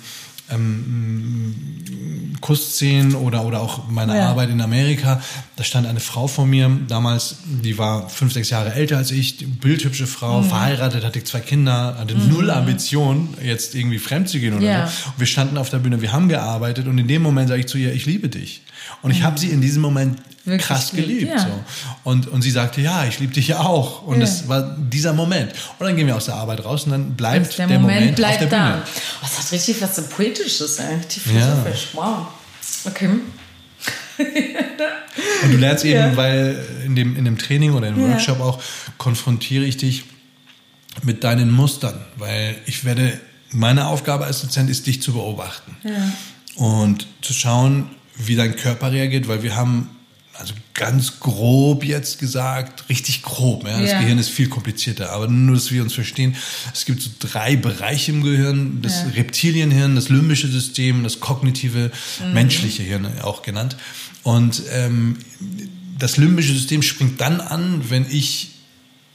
ähm, 0.50 2.27
Kussszenen 2.40 3.14
oder, 3.14 3.44
oder 3.44 3.60
auch 3.60 3.88
meine 3.88 4.16
Ja. 4.16 4.28
Arbeit 4.30 4.50
in 4.50 4.60
Amerika, 4.60 5.20
da 5.56 5.64
stand 5.64 5.86
eine 5.86 6.00
Frau 6.00 6.26
vor 6.28 6.46
mir, 6.46 6.70
damals, 6.88 7.36
die 7.44 7.78
war 7.78 8.08
fünf, 8.08 8.32
sechs 8.32 8.50
Jahre 8.50 8.72
älter 8.74 8.96
als 8.96 9.10
ich, 9.10 9.38
bildhübsche 9.60 10.06
Frau, 10.06 10.42
Mhm. 10.42 10.48
verheiratet, 10.48 11.04
hatte 11.04 11.22
zwei 11.24 11.40
Kinder, 11.40 11.96
hatte 11.98 12.14
null 12.16 12.50
Ambition, 12.50 13.34
jetzt 13.42 13.74
irgendwie 13.74 13.98
fremd 13.98 14.28
zu 14.28 14.38
gehen 14.38 14.54
oder 14.54 14.64
Ja. 14.66 14.86
so. 14.86 15.08
Und 15.10 15.18
wir 15.18 15.26
standen 15.26 15.58
auf 15.58 15.70
der 15.70 15.78
Bühne, 15.78 16.00
wir 16.02 16.12
haben 16.12 16.28
gearbeitet 16.28 16.86
und 16.86 16.98
in 16.98 17.08
dem 17.08 17.22
Moment 17.22 17.48
sage 17.48 17.60
ich 17.60 17.66
zu 17.66 17.78
ihr, 17.78 17.92
ich 17.92 18.06
liebe 18.06 18.28
dich. 18.28 18.62
Und 19.02 19.10
ich 19.10 19.22
habe 19.22 19.38
sie 19.38 19.48
in 19.48 19.60
diesem 19.60 19.82
Moment 19.82 20.18
Mhm. 20.44 20.52
Wirklich 20.52 20.66
krass 20.66 20.90
geliebt, 20.92 21.08
geliebt. 21.20 21.32
ja. 21.36 21.38
So. 21.40 21.48
Und, 22.04 22.26
und 22.28 22.40
sie 22.40 22.50
sagte, 22.50 22.80
ja, 22.80 23.04
ich 23.04 23.18
liebe 23.18 23.34
dich 23.34 23.48
ja 23.48 23.60
auch. 23.60 24.02
Und 24.04 24.14
Ja. 24.14 24.20
das 24.20 24.48
war 24.48 24.62
dieser 24.78 25.12
Moment. 25.12 25.52
Und 25.78 25.86
dann 25.86 25.94
gehen 25.94 26.06
wir 26.06 26.16
aus 26.16 26.24
der 26.24 26.36
Arbeit 26.36 26.64
raus 26.64 26.84
und 26.84 26.92
dann 26.92 27.14
bleibt 27.14 27.58
der, 27.58 27.66
der, 27.66 27.78
Moment, 27.78 27.98
Moment, 28.00 28.16
bleibt 28.16 28.42
auf 28.44 28.48
der 28.48 28.58
da. 28.58 28.70
Bühne. 28.70 28.82
Oh, 28.86 29.26
das 29.26 29.38
hat 29.44 29.52
richtig 29.52 29.82
was 29.82 29.96
so 29.96 30.02
Poetisches, 30.04 30.78
ey. 30.78 30.94
Richtig 30.94 31.26
Ja. 31.26 31.32
philosophisch. 31.32 31.88
Wow. 31.92 32.27
Okay. 32.84 33.08
Und 35.42 35.52
du 35.52 35.56
lernst 35.56 35.84
eben, 35.84 35.94
Ja. 36.00 36.16
weil 36.16 36.64
in 36.84 36.96
dem, 36.96 37.16
in 37.16 37.24
dem 37.24 37.38
Training 37.38 37.72
oder 37.72 37.88
im 37.88 38.00
Ja. 38.00 38.08
Workshop 38.12 38.40
auch 38.40 38.62
konfrontiere 38.98 39.64
ich 39.64 39.76
dich 39.76 40.04
mit 41.02 41.22
deinen 41.24 41.50
Mustern, 41.52 42.00
weil 42.16 42.56
ich 42.66 42.84
werde, 42.84 43.20
meine 43.52 43.86
Aufgabe 43.86 44.24
als 44.26 44.40
Dozent 44.42 44.68
ist, 44.70 44.86
dich 44.86 45.00
zu 45.00 45.12
beobachten 45.12 45.76
und 46.56 47.06
zu 47.22 47.32
schauen, 47.32 47.88
wie 48.16 48.34
dein 48.36 48.56
Körper 48.56 48.90
reagiert, 48.90 49.28
weil 49.28 49.42
wir 49.44 49.54
haben 49.54 49.90
ganz 50.78 51.18
grob 51.18 51.82
jetzt 51.84 52.20
gesagt, 52.20 52.88
richtig 52.88 53.22
grob. 53.22 53.66
Ja? 53.66 53.80
Das 53.80 53.90
Ja. 53.90 54.00
Gehirn 54.00 54.18
ist 54.18 54.30
viel 54.30 54.48
komplizierter, 54.48 55.10
aber 55.12 55.26
nur, 55.26 55.56
dass 55.56 55.72
wir 55.72 55.82
uns 55.82 55.92
verstehen. 55.92 56.36
Es 56.72 56.84
gibt 56.84 57.02
so 57.02 57.10
drei 57.18 57.56
Bereiche 57.56 58.12
im 58.12 58.22
Gehirn: 58.22 58.80
das 58.80 59.02
Ja. 59.02 59.08
Reptilienhirn, 59.16 59.96
das 59.96 60.08
limbische 60.08 60.46
System, 60.48 61.02
das 61.02 61.18
kognitive, 61.20 61.90
Mhm. 62.24 62.32
menschliche 62.32 62.82
Hirn 62.84 63.06
auch 63.22 63.42
genannt. 63.42 63.76
Und 64.22 64.62
ähm, 64.70 65.16
das 65.98 66.16
limbische 66.16 66.52
System 66.52 66.82
springt 66.82 67.20
dann 67.20 67.40
an, 67.40 67.90
wenn 67.90 68.06
ich 68.08 68.50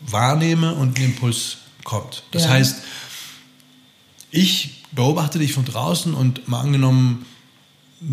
wahrnehme 0.01 0.73
und 0.75 0.99
ein 0.99 1.05
Impuls 1.05 1.57
kommt. 1.85 2.23
Das 2.31 2.43
Ja. 2.43 2.49
heißt, 2.49 2.75
ich 4.31 4.83
beobachte 4.91 5.39
dich 5.39 5.53
von 5.53 5.63
draußen 5.65 6.13
und 6.13 6.47
mal 6.47 6.59
angenommen, 6.59 7.25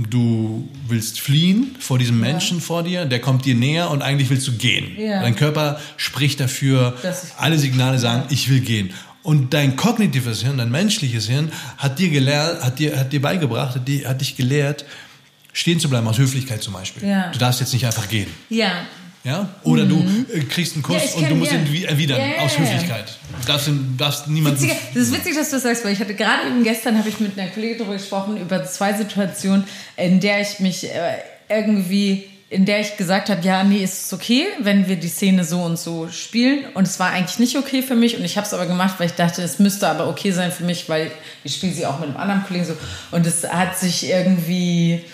du 0.08 0.68
willst 0.86 1.20
fliehen 1.20 1.76
vor 1.78 1.98
diesem 1.98 2.20
Menschen 2.20 2.60
vor 2.60 2.82
dir, 2.82 3.04
der 3.04 3.20
kommt 3.20 3.44
dir 3.44 3.54
näher 3.54 3.90
und 3.90 4.02
eigentlich 4.02 4.30
willst 4.30 4.46
du 4.46 4.52
gehen. 4.52 4.96
Ja. 4.98 5.20
Dein 5.20 5.36
Körper 5.36 5.80
spricht 5.96 6.40
dafür, 6.40 6.96
alle 7.36 7.58
Signale 7.58 7.98
sagen, 7.98 8.24
ich 8.30 8.48
will 8.48 8.60
gehen. 8.60 8.90
Und 9.22 9.52
dein 9.52 9.76
kognitives 9.76 10.42
Hirn, 10.42 10.58
dein 10.58 10.70
menschliches 10.70 11.28
Hirn 11.28 11.52
hat 11.76 11.98
dir 11.98 12.08
gelernt, 12.08 12.62
hat 12.62 12.78
dir, 12.78 12.98
hat 12.98 13.12
dir 13.12 13.20
beigebracht, 13.20 13.76
hat, 13.76 13.86
dir, 13.86 14.08
hat 14.08 14.20
dich 14.20 14.36
gelehrt, 14.36 14.84
stehen 15.52 15.78
zu 15.78 15.90
bleiben, 15.90 16.06
aus 16.06 16.18
Höflichkeit 16.18 16.62
zum 16.62 16.72
Beispiel. 16.72 17.06
Ja. 17.06 17.30
Du 17.30 17.38
darfst 17.38 17.60
jetzt 17.60 17.72
nicht 17.72 17.84
einfach 17.84 18.08
gehen. 18.08 18.28
Ja. 18.48 18.70
Ja? 19.22 19.48
Oder 19.64 19.84
du 19.84 20.02
äh, 20.32 20.40
kriegst 20.40 20.74
einen 20.74 20.82
Kuss 20.82 20.96
Mhm. 20.96 21.08
Ja, 21.10 21.16
und 21.16 21.30
du 21.30 21.34
musst 21.36 21.52
ja. 21.52 21.58
ihn 21.58 21.70
wie- 21.72 21.84
erwidern, 21.84 22.18
Ja, 22.20 22.26
ja, 22.26 22.32
aus 22.38 22.56
ja, 22.56 22.64
ja. 22.64 22.70
Höflichkeit. 22.70 23.18
Darfst, 23.46 23.68
darfst 23.98 24.28
niemanden... 24.28 24.58
Witziger, 24.62 24.76
das 24.94 25.02
ist 25.04 25.12
witzig, 25.14 25.34
dass 25.36 25.50
du 25.50 25.56
das 25.56 25.62
sagst, 25.64 25.84
weil 25.84 25.92
ich 25.92 26.00
hatte 26.00 26.14
gerade 26.14 26.46
eben 26.48 26.64
gestern 26.64 26.96
habe 26.98 27.08
ich 27.08 27.20
mit 27.20 27.38
einer 27.38 27.50
Kollegin 27.50 27.78
darüber 27.78 27.94
gesprochen, 27.94 28.38
über 28.40 28.64
zwei 28.64 28.94
Situationen, 28.94 29.64
in 29.96 30.20
der 30.20 30.40
ich 30.40 30.60
mich 30.60 30.84
äh, 30.84 31.18
irgendwie, 31.50 32.24
in 32.48 32.64
der 32.64 32.80
ich 32.80 32.96
gesagt 32.96 33.28
habe, 33.28 33.42
ja, 33.46 33.62
nee, 33.62 33.84
ist 33.84 34.06
es 34.06 34.12
okay, 34.14 34.46
wenn 34.60 34.88
wir 34.88 34.96
die 34.96 35.08
Szene 35.08 35.44
so 35.44 35.60
und 35.62 35.78
so 35.78 36.08
spielen. 36.08 36.64
Und 36.72 36.86
es 36.86 36.98
war 36.98 37.10
eigentlich 37.10 37.38
nicht 37.38 37.56
okay 37.58 37.82
für 37.82 37.96
mich 37.96 38.16
und 38.16 38.24
ich 38.24 38.38
habe 38.38 38.46
es 38.46 38.54
aber 38.54 38.64
gemacht, 38.66 38.94
weil 38.98 39.06
ich 39.08 39.14
dachte, 39.14 39.42
es 39.42 39.58
müsste 39.58 39.86
aber 39.86 40.08
okay 40.08 40.30
sein 40.32 40.50
für 40.50 40.64
mich, 40.64 40.88
weil 40.88 41.10
ich 41.44 41.54
spiele 41.56 41.74
sie 41.74 41.84
auch 41.84 41.98
mit 42.00 42.08
einem 42.08 42.16
anderen 42.16 42.44
Kollegen 42.44 42.64
so. 42.64 42.74
Und 43.10 43.26
es 43.26 43.46
hat 43.46 43.78
sich 43.78 44.08
irgendwie 44.08 45.04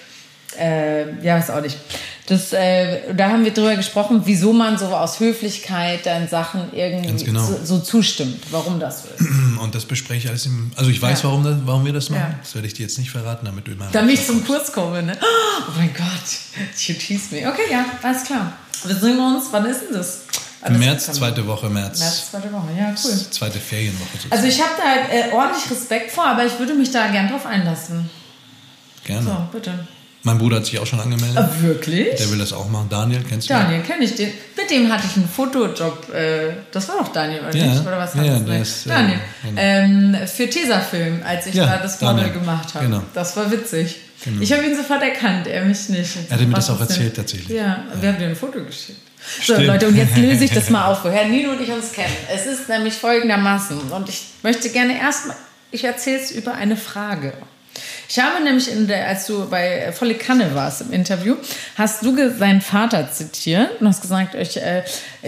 äh, 0.59 1.03
ja, 1.25 1.37
weiß 1.39 1.51
auch 1.51 1.61
nicht. 1.61 1.77
Das, 2.27 2.53
äh, 2.53 3.15
da 3.15 3.29
haben 3.29 3.45
wir 3.45 3.55
drüber 3.55 3.77
gesprochen, 3.77 4.23
wieso 4.25 4.53
man 4.53 4.79
so 4.79 4.87
aus 4.87 5.21
Höflichkeit 5.21 6.07
dann 6.07 6.27
Sachen 6.29 6.73
irgendwie 6.75 7.25
genau. 7.25 7.45
so, 7.45 7.65
so 7.65 7.79
zustimmt, 7.79 8.43
warum 8.51 8.81
das 8.81 9.05
so 9.05 9.09
ist. 9.17 9.31
Und 9.61 9.75
das 9.77 9.85
bespreche 9.85 10.25
ich 10.25 10.29
alles 10.29 10.47
im... 10.47 10.73
Also 10.75 10.91
ich 10.91 11.01
weiß, 11.01 11.23
Ja. 11.23 11.29
warum, 11.29 11.45
das, 11.45 11.57
warum 11.65 11.85
wir 11.85 11.93
das 11.93 12.11
machen. 12.11 12.33
Ja. 12.33 12.39
Das 12.43 12.55
werde 12.57 12.67
ich 12.67 12.75
dir 12.75 12.83
jetzt 12.83 12.99
nicht 12.99 13.11
verraten, 13.11 13.47
damit 13.47 13.69
du 13.69 13.73
immer... 13.73 13.87
Damit 13.93 14.15
ich 14.15 14.27
zum 14.27 14.45
Kurs 14.45 14.73
komme, 14.73 15.05
ne? 15.05 15.17
Oh 15.23 15.73
mein 15.77 15.95
Gott, 15.95 16.79
you 16.87 16.95
tease 16.95 17.33
me. 17.33 17.49
Okay, 17.49 17.71
ja, 17.71 17.85
alles 18.03 18.25
klar. 18.25 18.53
Wir 18.85 18.97
sehen 18.97 19.19
uns, 19.21 19.47
wann 19.53 19.65
ist 19.67 19.83
denn 19.83 19.95
das? 19.95 20.23
Im 20.67 20.73
das 20.73 20.79
März, 20.81 21.13
zweite 21.13 21.47
Woche 21.47 21.71
März. 21.71 22.01
März, 22.01 22.31
zweite 22.33 22.53
Woche, 22.53 22.69
ja, 22.77 22.89
cool. 22.89 23.13
Zweite 23.31 23.61
Ferienwoche 23.61 24.09
sozusagen. 24.15 24.33
Also 24.33 24.49
ich 24.49 24.61
habe 24.61 24.73
da 24.77 25.15
äh, 25.15 25.33
ordentlich 25.33 25.71
Respekt 25.71 26.11
vor, 26.11 26.27
aber 26.27 26.45
ich 26.45 26.59
würde 26.59 26.75
mich 26.75 26.91
da 26.91 27.07
gern 27.09 27.29
drauf 27.29 27.47
einlassen. 27.47 28.11
Gerne. 29.05 29.23
So, 29.23 29.37
bitte. 29.53 29.87
Mein 30.27 30.39
Bruder 30.39 30.57
hat 30.57 30.67
sich 30.67 30.77
auch 30.81 30.87
schon 30.87 30.99
angemeldet. 30.99 31.39
Ah, 31.39 31.49
wirklich? 31.61 32.17
Der 32.17 32.29
will 32.33 32.39
das 32.39 32.53
auch 32.53 32.69
machen. 32.69 32.89
Daniel, 32.91 33.23
kennst 33.29 33.49
du 33.49 33.55
Daniel, 33.55 33.81
kenne 33.83 34.05
ich 34.05 34.17
den. 34.17 34.33
Mit 34.57 34.69
dem 34.69 34.93
hatte 34.93 35.05
ich 35.09 35.17
einen 35.17 35.29
Fotojob. 35.29 36.13
Äh, 36.13 36.49
das 36.73 36.89
war 36.89 36.97
doch 36.99 37.13
Daniel, 37.13 37.43
oder 37.43 37.55
Ja, 37.57 37.67
nicht? 37.67 37.81
Oder 37.83 37.97
was 37.97 38.13
ja, 38.17 38.37
das? 38.41 38.69
ist, 38.69 38.87
äh, 38.87 38.89
Daniel. 38.89 39.19
genau. 39.45 39.61
Ähm, 39.63 40.17
für 40.27 40.51
Tesafilm, 40.51 41.21
als 41.25 41.47
ich 41.47 41.55
Ja, 41.55 41.67
da 41.67 41.77
das 41.79 42.01
Model 42.01 42.31
gemacht 42.31 42.75
habe. 42.75 42.87
Genau. 42.87 43.03
Das 43.15 43.37
war 43.37 43.49
witzig. 43.53 44.01
Ich 44.41 44.53
habe 44.53 44.65
ihn 44.67 44.75
sofort 44.75 45.01
erkannt, 45.03 45.47
er 45.47 45.65
mich 45.65 45.89
nicht. 45.91 46.17
Er 46.29 46.35
hatte 46.35 46.47
mir 46.47 46.55
das 46.57 46.71
auch 46.71 46.81
erzählt, 46.81 47.15
tatsächlich. 47.15 47.57
Ja, 47.57 47.85
wir 48.01 48.09
haben 48.09 48.19
dir 48.19 48.27
ein 48.27 48.35
Foto 48.35 48.65
geschickt. 48.65 48.99
So, 49.39 49.55
Stimmt. 49.55 49.69
Leute, 49.69 49.87
und 49.87 49.95
jetzt 49.97 50.17
löse 50.17 50.43
ich 50.43 50.51
das 50.51 50.71
mal 50.71 50.87
auf, 50.91 51.05
woher 51.05 51.27
Nino 51.27 51.53
und 51.53 51.61
ich 51.61 51.71
uns 51.71 51.93
kennen. 51.93 52.13
Es 52.35 52.47
ist 52.47 52.69
nämlich 52.69 52.95
folgendermaßen, 52.95 53.79
und 53.93 54.09
ich 54.09 54.25
möchte 54.43 54.71
gerne 54.71 54.99
erstmal, 54.99 55.37
ich 55.71 55.85
erzähle 55.85 56.19
es 56.19 56.33
über 56.33 56.55
eine 56.55 56.77
Frage. 56.77 57.33
Ich 58.09 58.19
habe 58.19 58.43
nämlich, 58.43 58.69
der, 58.87 59.09
als 59.09 59.27
du 59.27 59.49
bei 59.49 59.93
Volle 59.93 60.15
Kanne 60.15 60.55
warst 60.55 60.83
im 60.83 60.93
Interview, 60.93 61.37
hast 61.77 62.03
du 62.05 62.15
seinen 62.39 62.61
Vater 62.61 63.11
zitiert 63.11 63.81
und 63.81 63.89
hast 63.89 64.03
gesagt, 64.03 64.35
ich 64.35 64.57
äh, 64.57 64.83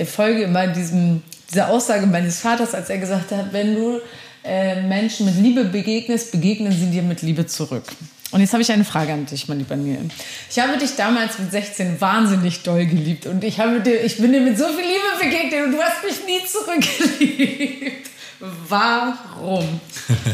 folge 0.04 0.42
immer 0.42 0.66
diesem, 0.66 1.22
dieser 1.50 1.68
Aussage 1.68 2.06
meines 2.06 2.40
Vaters, 2.40 2.74
als 2.74 2.90
er 2.90 2.98
gesagt 2.98 3.32
hat, 3.32 3.52
wenn 3.52 3.74
du 3.74 4.00
äh, 4.44 4.82
Menschen 4.82 5.26
mit 5.26 5.36
Liebe 5.36 5.64
begegnest, 5.64 6.32
begegnen 6.32 6.72
sie 6.72 6.90
dir 6.90 7.02
mit 7.02 7.22
Liebe 7.22 7.46
zurück. 7.46 7.84
Und 8.30 8.40
jetzt 8.40 8.52
habe 8.52 8.62
ich 8.62 8.70
eine 8.70 8.84
Frage 8.84 9.12
an 9.12 9.24
dich, 9.24 9.48
mein 9.48 9.58
lieber 9.58 9.74
Neil. 9.74 10.08
Ich 10.50 10.58
habe 10.58 10.76
dich 10.76 10.96
damals 10.96 11.38
mit 11.38 11.50
16 11.50 11.98
wahnsinnig 12.00 12.62
doll 12.62 12.84
geliebt 12.84 13.24
und 13.26 13.42
ich, 13.42 13.58
habe 13.58 13.80
dir, 13.80 14.04
ich 14.04 14.18
bin 14.18 14.32
dir 14.32 14.40
mit 14.40 14.58
so 14.58 14.66
viel 14.66 14.84
Liebe 14.84 15.18
begegnet 15.18 15.64
und 15.64 15.72
du 15.72 15.78
hast 15.78 16.04
mich 16.04 16.26
nie 16.26 16.46
zurückgeliebt. 16.46 18.10
Warum? 18.40 19.80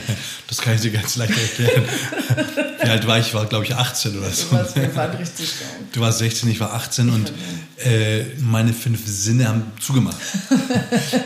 Das 0.47 0.61
kann 0.61 0.75
ich 0.75 0.83
dir 0.83 0.91
ganz 0.91 1.17
leicht 1.17 1.33
erklären. 1.33 1.85
Wie 2.83 2.89
alt 2.89 3.07
war 3.07 3.19
ich? 3.19 3.29
Ich 3.29 3.35
war, 3.35 3.47
glaube 3.47 3.65
ich, 3.65 3.75
18 3.75 4.19
oder 4.19 4.31
so. 4.31 4.47
Du 4.51 4.53
warst, 4.53 4.77
wir 4.77 4.95
waren 4.95 5.17
richtig 5.17 5.59
geil. 5.59 5.69
Du 5.91 6.01
warst 6.01 6.19
16, 6.19 6.51
ich 6.51 6.61
war 6.61 6.75
18 6.75 7.09
und 7.09 7.33
äh, 7.79 8.25
meine 8.39 8.73
fünf 8.73 9.01
Sinne 9.05 9.49
haben 9.49 9.73
zugemacht. 9.81 10.17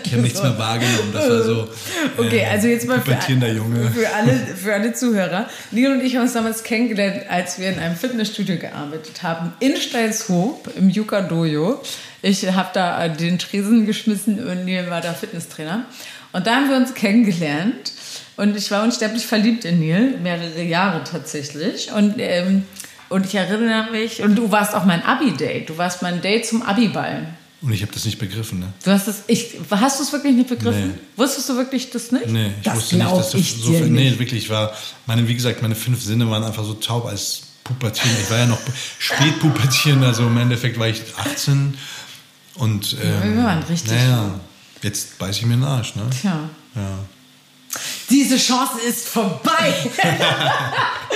Ich 0.04 0.12
habe 0.12 0.22
nichts 0.22 0.40
mehr 0.40 0.56
wahrgenommen. 0.58 1.12
Das 1.12 1.28
war 1.28 1.42
so. 1.42 1.68
Okay, 2.16 2.38
äh, 2.38 2.46
also 2.46 2.68
jetzt 2.68 2.86
mal 2.86 3.00
für, 3.02 3.12
Junge. 3.48 3.90
für, 3.90 4.14
alle, 4.14 4.32
für 4.32 4.72
alle 4.72 4.94
Zuhörer. 4.94 5.48
Neil 5.72 5.92
und 5.92 6.00
ich 6.00 6.14
haben 6.14 6.22
uns 6.22 6.32
damals 6.32 6.62
kennengelernt, 6.62 7.28
als 7.28 7.58
wir 7.58 7.70
in 7.70 7.78
einem 7.78 7.96
Fitnessstudio 7.96 8.56
gearbeitet 8.56 9.22
haben, 9.22 9.52
in 9.60 9.76
Steilshoop 9.76 10.70
im 10.76 10.88
Yuka 10.88 11.20
Dojo. 11.22 11.82
Ich 12.22 12.46
habe 12.50 12.70
da 12.72 13.04
äh, 13.04 13.14
den 13.14 13.38
Tresen 13.38 13.84
geschmissen 13.84 14.44
und 14.46 14.64
Neil 14.64 14.88
war 14.90 15.00
da 15.00 15.12
Fitnesstrainer. 15.12 15.84
Und 16.32 16.46
da 16.46 16.56
haben 16.56 16.68
wir 16.68 16.76
uns 16.76 16.94
kennengelernt. 16.94 17.92
Und 18.36 18.56
ich 18.56 18.70
war 18.70 18.84
unsterblich 18.84 19.26
verliebt 19.26 19.64
in 19.64 19.80
Neil, 19.80 20.18
mehrere 20.22 20.62
Jahre 20.62 21.02
tatsächlich. 21.02 21.90
Und, 21.92 22.16
ähm, 22.18 22.64
und 23.08 23.26
ich 23.26 23.34
erinnere 23.34 23.90
mich, 23.90 24.22
und 24.22 24.36
du 24.36 24.52
warst 24.52 24.74
auch 24.74 24.84
mein 24.84 25.02
Abi-Date. 25.02 25.68
Du 25.68 25.76
warst 25.76 26.02
mein 26.02 26.20
Date 26.22 26.46
zum 26.46 26.62
Abi-Ball. 26.62 27.26
Und 27.60 27.72
ich 27.72 27.82
habe 27.82 27.90
das 27.92 28.04
nicht 28.04 28.18
begriffen. 28.18 28.60
Ne? 28.60 28.72
Du 28.84 28.92
hast 28.92 29.08
es, 29.08 29.24
ich, 29.26 29.56
hast 29.70 29.98
du 29.98 30.04
es 30.04 30.12
wirklich 30.12 30.34
nicht 30.34 30.48
begriffen? 30.48 30.90
Nee. 30.90 30.98
Wusstest 31.16 31.48
du 31.48 31.56
wirklich 31.56 31.90
das 31.90 32.12
nicht? 32.12 32.28
Nee, 32.28 32.52
ich 32.58 32.62
das 32.62 32.76
wusste 32.76 32.96
nicht, 32.96 33.10
dass 33.10 33.30
du 33.30 33.38
ich 33.38 33.52
so 33.52 33.72
viel. 33.72 33.88
Nee, 33.88 34.16
wirklich, 34.18 34.44
ich 34.44 34.50
war. 34.50 34.72
Meine, 35.06 35.26
wie 35.26 35.34
gesagt, 35.34 35.60
meine 35.60 35.74
fünf 35.74 36.00
Sinne 36.00 36.30
waren 36.30 36.44
einfach 36.44 36.62
so 36.62 36.74
taub 36.74 37.06
als 37.06 37.42
Pubertieren. 37.64 38.16
Ich 38.22 38.30
war 38.30 38.38
ja 38.38 38.46
noch 38.46 38.60
Spätpubertieren, 39.00 40.04
also 40.04 40.28
im 40.28 40.38
Endeffekt 40.38 40.78
war 40.78 40.86
ich 40.86 41.02
18 41.16 41.76
und. 42.54 42.96
Ähm, 43.02 43.34
wir 43.34 43.44
waren 43.44 43.62
richtig 43.64 43.90
Naja, 43.90 44.40
jetzt 44.82 45.18
beiß 45.18 45.36
ich 45.36 45.46
mir 45.46 45.54
den 45.56 45.64
Arsch, 45.64 45.94
ne? 45.96 46.08
Tja. 46.10 46.48
Ja. 46.74 46.98
Diese 48.10 48.36
Chance 48.38 48.80
ist 48.80 49.08
vorbei. 49.08 49.74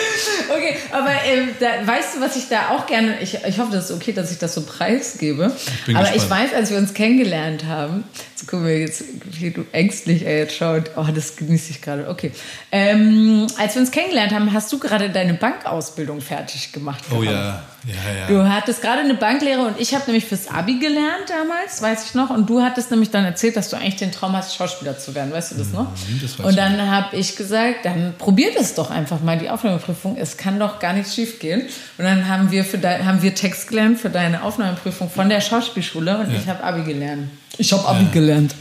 okay, 0.49 0.77
aber 0.91 1.11
ähm, 1.27 1.51
da, 1.61 1.87
weißt 1.87 2.17
du, 2.17 2.21
was 2.21 2.37
ich 2.37 2.49
da 2.49 2.71
auch 2.71 2.87
gerne, 2.87 3.21
ich, 3.21 3.39
ich 3.45 3.59
hoffe, 3.59 3.73
das 3.73 3.91
ist 3.91 3.97
okay, 3.97 4.13
dass 4.13 4.31
ich 4.31 4.39
das 4.39 4.55
so 4.55 4.63
preisgebe. 4.63 5.53
bin 5.87 5.97
aber 5.97 6.07
ich 6.09 6.15
gespannt. 6.15 6.45
weiß, 6.45 6.55
als 6.55 6.71
wir 6.71 6.79
uns 6.79 6.95
kennengelernt 6.95 7.65
haben, 7.67 8.05
so 8.37 8.47
gucken 8.47 8.67
wir 8.67 8.79
jetzt, 8.79 9.05
wie 9.31 9.51
du 9.51 9.65
ängstlich 9.73 10.25
er 10.25 10.39
jetzt 10.39 10.57
schaut, 10.57 10.91
oh, 10.97 11.07
das 11.15 11.37
genieße 11.37 11.71
ich 11.71 11.83
gerade, 11.83 12.09
okay. 12.09 12.33
Ähm, 12.71 13.47
als 13.59 13.75
wir 13.75 13.81
uns 13.81 13.91
kennengelernt 13.91 14.33
haben, 14.33 14.53
hast 14.53 14.73
du 14.73 14.79
gerade 14.79 15.11
deine 15.11 15.35
Bankausbildung 15.35 16.21
fertig 16.21 16.73
gemacht. 16.73 17.03
Oh 17.17 17.23
ja, 17.23 17.63
ja, 17.85 17.95
ja. 18.21 18.27
Du 18.29 18.49
hattest 18.49 18.81
gerade 18.81 19.01
eine 19.01 19.15
Banklehre 19.15 19.63
und 19.63 19.81
ich 19.81 19.95
habe 19.95 20.05
nämlich 20.07 20.27
fürs 20.27 20.49
Abi 20.49 20.79
gelernt 20.79 21.29
damals, 21.29 21.83
weiß 21.83 22.07
ich 22.07 22.15
noch. 22.15 22.31
Und 22.31 22.49
du 22.49 22.63
hattest 22.63 22.91
nämlich 22.91 23.11
dann 23.11 23.25
erzählt, 23.25 23.57
dass 23.57 23.71
du 23.71 23.77
eigentlich 23.77 23.97
den 23.97 24.13
Traum 24.13 24.37
hast, 24.37 24.55
Schauspieler 24.55 24.99
zu 24.99 25.15
werden. 25.15 25.33
Weißt 25.33 25.53
du 25.53 25.57
das 25.57 25.73
noch? 25.73 25.91
Mhm, 25.91 26.21
das 26.23 26.37
und 26.37 26.57
dann 26.57 26.91
habe 26.91 27.17
ich 27.17 27.35
gesagt, 27.35 27.85
dann 27.85 28.15
probiert 28.19 28.57
es 28.57 28.75
doch 28.75 28.91
einfach 28.91 29.21
mal 29.21 29.39
die 29.39 29.51
Aufnahmeprüfung. 29.51 29.92
Es 30.17 30.37
kann 30.37 30.59
doch 30.59 30.79
gar 30.79 30.93
nichts 30.93 31.15
schief 31.15 31.39
gehen. 31.39 31.63
Und 31.99 32.05
dann 32.05 32.29
haben 32.29 32.51
wir, 32.51 32.65
für 32.65 32.79
dein, 32.79 33.05
haben 33.07 33.23
wir 33.23 33.35
Text 33.35 33.69
gelernt 33.69 33.99
für 34.01 34.11
deine 34.11 34.43
Aufnahmeprüfung 34.43 35.11
von 35.11 35.29
der 35.29 35.41
Schauspielschule 35.41 36.19
und 36.19 36.33
Ja. 36.33 36.39
ich 36.39 36.49
habe 36.49 36.63
Abi 36.65 36.83
gelernt. 36.83 37.31
Ich 37.59 37.73
habe 37.73 37.87
Abi 37.87 38.07
gelernt. 38.13 38.55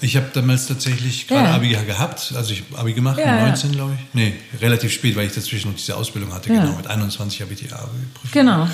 Ich 0.00 0.16
habe 0.16 0.26
damals 0.32 0.66
tatsächlich 0.66 1.28
gerade 1.28 1.48
Ja. 1.50 1.54
Abi 1.54 1.68
gehabt, 1.70 2.32
also 2.34 2.52
ich 2.52 2.64
habe 2.70 2.80
Abi 2.80 2.94
gemacht, 2.94 3.18
Ja, 3.18 3.26
mit 3.32 3.40
ja. 3.40 3.46
19 3.48 3.72
glaube 3.72 3.92
ich. 3.94 4.14
Nee, 4.14 4.32
relativ 4.60 4.92
spät, 4.92 5.14
weil 5.16 5.26
ich 5.26 5.34
dazwischen 5.34 5.70
noch 5.70 5.76
diese 5.76 5.96
Ausbildung 5.96 6.32
hatte. 6.32 6.52
Ja. 6.52 6.62
Genau, 6.62 6.76
mit 6.76 6.86
21 6.86 7.42
habe 7.42 7.52
ich 7.52 7.60
die 7.60 7.66
Abi-Prüfung. 7.72 8.30
Genau. 8.32 8.66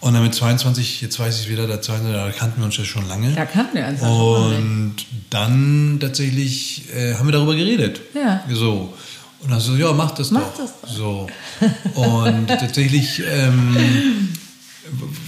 Und 0.00 0.12
dann 0.14 0.22
mit 0.22 0.34
22, 0.34 1.00
jetzt 1.02 1.18
weiß 1.18 1.40
ich 1.40 1.48
wieder, 1.48 1.66
da 1.66 1.80
22, 1.80 2.12
da 2.14 2.30
kannten 2.30 2.60
wir 2.60 2.66
uns 2.66 2.76
ja 2.76 2.84
schon 2.84 3.08
lange. 3.08 3.32
Da 3.32 3.44
kannten 3.46 3.76
wir 3.76 3.86
uns 3.86 4.00
ja 4.00 4.06
schon 4.06 4.16
mal. 4.50 4.56
Und 4.56 4.96
dann 5.30 5.98
tatsächlich 6.00 6.84
äh, 6.94 7.14
haben 7.14 7.26
wir 7.26 7.32
darüber 7.32 7.54
geredet. 7.54 8.00
Ja. 8.14 8.42
So. 8.50 8.94
Und 9.42 9.50
dann 9.50 9.60
so, 9.60 9.76
ja, 9.76 9.92
mach 9.92 10.12
das 10.12 10.30
Mach 10.30 10.40
doch. 10.42 10.56
das 10.58 10.72
doch. 10.82 10.88
So. 10.88 11.26
Und 11.94 12.46
tatsächlich 12.48 13.22
ähm, 13.28 14.34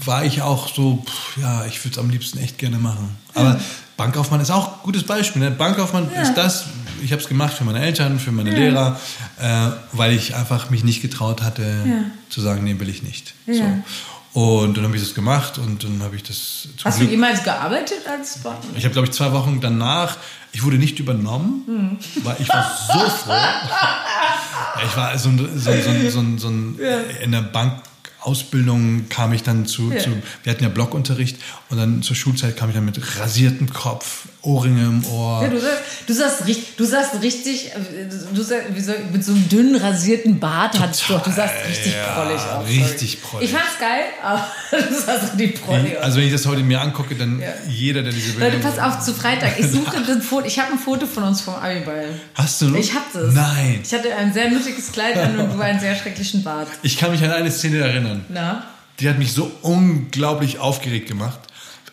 war 0.05 0.25
ich 0.25 0.43
auch 0.43 0.73
so, 0.75 1.05
pff, 1.07 1.37
ja, 1.41 1.65
ich 1.67 1.83
würde 1.85 1.93
es 1.93 1.99
am 1.99 2.11
liebsten 2.11 2.39
echt 2.39 2.59
gerne 2.59 2.79
machen. 2.79 3.17
Aber 3.35 3.61
Bankkaufmann 3.97 4.41
ist 4.41 4.51
auch 4.51 4.67
ein 4.69 4.79
gutes 4.85 5.03
Beispiel. 5.05 5.43
Ne? 5.43 5.51
Bankkaufmann 5.51 6.11
Ja. 6.15 6.23
ist 6.23 6.35
das, 6.35 6.65
ich 7.03 7.13
habe 7.13 7.21
es 7.23 7.29
gemacht 7.29 7.53
für 7.55 7.65
meine 7.65 7.81
Eltern, 7.81 8.19
für 8.19 8.33
meine 8.33 8.51
Lehrer, 8.51 8.99
äh, 9.41 9.69
weil 9.93 10.13
ich 10.13 10.35
einfach 10.35 10.71
mich 10.71 10.85
nicht 10.85 11.03
getraut 11.03 11.43
hatte 11.43 11.63
Ja. 11.87 11.95
zu 12.29 12.41
sagen, 12.41 12.65
nee, 12.65 12.79
will 12.79 12.89
ich 12.89 13.03
nicht. 13.03 13.35
Ja. 13.47 13.55
So. 13.55 13.63
Und 14.35 14.77
dann 14.77 14.85
habe 14.85 14.97
ich 14.97 15.03
das 15.03 15.15
gemacht 15.15 15.59
und 15.59 15.83
dann 15.85 16.03
habe 16.03 16.15
ich 16.17 16.23
das 16.23 16.69
Hast 16.85 16.99
Glück 16.99 17.09
du 17.09 17.15
jemals 17.15 17.43
gearbeitet 17.43 18.07
als 18.09 18.39
Bond? 18.39 18.57
ich 18.77 18.85
habe, 18.85 18.93
glaube 18.93 19.09
ich, 19.09 19.15
zwei 19.15 19.33
Wochen 19.33 19.61
danach, 19.61 20.17
ich 20.53 20.63
wurde 20.63 20.77
nicht 20.77 20.99
übernommen, 20.99 21.99
weil 22.23 22.37
ich 22.39 22.49
war 22.49 22.71
so 22.93 22.99
froh. 23.11 23.33
Ja, 24.81 24.85
ich 24.87 24.97
war 24.97 25.19
so, 25.19 25.29
ein- 25.31 25.39
so, 25.59 25.71
ein- 25.71 25.83
so, 25.83 25.91
ein- 25.91 26.11
so, 26.11 26.39
so 26.39 26.49
ein, 26.49 26.79
in 27.23 27.33
der 27.33 27.43
Bankausbildung 28.33 29.09
kam 29.09 29.33
ich 29.33 29.43
dann 29.43 29.67
zu, 29.67 29.91
Ja. 29.93 29.99
zu, 30.01 30.11
wir 30.43 30.53
hatten 30.53 30.63
ja 30.63 30.69
Blockunterricht 30.69 31.37
und 31.71 31.79
dann 31.79 32.03
zur 32.03 32.15
Schulzeit 32.17 32.57
kam 32.57 32.69
ich 32.69 32.75
dann 32.75 32.85
mit 32.85 33.01
rasiertem 33.19 33.73
Kopf, 33.73 34.27
Ohrringe 34.43 34.83
im 34.83 35.05
Ohr. 35.07 35.43
Ja, 35.43 35.49
du 35.49 35.59
sahst, 36.15 36.41
du 36.41 36.45
richtig, 36.45 36.77
du 36.77 36.85
sahst 36.85 37.21
richtig, 37.23 37.67
äh, 37.73 38.05
du 38.33 38.43
sahst, 38.43 38.63
wie 38.73 38.81
so, 38.81 38.93
mit 39.13 39.25
so 39.25 39.33
einem 39.33 39.49
dünnen 39.49 39.77
rasierten 39.77 40.39
Bart 40.39 40.79
hattest 40.79 41.09
du, 41.09 41.17
auch- 41.17 41.23
du 41.23 41.31
sahst 41.33 41.55
richtig 41.69 41.93
ja, 41.95 42.15
prollig 42.15 42.41
aus. 42.41 42.67
richtig 42.69 43.23
prollig. 43.23 43.49
Ich 43.51 43.55
fand's 43.57 43.79
geil, 43.81 44.05
aber 44.23 44.47
du 44.89 44.95
sahst 44.95 45.35
richtig 45.39 45.61
prollig 45.61 45.97
aus. 45.99 46.05
Also 46.05 46.19
wenn 46.19 46.27
ich 46.27 46.33
das 46.33 46.47
heute 46.47 46.63
mir 46.63 46.81
angucke, 46.81 47.15
dann 47.17 47.41
Ja. 47.41 47.49
jeder, 47.69 48.03
der 48.03 48.13
diese 48.13 48.39
Leute, 48.39 48.53
Bildung... 48.59 48.71
pass 48.75 48.79
auf, 48.79 49.05
zu 49.05 49.13
Freitag. 49.13 49.59
Ich 49.59 49.67
suche 49.71 49.97
ein 50.09 50.23
Foto, 50.23 50.47
ich 50.47 50.59
habe 50.59 50.73
ein 50.73 50.79
Foto 50.79 51.07
von 51.07 51.25
uns 51.25 51.41
vom 51.41 51.55
Abiball. 51.55 52.09
Hast 52.35 52.63
du 52.63 52.69
noch? 52.69 52.79
Ich 52.79 52.95
hab 52.95 53.13
das. 53.13 53.35
Nein. 53.35 53.81
Ich 53.85 53.93
hatte 53.93 54.15
ein 54.15 54.33
sehr 54.33 54.51
nuttiges 54.51 54.93
Kleid 54.93 55.17
an 55.17 55.39
und 55.39 55.55
du 55.57 55.61
einen 55.61 55.81
sehr 55.81 55.97
schrecklichen 55.97 56.43
Bart. 56.45 56.69
Ich 56.83 56.97
kann 56.97 57.11
mich 57.11 57.23
an 57.25 57.31
eine 57.33 57.51
Szene 57.51 57.79
erinnern. 57.79 58.18
Na? 58.29 58.65
Die 59.01 59.09
hat 59.09 59.19
mich 59.19 59.33
so 59.33 59.51
unglaublich 59.63 60.59
aufgeregt 60.59 61.09
gemacht. 61.09 61.39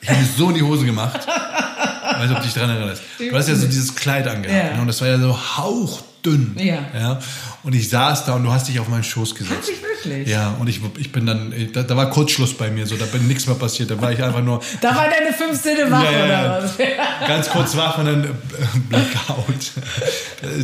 Ich 0.02 0.10
habe 0.10 0.20
mir 0.20 0.28
so 0.38 0.50
in 0.50 0.56
die 0.56 0.64
Hose 0.64 0.86
gemacht. 0.86 1.20
Weiß 1.28 2.22
nicht, 2.22 2.32
ob 2.32 2.38
du 2.38 2.44
dich 2.44 2.54
daran 2.54 2.70
erinnerst. 2.72 3.02
Du 3.20 3.36
hast 3.36 3.48
ja 3.50 3.56
so 3.56 3.66
dieses 3.66 3.96
Kleid 3.96 4.28
angehabt. 4.28 4.64
Ja. 4.72 4.76
Ne? 4.76 4.82
Und 4.82 4.88
das 4.88 5.02
war 5.02 5.08
ja 5.08 5.18
so 5.18 5.36
hauchdünn. 5.58 6.56
Ja. 6.60 6.80
ja. 6.98 7.20
Und 7.64 7.74
ich 7.74 7.90
saß 7.90 8.26
da 8.26 8.34
und 8.34 8.44
du 8.44 8.52
hast 8.52 8.68
dich 8.68 8.80
auf 8.80 8.88
meinen 8.88 9.04
Schoß 9.04 9.32
Hat 9.32 9.38
gesetzt. 9.40 9.66
sich 9.66 9.82
wirklich. 9.82 10.28
Ja, 10.28 10.56
und 10.60 10.68
ich, 10.68 10.80
ich 11.00 11.12
bin 11.12 11.26
dann, 11.26 11.54
da, 11.74 11.82
da 11.84 11.98
war 11.98 12.10
Kurzschluss 12.12 12.54
bei 12.56 12.70
mir, 12.70 12.86
so, 12.86 12.96
da 12.96 13.06
bin 13.06 13.28
nichts 13.28 13.48
mehr 13.48 13.56
passiert. 13.56 13.90
Da 13.90 14.00
war 14.00 14.12
ich 14.12 14.24
einfach 14.24 14.44
nur 14.44 14.62
Da 14.82 14.96
war 14.96 15.06
deine 15.10 15.34
fünf 15.34 15.60
Sinne 15.60 15.90
wach, 15.90 16.04
Ja, 16.04 16.26
oder 16.26 16.64
was? 16.64 16.78
ganz 17.28 17.50
kurz 17.50 17.76
wach 17.76 17.98
und 17.98 18.06
dann 18.06 18.24
äh, 18.24 18.28
Blackout. 18.90 19.72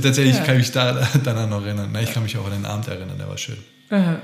Tatsächlich 0.03 0.37
kann 0.43 0.55
ich 0.55 0.61
mich 0.61 0.71
da, 0.71 1.07
daran 1.23 1.49
noch 1.49 1.65
erinnern. 1.65 1.89
Na, 1.91 2.01
ich 2.01 2.13
kann 2.13 2.23
mich 2.23 2.37
auch 2.37 2.45
an 2.45 2.51
den 2.51 2.65
Abend 2.65 2.87
erinnern, 2.87 3.17
der 3.17 3.27
war 3.27 3.37
schön. 3.37 3.57
Äh, 3.89 4.17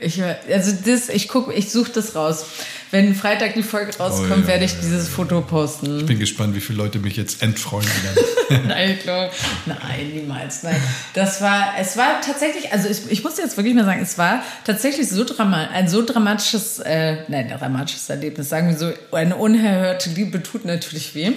Ich, 0.00 0.20
also 0.22 0.72
das, 0.84 1.08
ich 1.08 1.28
guck, 1.28 1.56
ich 1.56 1.70
suche 1.70 1.92
das 1.92 2.16
raus. 2.16 2.46
Wenn 2.90 3.14
Freitag 3.14 3.54
die 3.54 3.62
Folge 3.62 3.96
rauskommt, 3.96 4.30
Oh 4.30 4.40
ja, 4.40 4.46
werde 4.46 4.64
ich 4.64 4.72
ja, 4.72 4.78
dieses 4.82 5.08
Foto 5.08 5.40
posten. 5.40 6.00
Ich 6.00 6.06
bin 6.06 6.18
gespannt, 6.18 6.54
wie 6.56 6.60
viele 6.60 6.78
Leute 6.78 6.98
mich 6.98 7.16
jetzt 7.16 7.42
entfreuen 7.42 7.86
werden. 8.02 8.66
Nein, 8.68 8.90
ich 8.90 9.02
glaube, 9.02 9.30
nein, 9.64 10.10
niemals. 10.12 10.62
Nein. 10.64 10.76
Das 11.14 11.40
war, 11.40 11.74
es 11.80 11.96
war 11.96 12.20
tatsächlich, 12.20 12.72
also 12.72 12.88
ich, 12.88 13.10
ich 13.10 13.24
muss 13.24 13.38
jetzt 13.38 13.56
wirklich 13.56 13.74
mal 13.74 13.84
sagen, 13.86 14.02
es 14.02 14.18
war 14.18 14.42
tatsächlich 14.64 15.08
so 15.08 15.24
drama 15.24 15.68
ein 15.72 15.88
so 15.88 16.04
dramatisches, 16.04 16.78
äh, 16.80 17.22
nein, 17.28 17.50
ein 17.50 17.58
dramatisches 17.58 18.10
Erlebnis, 18.10 18.50
sagen 18.50 18.68
wir 18.68 18.76
so, 18.76 18.92
eine 19.12 19.36
unerhörte 19.36 20.10
Liebe 20.10 20.42
tut 20.42 20.66
natürlich 20.66 21.14
weh. 21.14 21.32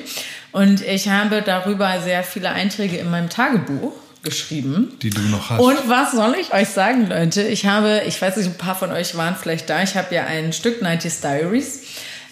Und 0.51 0.81
ich 0.81 1.07
habe 1.07 1.41
darüber 1.41 2.01
sehr 2.01 2.23
viele 2.23 2.49
Einträge 2.49 2.97
in 2.97 3.09
meinem 3.09 3.29
Tagebuch 3.29 3.93
geschrieben. 4.29 4.93
die 5.01 5.09
du 5.09 5.21
noch 5.21 5.49
hast. 5.49 5.59
Und 5.59 5.77
was 5.87 6.11
soll 6.11 6.35
ich 6.39 6.53
euch 6.53 6.69
sagen, 6.69 7.07
Leute? 7.07 7.43
Ich 7.43 7.65
habe, 7.65 8.01
ich 8.07 8.21
weiß 8.21 8.37
nicht, 8.37 8.47
ein 8.47 8.57
paar 8.57 8.75
von 8.75 8.91
euch 8.91 9.15
waren 9.17 9.35
vielleicht 9.35 9.69
da. 9.69 9.83
Ich 9.83 9.95
habe 9.95 10.13
ja 10.13 10.25
ein 10.25 10.53
Stück 10.53 10.81
90s 10.81 11.21
Diaries, 11.21 11.81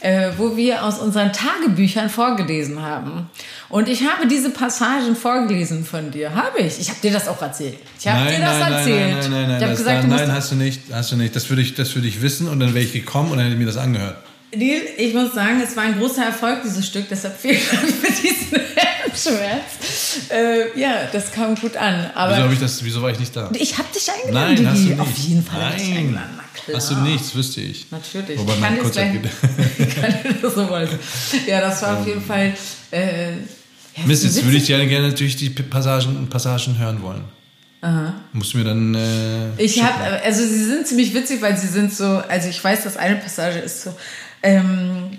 äh, 0.01 0.31
wo 0.37 0.55
wir 0.55 0.83
aus 0.83 0.99
unseren 0.99 1.33
Tagebüchern 1.33 2.09
vorgelesen 2.09 2.81
haben. 2.81 3.29
Und 3.69 3.89
ich 3.89 4.03
habe 4.07 4.27
diese 4.27 4.51
Passagen 4.51 5.15
vorgelesen 5.15 5.83
von 5.83 6.11
dir. 6.11 6.35
Habe 6.35 6.59
ich. 6.59 6.79
Ich 6.79 6.89
habe 6.89 6.99
dir 7.01 7.11
das 7.11 7.27
auch 7.27 7.41
erzählt. 7.41 7.77
Ich 7.99 8.07
habe 8.07 8.29
dir 8.29 8.39
das 8.39 8.59
erzählt. 8.59 9.11
Nein, 9.11 9.19
nein, 9.19 9.31
nein, 9.31 9.47
nein, 9.49 9.57
ich 9.57 9.63
habe 9.63 9.71
das 9.71 9.79
gesagt, 9.79 10.03
musst 10.03 10.19
nein, 10.19 10.31
hast 10.31 10.51
du 10.51 10.55
nicht, 10.55 10.81
hast 10.91 11.11
du 11.11 11.15
nicht. 11.15 11.35
Das 11.35 11.49
würde 11.49 11.61
ich, 11.61 11.73
das 11.73 11.95
würde 11.95 12.07
ich 12.07 12.21
wissen 12.21 12.47
und 12.47 12.59
dann 12.59 12.73
wäre 12.73 12.85
ich 12.85 12.93
gekommen 12.93 13.31
und 13.31 13.37
dann 13.37 13.45
hätte 13.45 13.55
ich 13.55 13.59
mir 13.59 13.65
das 13.65 13.77
angehört. 13.77 14.17
Neil, 14.57 14.81
ich 14.97 15.13
muss 15.13 15.33
sagen, 15.33 15.61
es 15.61 15.75
war 15.75 15.83
ein 15.83 15.97
großer 15.99 16.23
Erfolg, 16.25 16.61
dieses 16.63 16.85
Stück. 16.85 17.05
Deshalb 17.09 17.39
vielen 17.39 17.59
Dank 17.71 17.81
für 17.89 18.11
diesen 18.11 18.59
Herzschmerz. 18.75 20.29
Äh, 20.29 20.79
ja, 20.79 21.07
das 21.11 21.31
kam 21.31 21.55
gut 21.55 21.75
an. 21.77 22.09
Aber 22.15 22.37
Wieso, 22.37 22.53
ich 22.53 22.59
das, 22.59 22.83
wieso 22.83 23.01
war 23.01 23.11
ich 23.11 23.19
nicht 23.19 23.35
da? 23.35 23.49
ich 23.53 23.77
habe 23.77 23.87
dich 23.93 24.09
eingeladen, 24.11 24.55
Nein, 24.55 24.67
hast 24.67 24.83
du 24.83 24.87
nicht. 24.89 24.99
Auf 24.99 25.17
jeden 25.17 25.43
Fall 25.45 25.63
habe 25.65 25.75
ich 25.77 25.87
Nein. 25.89 25.97
eingeladen. 25.97 26.29
Na 26.37 26.43
klar. 26.53 26.77
Hast 26.77 26.91
du 26.91 26.95
nichts, 26.95 27.35
wüsste 27.35 27.61
ich. 27.61 27.85
Natürlich. 27.91 28.39
Wobei 28.39 28.53
ich 28.53 28.61
kann 28.61 28.77
kurzer 28.79 29.05
jetzt 29.05 29.21
gleich, 29.41 29.87
ich 29.87 29.95
kann 29.95 30.13
das 30.41 30.55
so 30.55 30.69
wollte. 30.69 30.99
Ja, 31.47 31.61
das 31.61 31.81
war 31.81 31.99
auf 31.99 32.07
jeden 32.07 32.21
Fall. 32.23 32.53
Äh, 32.91 33.31
ja, 33.31 34.05
Mist, 34.05 34.23
jetzt 34.23 34.43
würde 34.43 34.57
ich 34.57 34.65
gerne, 34.67 34.87
gerne 34.87 35.07
natürlich 35.09 35.35
die 35.37 35.49
Passagen, 35.49 36.27
Passagen 36.29 36.77
hören 36.77 37.01
wollen. 37.01 37.23
Musst 38.33 38.53
du 38.53 38.57
mir 38.57 38.63
dann. 38.63 38.95
Äh, 38.95 39.61
Ich 39.63 39.83
habe, 39.83 40.19
also 40.23 40.41
sie 40.41 40.65
sind 40.65 40.87
ziemlich 40.87 41.13
witzig, 41.13 41.39
weil 41.43 41.55
sie 41.55 41.67
sind 41.67 41.93
so, 41.93 42.03
also 42.27 42.49
ich 42.49 42.61
weiß, 42.63 42.83
dass 42.83 42.97
eine 42.97 43.17
Passage 43.17 43.59
ist 43.59 43.83
so, 43.83 43.93
ähm, 44.45 45.17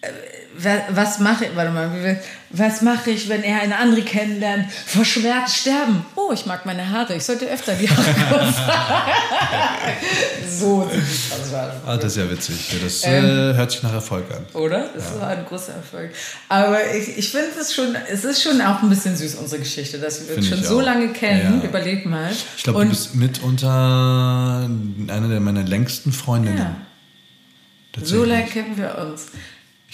äh, 0.00 0.08
wa- 0.56 0.82
was 0.90 1.18
mache 1.20 1.44
ich, 1.46 1.54
warte 1.56 1.70
mal, 1.70 2.18
was 2.50 2.82
mache 2.82 3.10
ich, 3.10 3.28
wenn 3.28 3.42
er 3.42 3.60
eine 3.60 3.76
andere 3.76 4.02
kennenlernt? 4.02 4.66
Vor 4.86 5.04
Schmerz 5.04 5.54
sterben. 5.54 6.04
Oh, 6.16 6.30
ich 6.32 6.46
mag 6.46 6.64
meine 6.66 6.88
Haare, 6.90 7.14
ich 7.14 7.24
sollte 7.24 7.46
öfter 7.46 7.74
die 7.74 7.88
Haare 7.90 8.14
kurz 8.30 8.56
So 10.58 10.88
die 10.92 10.98
Passagen. 11.30 11.80
ah, 11.86 11.96
das 11.96 12.12
ist 12.12 12.16
ja 12.16 12.30
witzig. 12.30 12.72
Ja, 12.72 12.78
das 12.82 13.04
Ähm. 13.04 13.24
äh, 13.24 13.54
hört 13.54 13.70
sich 13.70 13.82
nach 13.82 13.92
Erfolg 13.92 14.24
an. 14.30 14.44
Oder? 14.60 14.88
Das 14.94 15.20
war 15.20 15.28
ein 15.28 15.44
großer 15.46 15.74
Erfolg. 15.74 16.10
Aber 16.48 16.78
ich, 16.94 17.18
ich 17.18 17.30
finde 17.30 17.48
es 17.60 17.74
schon, 17.74 17.94
es 18.10 18.24
ist 18.24 18.42
schon 18.42 18.60
auch 18.60 18.82
ein 18.82 18.88
bisschen 18.88 19.16
süß, 19.16 19.34
unsere 19.36 19.60
Geschichte, 19.60 19.98
dass 19.98 20.26
wir 20.28 20.36
uns 20.36 20.48
schon 20.48 20.62
so 20.62 20.78
auch. 20.78 20.82
lange 20.84 21.08
kennen. 21.12 21.60
Ja. 21.60 21.68
Überleg 21.68 22.06
mal. 22.06 22.30
Ich 22.56 22.62
glaube, 22.64 22.82
du 22.84 22.88
bist 22.90 23.14
mitunter 23.14 24.68
einer 25.08 25.28
der 25.28 25.40
meiner 25.40 25.62
längsten 25.64 26.12
Freundinnen. 26.12 26.58
Ja. 26.58 26.76
So 28.02 28.24
lange 28.24 28.44
kennen 28.44 28.76
wir 28.76 28.98
uns. 28.98 29.26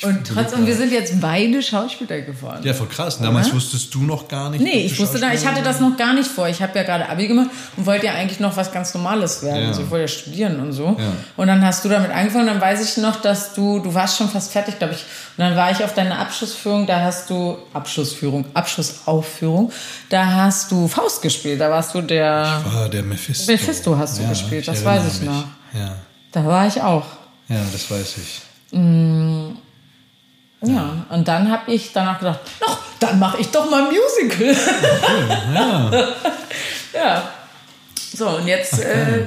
Und 0.03 0.29
überleg 0.29 0.49
trotzdem, 0.49 0.67
wir 0.67 0.75
sind 0.75 0.93
jetzt 0.93 1.21
beide 1.21 1.63
Schauspieler 1.63 2.21
geworden. 2.23 2.63
Ja, 2.65 2.75
voll 2.75 2.89
krass. 2.89 3.21
Damals 3.21 3.47
Oder? 3.47 3.57
wusstest 3.57 3.95
du 3.95 4.03
noch 4.03 4.27
gar 4.27 4.51
nicht. 4.51 4.61
Nee, 4.61 4.87
ich 4.87 4.99
wusste 4.99 5.21
da, 5.21 5.33
ich 5.33 5.47
hatte 5.47 5.63
das 5.63 5.79
noch 5.79 5.97
gar 5.97 6.15
nicht 6.15 6.29
vor. 6.29 6.49
Ich 6.49 6.61
habe 6.61 6.77
ja 6.77 6.83
gerade 6.83 7.09
Abi 7.09 7.29
gemacht 7.29 7.51
und 7.77 7.87
wollte 7.87 8.07
ja 8.07 8.15
eigentlich 8.15 8.41
noch 8.41 8.57
was 8.57 8.73
ganz 8.73 8.93
Normales 8.93 9.45
werden. 9.45 9.63
Ja. 9.63 9.69
Also 9.69 9.83
ich 9.83 9.91
wollte 9.91 10.03
ja 10.03 10.09
studieren 10.09 10.59
und 10.59 10.73
so. 10.73 10.97
Ja. 10.99 11.13
Und 11.37 11.47
dann 11.47 11.65
hast 11.65 11.85
du 11.85 11.89
damit 11.89 12.11
angefangen. 12.11 12.49
Dann 12.49 12.61
weiß 12.61 12.85
ich 12.85 13.01
noch, 13.01 13.21
dass 13.21 13.55
du, 13.55 13.79
du 13.79 13.95
warst 13.95 14.19
schon 14.19 14.29
fast 14.29 14.51
fertig, 14.51 14.79
glaube 14.79 14.95
ich. 14.95 15.03
Und 15.37 15.45
dann 15.45 15.55
war 15.55 15.71
ich 15.71 15.85
auf 15.85 15.95
deiner 15.95 16.19
Abschlussführung. 16.19 16.89
Da 16.89 17.01
hast 17.01 17.31
du 17.31 17.57
Abschlussführung, 17.73 18.47
Abschlussaufführung. 18.53 19.71
Da 20.09 20.27
hast 20.27 20.73
du 20.73 20.89
Faust 20.89 21.23
gespielt. 21.23 21.61
Da 21.61 21.71
warst 21.71 21.95
du 21.95 22.03
der. 22.03 22.63
Ah, 22.75 22.89
der 22.89 23.05
Mephisto. 23.05 23.51
Mephisto 23.51 23.97
hast 23.97 24.19
du 24.19 24.27
gespielt, 24.29 24.67
das 24.67 24.85
weiß 24.85 25.03
ich 25.07 25.21
mich. 25.21 25.31
noch. 25.31 25.45
Ja. 25.73 25.95
Da 26.33 26.45
war 26.45 26.67
ich 26.67 26.83
auch. 26.83 27.05
Ja, 27.49 27.61
das 27.73 27.91
weiß 27.91 28.17
ich. 28.19 28.43
Ja, 30.67 31.07
und 31.11 31.29
dann 31.29 31.51
habe 31.51 31.73
ich 31.73 31.93
danach 31.93 32.19
gedacht, 32.19 32.41
ach, 32.67 32.79
dann 32.99 33.19
mache 33.19 33.41
ich 33.41 33.49
doch 33.49 33.71
mal 33.71 33.87
ein 33.87 33.93
Musical. 33.93 34.57
Ja. 35.55 35.91
ja. 36.95 37.31
So, 38.17 38.29
und 38.29 38.47
jetzt 38.47 38.79
äh, 38.81 39.27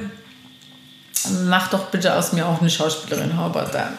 mach 1.45 1.67
doch 1.69 1.85
bitte 1.87 2.13
aus 2.15 2.33
mir 2.33 2.45
auch 2.45 2.59
eine 2.59 2.69
Schauspielerin, 2.69 3.37
Hobart 3.37 3.73
dann. 3.73 3.97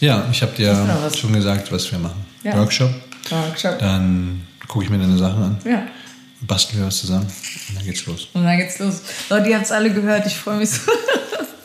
ja, 0.00 0.24
ich 0.30 0.42
habe 0.42 0.52
dir 0.52 0.74
noch 0.74 1.14
schon 1.14 1.32
gesagt, 1.32 1.70
was 1.72 1.90
wir 1.90 1.98
machen. 1.98 2.24
Ja. 2.42 2.58
Workshop. 2.58 2.90
Workshop. 3.30 3.78
Dann 3.78 4.46
gucke 4.68 4.84
ich 4.84 4.90
mir 4.90 4.98
deine 4.98 5.16
Sachen 5.16 5.42
an. 5.42 5.58
Ja. 5.64 5.82
Basteln 6.42 6.80
wir 6.80 6.86
was 6.86 6.98
zusammen. 6.98 7.26
Und 7.68 7.76
dann 7.76 7.84
geht's 7.84 8.06
los. 8.06 8.28
Und 8.32 8.44
dann 8.44 8.56
geht's 8.56 8.78
los. 8.78 9.02
Leute, 9.28 9.48
ihr 9.50 9.56
habt 9.56 9.66
es 9.66 9.72
alle 9.72 9.92
gehört, 9.92 10.26
ich 10.26 10.36
freue 10.36 10.56
mich 10.56 10.70
so. 10.70 10.90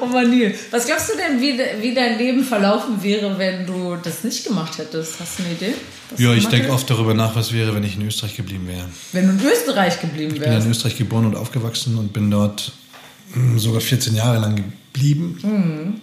Oh 0.00 0.06
Mann, 0.06 0.30
Neil. 0.30 0.54
Was 0.70 0.86
glaubst 0.86 1.10
du 1.10 1.16
denn, 1.16 1.40
wie, 1.40 1.58
wie 1.80 1.94
dein 1.94 2.18
Leben 2.18 2.44
verlaufen 2.44 3.02
wäre, 3.02 3.38
wenn 3.38 3.66
du 3.66 3.96
das 4.02 4.24
nicht 4.24 4.44
gemacht 4.44 4.78
hättest? 4.78 5.20
Hast 5.20 5.38
du 5.38 5.44
eine 5.44 5.52
Idee? 5.52 5.74
Ja, 6.16 6.32
ich 6.32 6.46
denke 6.48 6.70
oft 6.70 6.88
darüber 6.90 7.14
nach, 7.14 7.36
was 7.36 7.52
wäre, 7.52 7.74
wenn 7.74 7.84
ich 7.84 7.96
in 7.96 8.06
Österreich 8.06 8.36
geblieben 8.36 8.66
wäre. 8.66 8.88
Wenn 9.12 9.26
du 9.26 9.44
in 9.44 9.50
Österreich 9.50 10.00
geblieben 10.00 10.32
wärst? 10.32 10.44
Ich 10.44 10.50
bin 10.50 10.62
in 10.62 10.70
Österreich 10.70 10.96
geboren 10.96 11.26
und 11.26 11.36
aufgewachsen 11.36 11.98
und 11.98 12.12
bin 12.12 12.30
dort 12.30 12.72
hm, 13.32 13.58
sogar 13.58 13.80
14 13.80 14.14
Jahre 14.14 14.40
lang 14.40 14.56
geblieben. 14.56 15.38
Mhm. 15.42 16.00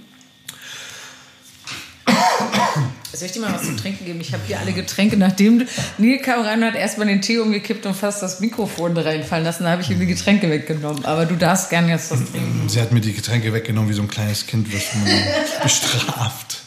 Soll 3.13 3.25
ich 3.25 3.31
dir 3.31 3.39
mal 3.39 3.51
was 3.51 3.63
zu 3.63 3.75
trinken 3.75 4.05
geben? 4.05 4.21
Ich 4.21 4.31
habe 4.31 4.43
hier 4.45 4.59
alle 4.59 4.73
Getränke. 4.73 5.17
Nachdem 5.17 5.65
Neil 5.97 6.19
kam 6.19 6.41
rein 6.41 6.61
und 6.61 6.67
hat 6.67 6.75
erstmal 6.75 7.07
den 7.07 7.21
Tee 7.21 7.39
umgekippt 7.39 7.85
und 7.87 7.95
fast 7.95 8.21
das 8.21 8.41
Mikrofon 8.41 8.95
reinfallen 8.95 9.43
lassen, 9.43 9.63
da 9.63 9.71
habe 9.71 9.81
ich 9.81 9.89
ihm 9.89 9.99
die 9.99 10.05
Getränke 10.05 10.51
weggenommen. 10.51 11.03
Aber 11.03 11.25
du 11.25 11.35
darfst 11.35 11.71
gerne 11.71 11.89
jetzt 11.89 12.11
was 12.11 12.19
trinken. 12.19 12.69
Sie 12.69 12.79
hat 12.79 12.91
mir 12.91 13.01
die 13.01 13.13
Getränke 13.13 13.51
weggenommen 13.53 13.89
wie 13.89 13.95
so 13.95 14.03
ein 14.03 14.07
kleines 14.07 14.45
Kind, 14.45 14.71
was 14.71 14.83
man 14.93 15.05
bestraft. 15.63 16.61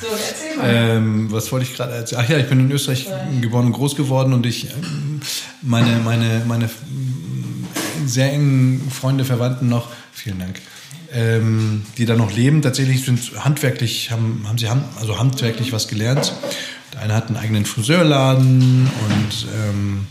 So, 0.00 0.08
erzähl 0.08 0.56
mal. 0.56 0.96
Ähm, 0.96 1.30
was 1.30 1.52
wollte 1.52 1.66
ich 1.66 1.76
gerade 1.76 1.94
erzählen? 1.94 2.22
Ach 2.24 2.28
ja, 2.28 2.38
ich 2.38 2.48
bin 2.48 2.58
in 2.58 2.72
Österreich 2.72 3.06
geboren 3.40 3.66
und 3.66 3.72
groß 3.72 3.94
geworden 3.94 4.32
und 4.32 4.44
ich, 4.44 4.70
ähm, 4.70 5.20
meine, 5.60 5.98
meine, 5.98 6.42
meine 6.48 6.68
sehr 8.04 8.32
engen 8.32 8.90
Freunde, 8.90 9.24
Verwandten 9.24 9.68
noch, 9.68 9.86
vielen 10.12 10.40
Dank, 10.40 10.60
ähm, 11.14 11.84
die 11.98 12.06
da 12.06 12.16
noch 12.16 12.32
leben, 12.32 12.62
tatsächlich 12.62 13.04
sind 13.04 13.20
handwerklich, 13.44 14.10
haben, 14.10 14.44
haben 14.48 14.58
sie 14.58 14.68
hand, 14.68 14.84
also 14.98 15.18
handwerklich 15.18 15.72
was 15.72 15.88
gelernt. 15.88 16.32
Der 16.92 17.02
eine 17.02 17.14
hat 17.14 17.28
einen 17.28 17.36
eigenen 17.36 17.64
Friseurladen 17.64 18.90
und 19.08 19.46
ähm, 19.54 20.06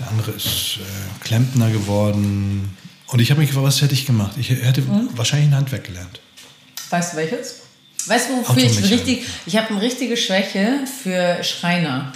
der 0.00 0.08
andere 0.08 0.32
ist 0.32 0.78
äh, 0.80 1.24
Klempner 1.24 1.70
geworden. 1.70 2.76
Und 3.06 3.20
ich 3.20 3.30
habe 3.30 3.40
mich 3.40 3.50
gefragt, 3.50 3.66
was 3.66 3.82
hätte 3.82 3.94
ich 3.94 4.06
gemacht? 4.06 4.32
Ich 4.38 4.50
hätte 4.50 4.82
mhm. 4.82 5.08
wahrscheinlich 5.14 5.50
ein 5.50 5.56
Handwerk 5.56 5.84
gelernt. 5.84 6.20
Weißt 6.90 7.12
du 7.12 7.16
welches? 7.18 7.60
Weißt 8.06 8.28
du, 8.28 8.38
wofür 8.38 8.62
ich 8.62 8.90
richtig, 8.90 9.24
ich 9.46 9.56
habe 9.56 9.70
eine 9.70 9.80
richtige 9.80 10.16
Schwäche 10.16 10.80
für 11.02 11.42
Schreiner. 11.42 12.12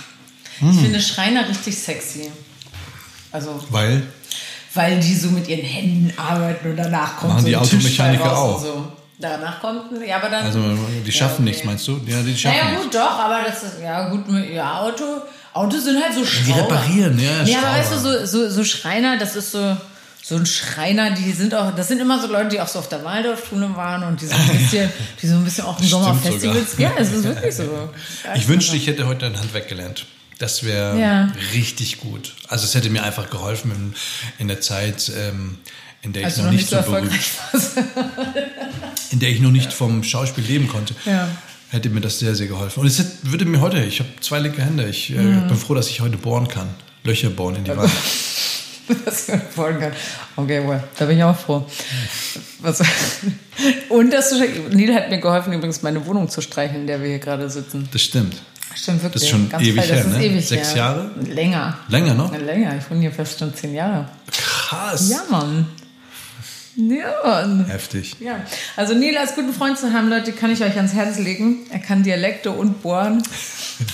Mhm. 0.61 0.71
Ich 0.71 0.81
finde 0.81 1.01
Schreiner 1.01 1.49
richtig 1.49 1.79
sexy. 1.79 2.31
Also, 3.31 3.65
Weil? 3.71 4.03
Weil 4.75 5.01
die 5.01 5.15
so 5.15 5.29
mit 5.29 5.49
ihren 5.49 5.65
Händen 5.65 6.13
arbeiten 6.19 6.71
und 6.71 6.77
danach 6.77 7.17
kommt 7.17 7.33
Machen 7.35 7.43
so 7.43 7.49
die 7.49 7.57
Automechaniker 7.57 8.37
auch. 8.37 8.61
So. 8.61 8.93
Danach 9.21 9.61
kommt, 9.61 9.83
ja, 10.07 10.17
aber 10.17 10.29
dann. 10.29 10.45
Also 10.45 10.61
die 11.05 11.11
schaffen 11.11 11.29
ja, 11.29 11.35
okay. 11.35 11.43
nichts, 11.43 11.65
meinst 11.65 11.89
du? 11.89 12.01
Ja, 12.07 12.23
die 12.23 12.37
schaffen 12.37 12.57
naja, 12.57 12.71
gut, 12.77 12.85
nichts. 12.85 12.97
doch, 12.97 13.19
aber 13.19 13.41
das 13.45 13.63
ist, 13.65 13.83
ja 13.83 14.09
gut, 14.11 14.25
ja, 14.53 14.81
Auto, 14.81 15.05
Autos 15.55 15.85
sind 15.85 16.01
halt 16.01 16.15
so 16.15 16.25
Schrauber. 16.25 16.47
Die 16.47 16.61
reparieren, 16.61 17.19
ja. 17.19 17.43
Ja, 17.45 17.59
aber 17.59 17.79
weißt 17.79 17.93
du, 17.95 17.99
so, 17.99 18.27
so, 18.27 18.49
so 18.49 18.65
Schreiner, 18.65 19.19
das 19.19 19.35
ist 19.35 19.51
so, 19.51 19.77
so 20.23 20.37
ein 20.37 20.47
Schreiner, 20.47 21.11
die 21.11 21.33
sind 21.33 21.53
auch, 21.53 21.75
das 21.75 21.89
sind 21.89 22.01
immer 22.01 22.21
so 22.21 22.29
Leute, 22.29 22.51
die 22.51 22.61
auch 22.61 22.69
so 22.69 22.79
auf 22.79 22.89
der 22.89 23.05
Waldorfschule 23.05 23.75
waren 23.75 24.05
und 24.05 24.21
die 24.21 24.27
so 24.27 24.37
ein 24.37 24.49
bisschen, 24.59 24.89
die 25.21 25.27
so 25.27 25.35
ein 25.35 25.45
bisschen 25.45 25.65
auch 25.65 25.81
im 25.81 25.87
Sommerfestivals. 25.87 26.79
Ja, 26.79 26.93
es 26.97 27.13
ist 27.13 27.25
wirklich 27.25 27.57
so. 27.57 27.65
Ich 28.37 28.47
wünschte, 28.47 28.77
ich 28.77 28.87
hätte 28.87 29.09
heute 29.09 29.27
ein 29.27 29.37
Handwerk 29.37 29.69
gelernt. 29.69 30.07
Das 30.39 30.63
wäre 30.63 30.99
ja. 30.99 31.33
richtig 31.53 31.99
gut. 31.99 32.35
Also 32.49 32.65
es 32.65 32.75
hätte 32.75 32.91
mir 32.91 33.03
einfach 33.03 33.29
geholfen 33.29 33.73
in, 33.73 33.95
in 34.39 34.49
der 34.49 34.61
Zeit, 34.61 35.11
ähm, 35.17 35.59
in 36.03 36.13
der 36.13 36.23
ich 36.23 36.27
also 36.27 36.43
noch, 36.43 36.47
noch, 36.49 36.57
nicht 36.57 36.69
so 36.69 36.77
erfolgreich 36.77 37.33
in 39.11 39.19
der 39.19 39.31
ich 39.31 39.41
noch 39.41 39.51
nicht 39.51 39.73
vom 39.73 40.05
Schauspiel 40.05 40.45
leben 40.45 40.69
konnte. 40.69 40.95
Ja. 41.05 41.29
Hätte 41.71 41.91
mir 41.91 42.01
das 42.01 42.19
sehr, 42.19 42.35
sehr 42.35 42.47
geholfen. 42.47 42.81
Und 42.81 42.87
es 42.87 43.05
würde 43.23 43.45
mir 43.45 43.61
heute, 43.61 43.83
ich 43.83 43.99
habe 44.01 44.09
zwei 44.21 44.39
linke 44.39 44.63
Hände, 44.63 44.89
ich 44.89 45.11
äh, 45.11 45.21
mhm. 45.21 45.49
bin 45.49 45.57
froh, 45.57 45.75
dass 45.75 45.91
ich 45.91 46.01
heute 46.01 46.17
bohren 46.17 46.49
kann. 46.49 46.69
Löcher 47.05 47.31
bohren 47.31 47.57
in 47.57 47.65
die 47.65 47.77
Wand. 47.77 47.91
was 49.05 49.29
man 49.29 49.43
folgen 49.43 49.81
kann. 49.81 49.93
Okay, 50.37 50.67
well, 50.67 50.83
da 50.99 51.05
bin 51.05 51.19
ich 51.19 51.25
auch 51.25 51.37
froh. 51.37 51.67
Was, 52.61 52.81
und 53.89 54.11
das, 54.13 54.33
Neil 54.71 54.95
hat 54.95 55.11
mir 55.11 55.19
geholfen, 55.19 55.53
übrigens 55.53 55.83
meine 55.83 56.05
Wohnung 56.07 56.29
zu 56.29 56.41
streichen, 56.41 56.77
in 56.77 56.87
der 56.87 57.01
wir 57.01 57.09
hier 57.09 57.19
gerade 57.19 57.51
sitzen. 57.51 57.89
Das 57.93 58.03
stimmt. 58.03 58.41
Stimmt 58.79 59.03
wirklich. 59.03 59.13
Das 59.15 59.23
ist 59.23 59.29
schon 59.29 59.49
Ganz 59.49 59.65
ewig 59.65 59.91
her, 59.91 60.05
ne? 60.05 60.25
Ewig 60.25 60.47
Sechs 60.47 60.69
her. 60.71 60.77
Jahre? 60.77 61.11
Länger. 61.27 61.79
Länger 61.89 62.15
noch? 62.15 62.37
länger. 62.39 62.77
Ich 62.79 62.89
wohne 62.89 63.01
hier 63.01 63.13
fast 63.13 63.39
schon 63.39 63.53
zehn 63.53 63.75
Jahre. 63.75 64.09
Krass. 64.31 65.09
Ja, 65.11 65.23
Mann. 65.31 65.67
Ja. 66.81 67.45
Heftig. 67.67 68.15
Ja. 68.21 68.41
Also 68.77 68.95
Neil 68.95 69.17
als 69.19 69.35
guten 69.35 69.53
Freund 69.53 69.77
zu 69.77 69.93
haben, 69.93 70.09
Leute, 70.09 70.31
kann 70.33 70.53
ich 70.53 70.63
euch 70.63 70.77
ans 70.77 70.95
Herz 70.95 71.19
legen. 71.19 71.67
Er 71.71 71.81
kann 71.81 72.05
Dialekte 72.05 72.53
und 72.53 72.83
bohren. 72.83 73.21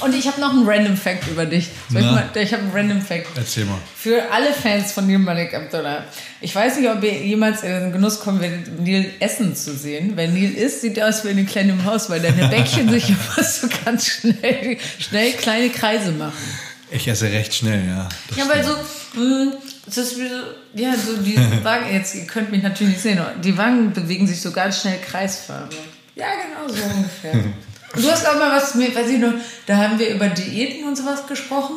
Und 0.01 0.15
ich 0.15 0.27
habe 0.27 0.39
noch 0.39 0.51
einen 0.51 0.69
Random 0.69 0.97
Fact 0.97 1.27
über 1.29 1.47
dich. 1.47 1.71
ich 1.89 1.95
mal, 1.95 2.29
ich 2.35 2.53
habe 2.53 2.63
einen 2.63 2.73
Random 2.73 3.01
Fact. 3.01 3.27
Erzähl 3.37 3.65
mal. 3.65 3.79
Für 3.97 4.31
alle 4.31 4.53
Fans 4.53 4.93
von 4.93 5.07
Neil 5.07 5.19
Malik 5.19 5.55
Abdullah. 5.55 6.05
Ich 6.43 6.55
weiß 6.55 6.79
nicht, 6.79 6.91
ob 6.91 7.03
ihr 7.03 7.15
jemals 7.25 7.63
in 7.63 7.71
den 7.71 7.93
Genuss 7.93 8.21
kommen 8.21 8.43
werdet, 8.43 8.79
Neil 8.79 9.11
essen 9.19 9.57
zu 9.57 9.75
sehen. 9.75 10.13
Wenn 10.15 10.35
Neil 10.35 10.53
isst, 10.53 10.83
sieht 10.83 10.99
er 10.99 11.09
aus 11.09 11.25
wie 11.25 11.31
ein 11.31 11.47
kleines 11.47 11.85
Haus, 11.85 12.11
weil 12.11 12.21
deine 12.21 12.49
Bäckchen 12.49 12.91
sich 12.91 13.09
immer 13.09 13.45
so 13.45 13.67
ganz 13.85 14.07
schnell, 14.07 14.77
schnell 14.99 15.33
kleine 15.33 15.71
Kreise 15.71 16.13
machen. 16.13 16.33
Ich 16.91 17.09
esse 17.09 17.31
recht 17.33 17.55
schnell, 17.55 17.83
ja. 17.87 18.09
ja, 18.37 18.49
weil 18.49 18.63
so, 18.63 18.73
mh, 19.19 19.53
das 19.87 19.99
ist 19.99 20.19
wie 20.19 20.29
so, 20.29 20.37
ja, 20.75 20.95
so 20.95 21.17
die 21.17 21.37
Wangen, 21.65 21.93
jetzt, 21.93 22.15
ihr 22.15 22.27
könnt 22.27 22.51
mich 22.51 22.63
natürlich 22.63 22.95
nicht 22.95 23.03
sehen, 23.03 23.21
die 23.43 23.57
Wangen 23.57 23.93
bewegen 23.93 24.27
sich 24.27 24.41
so 24.41 24.51
ganz 24.51 24.81
schnell 24.81 24.99
kreisförmig. 24.99 25.79
Ja, 26.15 26.27
genau 26.27 26.73
so 26.73 26.83
ungefähr. 26.85 27.35
Du 27.97 28.11
hast 28.11 28.27
auch 28.27 28.35
mal 28.35 28.51
was, 28.51 28.77
weiß 28.77 29.09
ich 29.09 29.21
noch, 29.21 29.35
da 29.67 29.77
haben 29.77 30.01
wir 30.01 30.09
über 30.09 30.27
Diäten 30.27 30.89
und 30.89 30.97
sowas 30.97 31.29
gesprochen. 31.29 31.77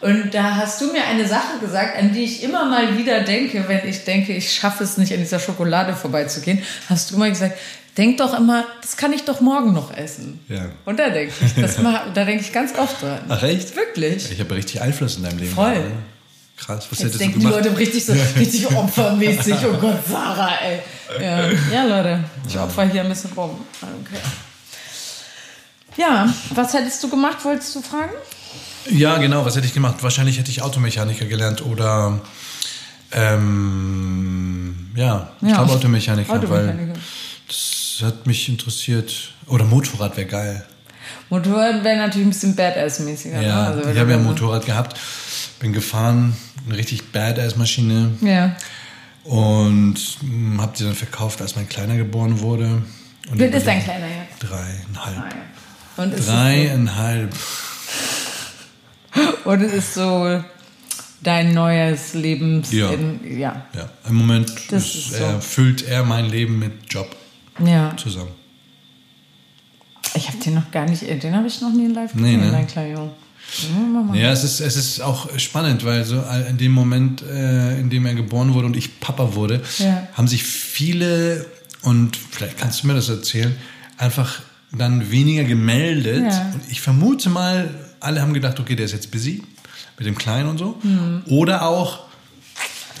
Und 0.00 0.32
da 0.32 0.56
hast 0.56 0.80
du 0.80 0.90
mir 0.90 1.04
eine 1.04 1.28
Sache 1.28 1.58
gesagt, 1.60 1.98
an 1.98 2.14
die 2.14 2.24
ich 2.24 2.42
immer 2.42 2.64
mal 2.64 2.96
wieder 2.96 3.20
denke, 3.20 3.64
wenn 3.68 3.86
ich 3.86 4.04
denke, 4.04 4.32
ich 4.32 4.54
schaffe 4.54 4.84
es 4.84 4.96
nicht, 4.96 5.12
an 5.12 5.18
dieser 5.18 5.38
Schokolade 5.38 5.94
vorbeizugehen. 5.94 6.62
Hast 6.88 7.10
du 7.10 7.18
mal 7.18 7.28
gesagt, 7.28 7.58
denk 7.98 8.16
doch 8.16 8.38
immer, 8.38 8.64
das 8.80 8.96
kann 8.96 9.12
ich 9.12 9.24
doch 9.24 9.42
morgen 9.42 9.74
noch 9.74 9.94
essen. 9.94 10.40
Ja. 10.48 10.70
Und 10.86 10.98
da 10.98 11.10
denke 11.10 11.34
ich, 11.44 11.54
das 11.60 11.78
mal, 11.82 12.10
da 12.14 12.24
denke 12.24 12.42
ich 12.42 12.52
ganz 12.52 12.74
oft 12.78 13.02
dran. 13.02 13.20
Ach 13.28 13.42
echt? 13.42 13.76
Wirklich. 13.76 14.32
Ich 14.32 14.40
habe 14.40 14.54
richtig 14.54 14.80
Einfluss 14.80 15.18
in 15.18 15.24
deinem 15.24 15.38
Leben. 15.38 15.54
Voll. 15.54 15.74
Gehabt, 15.74 15.92
Krass, 16.64 16.86
was 16.90 16.98
Jetzt 16.98 17.00
hättest 17.00 17.20
denken 17.20 17.40
du 17.40 17.46
gemacht? 17.46 17.64
die 17.64 17.68
Leute 17.68 17.78
richtig 17.78 18.04
so, 18.04 18.12
richtig 18.38 18.70
opfermäßig. 18.70 19.56
Oh 19.64 19.76
Gott, 19.78 19.98
Sarah, 20.08 20.52
ey. 20.62 20.80
Ja, 21.20 21.50
ja 21.72 21.84
Leute, 21.84 22.24
ich 22.46 22.58
opfer 22.58 22.84
hier 22.84 23.02
ein 23.02 23.08
bisschen 23.08 23.32
rum. 23.32 23.64
Okay. 23.80 24.20
Ja, 25.96 26.32
was 26.54 26.72
hättest 26.74 27.02
du 27.02 27.08
gemacht, 27.08 27.38
wolltest 27.44 27.74
du 27.74 27.80
fragen? 27.80 28.12
Ja, 28.90 29.18
genau, 29.18 29.44
was 29.44 29.56
hätte 29.56 29.66
ich 29.66 29.74
gemacht? 29.74 29.96
Wahrscheinlich 30.02 30.38
hätte 30.38 30.50
ich 30.50 30.62
Automechaniker 30.62 31.26
gelernt 31.26 31.64
oder 31.64 32.20
ähm, 33.12 34.90
ja, 34.94 35.30
ich 35.40 35.48
ja, 35.48 35.56
glaube 35.56 35.72
Automechaniker, 35.72 36.32
Automechaniker, 36.32 36.94
weil 36.94 36.94
das 37.48 38.02
hat 38.02 38.26
mich 38.26 38.48
interessiert. 38.48 39.32
Oder 39.46 39.64
Motorrad 39.64 40.16
wäre 40.16 40.28
geil. 40.28 40.64
Motorrad 41.28 41.82
wäre 41.84 41.96
natürlich 41.96 42.26
ein 42.26 42.30
bisschen 42.30 42.56
Badass-mäßiger. 42.56 43.40
Ja, 43.40 43.40
ne? 43.40 43.66
also, 43.66 43.90
ich 43.90 43.98
habe 43.98 44.10
ja 44.10 44.16
ein 44.16 44.24
Motorrad 44.24 44.64
gehabt, 44.64 44.98
bin 45.58 45.72
gefahren, 45.72 46.36
eine 46.66 46.76
richtig 46.76 47.12
Badass-Maschine. 47.12 48.16
Ja. 48.20 48.56
Und 49.24 49.96
hm, 50.20 50.60
habe 50.60 50.76
die 50.76 50.84
dann 50.84 50.94
verkauft, 50.94 51.42
als 51.42 51.56
mein 51.56 51.68
Kleiner 51.68 51.96
geboren 51.96 52.40
wurde. 52.40 52.82
Wie 53.32 53.42
alt 53.42 53.54
ist 53.54 53.66
dein 53.66 53.82
Kleiner 53.82 54.06
jetzt? 54.06 54.50
Dreieinhalb. 54.50 55.34
Und 55.96 56.14
ist 56.14 56.28
Dreieinhalb. 56.28 57.34
Und 59.44 59.62
es 59.62 59.72
ist 59.72 59.94
so 59.94 60.42
dein 61.22 61.52
neues 61.52 62.14
Lebens. 62.14 62.72
Ja. 62.72 62.90
In, 62.90 63.38
ja. 63.38 63.66
ja. 63.74 63.90
Im 64.08 64.14
Moment 64.14 64.50
ist, 64.50 64.94
ist 64.94 65.14
so. 65.14 65.40
füllt 65.40 65.82
er 65.82 66.04
mein 66.04 66.26
Leben 66.26 66.58
mit 66.58 66.72
Job 66.88 67.14
ja. 67.64 67.94
zusammen. 67.96 68.32
Ich 70.14 70.28
habe 70.28 70.38
den 70.38 70.54
noch 70.54 70.70
gar 70.70 70.86
nicht, 70.86 71.02
den 71.02 71.34
habe 71.34 71.46
ich 71.46 71.60
noch 71.60 71.72
nie 71.72 71.84
in 71.84 71.94
live 71.94 72.12
gesehen, 72.12 72.40
nee, 72.40 72.46
ne? 72.46 72.52
mein 72.52 72.66
kleiner 72.66 72.96
Junge. 72.96 73.10
Ja, 74.14 74.30
es 74.30 74.44
ist, 74.44 74.60
es 74.60 74.76
ist 74.76 75.00
auch 75.00 75.38
spannend, 75.38 75.84
weil 75.84 76.04
so 76.04 76.22
in 76.48 76.58
dem 76.58 76.72
Moment, 76.72 77.22
äh, 77.22 77.78
in 77.80 77.90
dem 77.90 78.06
er 78.06 78.14
geboren 78.14 78.54
wurde 78.54 78.66
und 78.66 78.76
ich 78.76 79.00
Papa 79.00 79.34
wurde, 79.34 79.62
ja. 79.78 80.08
haben 80.14 80.28
sich 80.28 80.44
viele, 80.44 81.46
und 81.82 82.16
vielleicht 82.16 82.58
kannst 82.58 82.82
du 82.82 82.86
mir 82.86 82.94
das 82.94 83.08
erzählen, 83.08 83.54
einfach 83.96 84.40
dann 84.72 85.10
weniger 85.10 85.44
gemeldet. 85.44 86.24
Ja. 86.24 86.52
Und 86.54 86.62
ich 86.70 86.80
vermute 86.80 87.28
mal, 87.28 87.68
alle 87.98 88.22
haben 88.22 88.34
gedacht, 88.34 88.60
okay, 88.60 88.76
der 88.76 88.86
ist 88.86 88.92
jetzt 88.92 89.10
busy 89.10 89.42
mit 89.98 90.06
dem 90.06 90.16
Kleinen 90.16 90.48
und 90.48 90.58
so. 90.58 90.78
Mhm. 90.82 91.22
Oder 91.26 91.66
auch, 91.66 92.04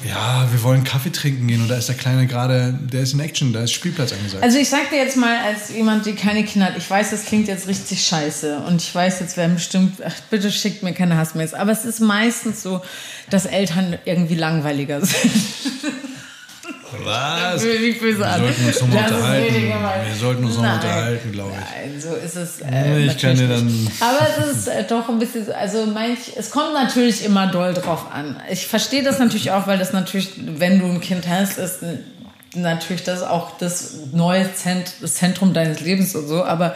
ja, 0.08 0.48
wir 0.50 0.62
wollen 0.62 0.84
Kaffee 0.84 1.10
trinken 1.10 1.46
gehen 1.46 1.62
und 1.62 1.68
da 1.68 1.76
ist 1.76 1.88
der 1.88 1.96
Kleine 1.96 2.26
gerade, 2.26 2.72
der 2.80 3.02
ist 3.02 3.12
in 3.12 3.20
Action, 3.20 3.52
da 3.52 3.62
ist 3.62 3.72
Spielplatz 3.72 4.12
angesagt. 4.12 4.42
Also 4.42 4.58
ich 4.58 4.68
sag 4.68 4.90
dir 4.90 4.96
jetzt 4.96 5.16
mal, 5.16 5.36
als 5.38 5.70
jemand, 5.70 6.06
die 6.06 6.14
keine 6.14 6.44
Kinder 6.44 6.68
hat, 6.68 6.78
ich 6.78 6.88
weiß, 6.88 7.10
das 7.10 7.24
klingt 7.26 7.48
jetzt 7.48 7.68
richtig 7.68 8.04
scheiße 8.04 8.58
und 8.60 8.80
ich 8.82 8.94
weiß, 8.94 9.20
jetzt 9.20 9.36
werden 9.36 9.54
bestimmt, 9.54 10.00
ach, 10.04 10.14
bitte 10.30 10.50
schickt 10.50 10.82
mir 10.82 10.92
keine 10.94 11.16
Hassmails, 11.16 11.54
aber 11.54 11.72
es 11.72 11.84
ist 11.84 12.00
meistens 12.00 12.62
so, 12.62 12.80
dass 13.28 13.46
Eltern 13.46 13.98
irgendwie 14.04 14.36
langweiliger 14.36 15.00
sind. 15.04 15.32
Was? 17.04 17.64
Wir 17.64 18.16
sollten 18.16 18.66
uns 18.66 18.80
nochmal 18.80 19.04
unterhalten. 19.04 19.54
Wir 20.06 20.14
sollten 20.14 20.44
uns 20.44 20.54
nochmal 20.56 20.74
unterhalten, 20.74 21.32
glaube 21.32 21.52
ich. 21.52 21.90
Nein, 21.90 22.00
so 22.00 22.14
ist 22.14 22.36
es. 22.36 22.60
Äh, 22.60 23.06
ich 23.06 23.18
kann 23.18 23.36
dir 23.36 23.48
dann. 23.48 23.88
Aber 24.00 24.26
es 24.38 24.56
ist 24.56 24.68
äh, 24.68 24.84
doch 24.84 25.08
ein 25.08 25.18
bisschen, 25.18 25.50
also 25.52 25.86
manch, 25.86 26.32
es 26.36 26.50
kommt 26.50 26.74
natürlich 26.74 27.24
immer 27.24 27.46
doll 27.46 27.74
drauf 27.74 28.06
an. 28.12 28.40
Ich 28.50 28.66
verstehe 28.66 29.02
das 29.02 29.18
natürlich 29.18 29.50
auch, 29.50 29.66
weil 29.66 29.78
das 29.78 29.92
natürlich, 29.92 30.32
wenn 30.36 30.80
du 30.80 30.86
ein 30.86 31.00
Kind 31.00 31.28
hast, 31.28 31.58
ist 31.58 31.80
natürlich 32.54 33.04
das 33.04 33.22
auch 33.22 33.56
das 33.58 33.94
neue 34.12 34.48
Zentrum 34.54 35.52
deines 35.52 35.80
Lebens 35.80 36.14
und 36.14 36.26
so, 36.26 36.44
aber 36.44 36.74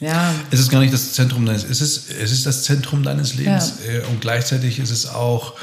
ja. 0.00 0.34
Es 0.50 0.60
ist 0.60 0.70
gar 0.70 0.80
nicht 0.80 0.92
das 0.92 1.12
Zentrum 1.12 1.46
deines, 1.46 1.64
es 1.64 1.80
ist, 1.80 2.10
es 2.10 2.32
ist 2.32 2.46
das 2.46 2.64
Zentrum 2.64 3.02
deines 3.02 3.34
Lebens. 3.34 3.74
Ja. 3.86 4.00
Äh, 4.00 4.04
und 4.10 4.20
gleichzeitig 4.20 4.78
ist 4.78 4.90
es 4.90 5.06
auch, 5.06 5.54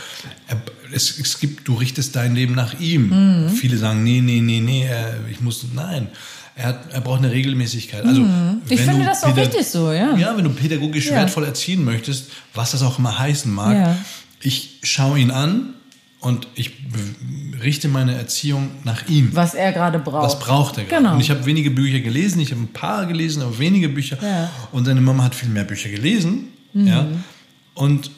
es, 0.94 1.20
es 1.20 1.40
gibt, 1.40 1.68
du 1.68 1.76
richtest 1.76 2.16
dein 2.16 2.36
Leben 2.36 2.56
nach 2.56 2.80
ihm. 2.80 3.10
Mhm. 3.46 3.50
Viele 3.50 3.78
sagen, 3.78 4.04
nee, 4.04 4.22
nee, 4.22 4.42
nee, 4.42 4.60
nee, 4.60 4.90
ich 5.30 5.42
muss, 5.42 5.66
nein. 5.74 6.08
Er, 6.56 6.68
hat, 6.68 6.92
er 6.92 7.02
braucht 7.02 7.20
eine 7.20 7.32
Regelmäßigkeit. 7.32 8.04
Also, 8.06 8.22
mhm. 8.22 8.62
Ich 8.68 8.82
finde 8.82 9.06
das 9.06 9.24
auch 9.24 9.36
richtig 9.36 9.66
so, 9.66 9.92
ja. 9.92 10.16
Ja, 10.18 10.36
wenn 10.36 10.44
du 10.44 10.52
pädagogisch 10.52 11.08
ja. 11.08 11.14
wertvoll 11.14 11.46
erziehen 11.46 11.84
möchtest, 11.84 12.28
was 12.54 12.72
das 12.72 12.84
auch 12.84 13.00
immer 13.00 13.18
heißen 13.18 13.52
mag, 13.52 13.96
ich 14.42 14.80
schaue 14.84 15.20
ihn 15.20 15.32
an 15.32 15.74
und 16.20 16.48
ich 16.56 16.72
richte 17.62 17.88
meine 17.88 18.16
Erziehung 18.16 18.72
nach 18.84 19.08
ihm. 19.08 19.30
Was 19.34 19.54
er 19.54 19.72
gerade 19.72 20.00
braucht. 20.00 20.26
Was 20.26 20.40
braucht 20.40 20.78
er 20.78 20.86
gerade? 20.86 21.04
Genau. 21.04 21.14
Und 21.16 21.22
ich 21.22 21.30
habe 21.30 21.46
wenige 21.46 21.72
Bücher 21.72 22.00
gelesen, 22.00 22.40
ich 22.40 22.52
habe 22.52 22.62
ein 22.62 22.74
paar 22.74 23.06
gelesen, 23.06 23.42
aber 23.42 23.58
wenige 23.60 23.90
Bücher. 23.90 24.18
Ja. 24.22 24.50
Und 24.72 24.86
seine 24.86 25.02
Mama 25.02 25.24
hat 25.24 25.36
viel 25.36 25.50
mehr 25.50 25.64
Bücher 25.64 25.90
gelesen. 25.90 26.50
Mhm. 26.74 26.88
Ja. 26.88 27.08
Und 27.74 28.12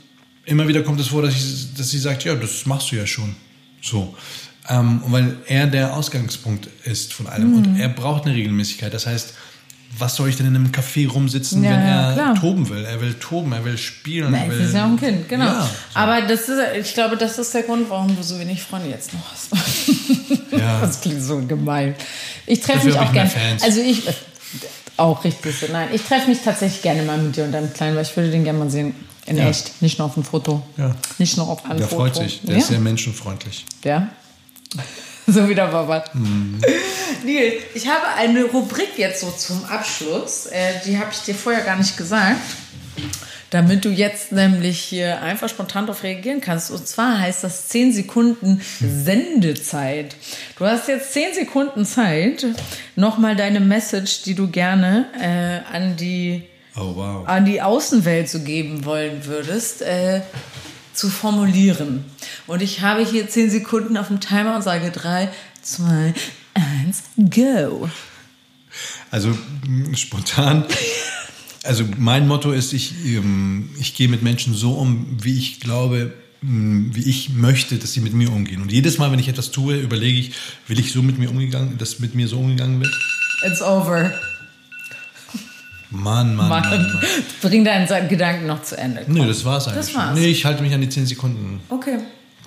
immer 0.46 0.68
wieder 0.68 0.82
kommt 0.84 1.00
es 1.00 1.08
vor, 1.08 1.22
dass, 1.22 1.36
ich, 1.36 1.74
dass 1.76 1.90
sie 1.90 2.00
sagt, 2.00 2.24
ja, 2.24 2.36
das 2.36 2.66
machst 2.66 2.92
du 2.92 2.96
ja 2.96 3.06
schon. 3.06 3.36
So. 3.82 4.16
Ähm, 4.70 5.02
weil 5.08 5.38
er 5.48 5.68
der 5.68 5.96
Ausgangspunkt 5.96 6.70
ist 6.86 7.14
von 7.14 7.28
allem. 7.28 7.52
Mhm. 7.52 7.58
Und 7.58 7.80
er 7.80 7.90
braucht 7.90 8.26
eine 8.26 8.36
Regelmäßigkeit. 8.36 8.94
Das 8.94 9.06
heißt, 9.06 9.34
was 9.98 10.16
soll 10.16 10.30
ich 10.30 10.38
denn 10.38 10.48
in 10.48 10.56
einem 10.56 10.72
Café 10.72 11.08
rumsitzen, 11.08 11.64
ja, 11.64 11.72
wenn 11.72 11.80
er 11.80 12.18
ja, 12.18 12.34
toben 12.34 12.68
will? 12.70 12.84
Er 12.84 13.00
will 13.02 13.14
toben, 13.16 13.52
er 13.52 13.64
will 13.64 13.78
spielen. 13.78 14.32
Nein, 14.32 14.50
er 14.50 14.58
will, 14.58 14.66
ist 14.66 14.74
ja 14.74 14.86
auch 14.86 14.90
ein 14.90 15.00
Kind, 15.00 15.30
genau. 15.30 15.46
Ja, 15.46 15.62
so. 15.62 15.70
Aber 15.94 16.22
das 16.22 16.50
ist, 16.50 16.60
ich 16.80 16.94
glaube, 16.94 17.18
das 17.18 17.38
ist 17.38 17.54
der 17.54 17.64
Grund, 17.64 17.90
warum 17.90 18.16
du 18.16 18.24
so 18.24 18.40
wenig 18.40 18.64
Freunde 18.64 18.90
jetzt 18.90 19.14
noch 19.14 19.32
hast. 19.32 19.50
Ja. 20.52 20.80
Das 20.82 21.02
klingt 21.02 21.22
so 21.22 21.38
gemein. 21.46 21.96
Ich 22.46 22.62
treffe 22.62 22.86
mich 22.86 22.98
auch 22.98 23.12
gerne. 23.12 23.32
Also 23.62 23.82
ich 23.82 24.04
auch 24.98 25.24
richtig 25.24 25.58
so. 25.60 25.68
Nein, 25.72 25.90
ich 25.92 26.04
treffe 26.04 26.30
mich 26.30 26.40
tatsächlich 26.44 26.82
gerne 26.82 27.02
mal 27.04 27.18
mit 27.18 27.36
dir 27.36 27.46
und 27.46 27.52
deinem 27.52 27.74
Kleinen, 27.74 27.96
weil 27.96 28.04
ich 28.04 28.16
würde 28.16 28.32
den 28.32 28.44
gerne 28.44 28.60
mal 28.60 28.70
sehen. 28.70 28.94
In 29.26 29.38
echt, 29.38 29.82
nicht 29.82 30.00
nur 30.00 30.08
auf 30.08 30.16
dem 30.16 30.24
Foto. 30.24 30.62
Ja. 30.78 30.96
Nicht 31.18 31.38
nur 31.38 31.48
auf 31.48 31.66
einem 31.66 31.78
der 31.78 31.88
Foto. 31.88 32.04
Der 32.04 32.14
freut 32.14 32.30
sich, 32.30 32.42
der 32.42 32.58
ist 32.58 32.68
sehr 32.68 32.80
menschenfreundlich. 32.80 33.66
Ja. 33.84 34.10
so 35.28 35.48
wie 35.48 35.56
der 35.56 35.68
Papa. 35.68 36.04
Mhm. 36.14 36.60
Nils, 37.24 37.64
ich 37.74 37.88
habe 37.88 38.08
eine 38.18 38.44
Rubrik 38.44 38.98
jetzt 38.98 39.22
so 39.22 39.32
zum 39.32 39.64
Abschluss. 39.66 40.48
Äh, 40.48 40.82
die 40.86 40.98
habe 40.98 41.10
ich 41.12 41.20
dir 41.20 41.36
vorher 41.36 41.64
gar 41.64 41.78
nicht 41.78 41.96
gesagt. 41.98 42.42
Damit 43.50 43.86
du 43.86 43.90
jetzt 43.90 44.32
nämlich 44.32 44.80
hier 44.80 45.22
einfach 45.22 45.48
spontan 45.48 45.86
darauf 45.86 46.02
reagieren 46.02 46.42
kannst. 46.42 46.72
Und 46.72 46.88
zwar 46.88 47.20
heißt 47.20 47.44
das 47.44 47.68
10 47.68 47.94
Sekunden 47.94 48.62
Sendezeit. 48.80 50.16
Du 50.58 50.66
hast 50.66 50.88
jetzt 50.88 51.14
10 51.14 51.36
Sekunden 51.36 51.86
Zeit, 51.86 52.48
nochmal 52.96 53.36
deine 53.36 53.60
Message, 53.60 54.24
die 54.24 54.34
du 54.34 54.50
gerne 54.50 55.06
äh, 55.22 55.76
an, 55.76 55.96
die, 55.98 56.44
oh, 56.76 56.96
wow. 56.96 57.28
an 57.28 57.46
die 57.46 57.62
Außenwelt 57.62 58.28
so 58.28 58.40
geben 58.40 58.86
wollen 58.86 59.26
würdest, 59.26 59.84
äh, 59.84 60.22
zu 60.94 61.10
formulieren. 61.10 62.06
Und 62.48 62.62
ich 62.62 62.82
habe 62.82 63.06
hier 63.06 63.28
10 63.28 63.50
Sekunden 63.50 63.98
auf 63.98 64.08
dem 64.08 64.20
Timer 64.20 64.56
und 64.56 64.62
sage 64.62 64.92
3, 64.92 65.30
2, 65.62 66.14
1, 66.54 67.04
go. 67.32 67.90
Also 69.12 69.38
spontan. 69.96 70.66
Also 71.64 71.86
mein 71.98 72.28
Motto 72.28 72.52
ist, 72.52 72.74
ich, 72.74 72.94
ähm, 73.06 73.70
ich 73.80 73.96
gehe 73.96 74.10
mit 74.10 74.22
Menschen 74.22 74.54
so 74.54 74.74
um, 74.74 75.18
wie 75.22 75.38
ich 75.38 75.60
glaube, 75.60 76.14
wie 76.42 77.10
ich 77.10 77.30
möchte, 77.30 77.78
dass 77.78 77.94
sie 77.94 78.02
mit 78.02 78.14
mir 78.14 78.30
umgehen. 78.32 78.62
Und 78.62 78.72
jedes 78.72 78.98
Mal, 78.98 79.12
wenn 79.12 79.20
ich 79.20 79.30
etwas 79.30 79.52
tue, 79.52 79.80
überlege 79.80 80.20
ich, 80.20 80.34
will 80.68 80.78
ich 80.78 80.92
so 80.92 81.02
mit 81.02 81.18
mir 81.18 81.30
umgegangen, 81.30 81.78
dass 81.78 82.00
mit 82.00 82.16
mir 82.16 82.28
so 82.28 82.38
umgegangen 82.38 82.82
wird? 82.82 82.94
It's 83.46 83.62
over. 83.62 84.14
Mann, 85.94 86.36
Mann, 86.36 86.50
Mann. 86.50 86.62
Mann, 86.62 86.92
Mann. 86.94 87.04
Bring 87.42 87.64
deinen 87.64 88.10
Gedanken 88.10 88.48
noch 88.48 88.64
zu 88.64 88.78
Ende. 88.78 89.04
Komm. 89.06 89.14
Nee, 89.14 89.28
das 89.28 89.46
war's 89.46 89.68
eigentlich. 89.68 89.86
Das 89.86 89.96
war's. 89.96 90.18
Nee, 90.18 90.28
ich 90.28 90.44
halte 90.44 90.64
mich 90.64 90.74
an 90.74 90.82
die 90.82 90.90
10 90.90 91.06
Sekunden. 91.06 91.62
Okay. 91.70 92.00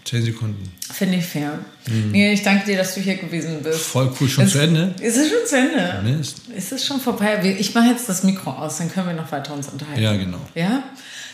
10 0.05 0.25
Sekunden. 0.25 0.73
Finde 0.93 1.19
ich 1.19 1.25
fair. 1.25 1.59
Mhm. 1.87 2.11
Nee, 2.11 2.33
ich 2.33 2.43
danke 2.43 2.67
dir, 2.67 2.77
dass 2.77 2.95
du 2.95 3.01
hier 3.01 3.17
gewesen 3.17 3.63
bist. 3.63 3.81
Voll 3.81 4.13
cool. 4.21 4.29
Schon 4.29 4.45
es, 4.45 4.53
zu 4.53 4.59
Ende? 4.59 4.95
Ist 5.01 5.17
es 5.17 5.29
schon 5.29 5.47
zu 5.47 5.57
Ende? 5.57 6.17
Mist. 6.19 6.43
Ist 6.57 6.73
es 6.73 6.87
schon 6.87 7.01
vorbei? 7.01 7.57
Ich 7.59 7.75
mache 7.75 7.87
jetzt 7.87 8.09
das 8.09 8.23
Mikro 8.23 8.51
aus, 8.51 8.79
dann 8.79 8.91
können 8.91 9.09
wir 9.09 9.15
noch 9.15 9.31
weiter 9.31 9.55
uns 9.55 9.69
unterhalten. 9.69 10.03
Ja, 10.03 10.17
genau. 10.17 10.41
Ja? 10.55 10.83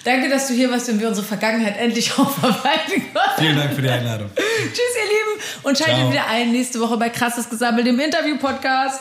Danke, 0.04 0.28
dass 0.28 0.48
du 0.48 0.54
hier 0.54 0.70
warst 0.70 0.88
und 0.88 1.00
wir 1.00 1.08
unsere 1.08 1.26
Vergangenheit 1.26 1.78
endlich 1.78 2.12
aufarbeiten 2.18 3.02
konnten. 3.12 3.38
Vielen 3.38 3.56
Dank 3.56 3.72
für 3.74 3.82
die 3.82 3.90
Einladung. 3.90 4.30
Tschüss, 4.36 4.42
ihr 4.74 5.08
Lieben. 5.08 5.42
Und 5.62 5.78
schaltet 5.78 5.96
Ciao. 5.96 6.12
wieder 6.12 6.26
ein 6.28 6.50
nächste 6.52 6.80
Woche 6.80 6.96
bei 6.96 7.08
Krasses 7.08 7.48
Gesammelt, 7.48 7.86
dem 7.86 8.00
Interview-Podcast. 8.00 9.00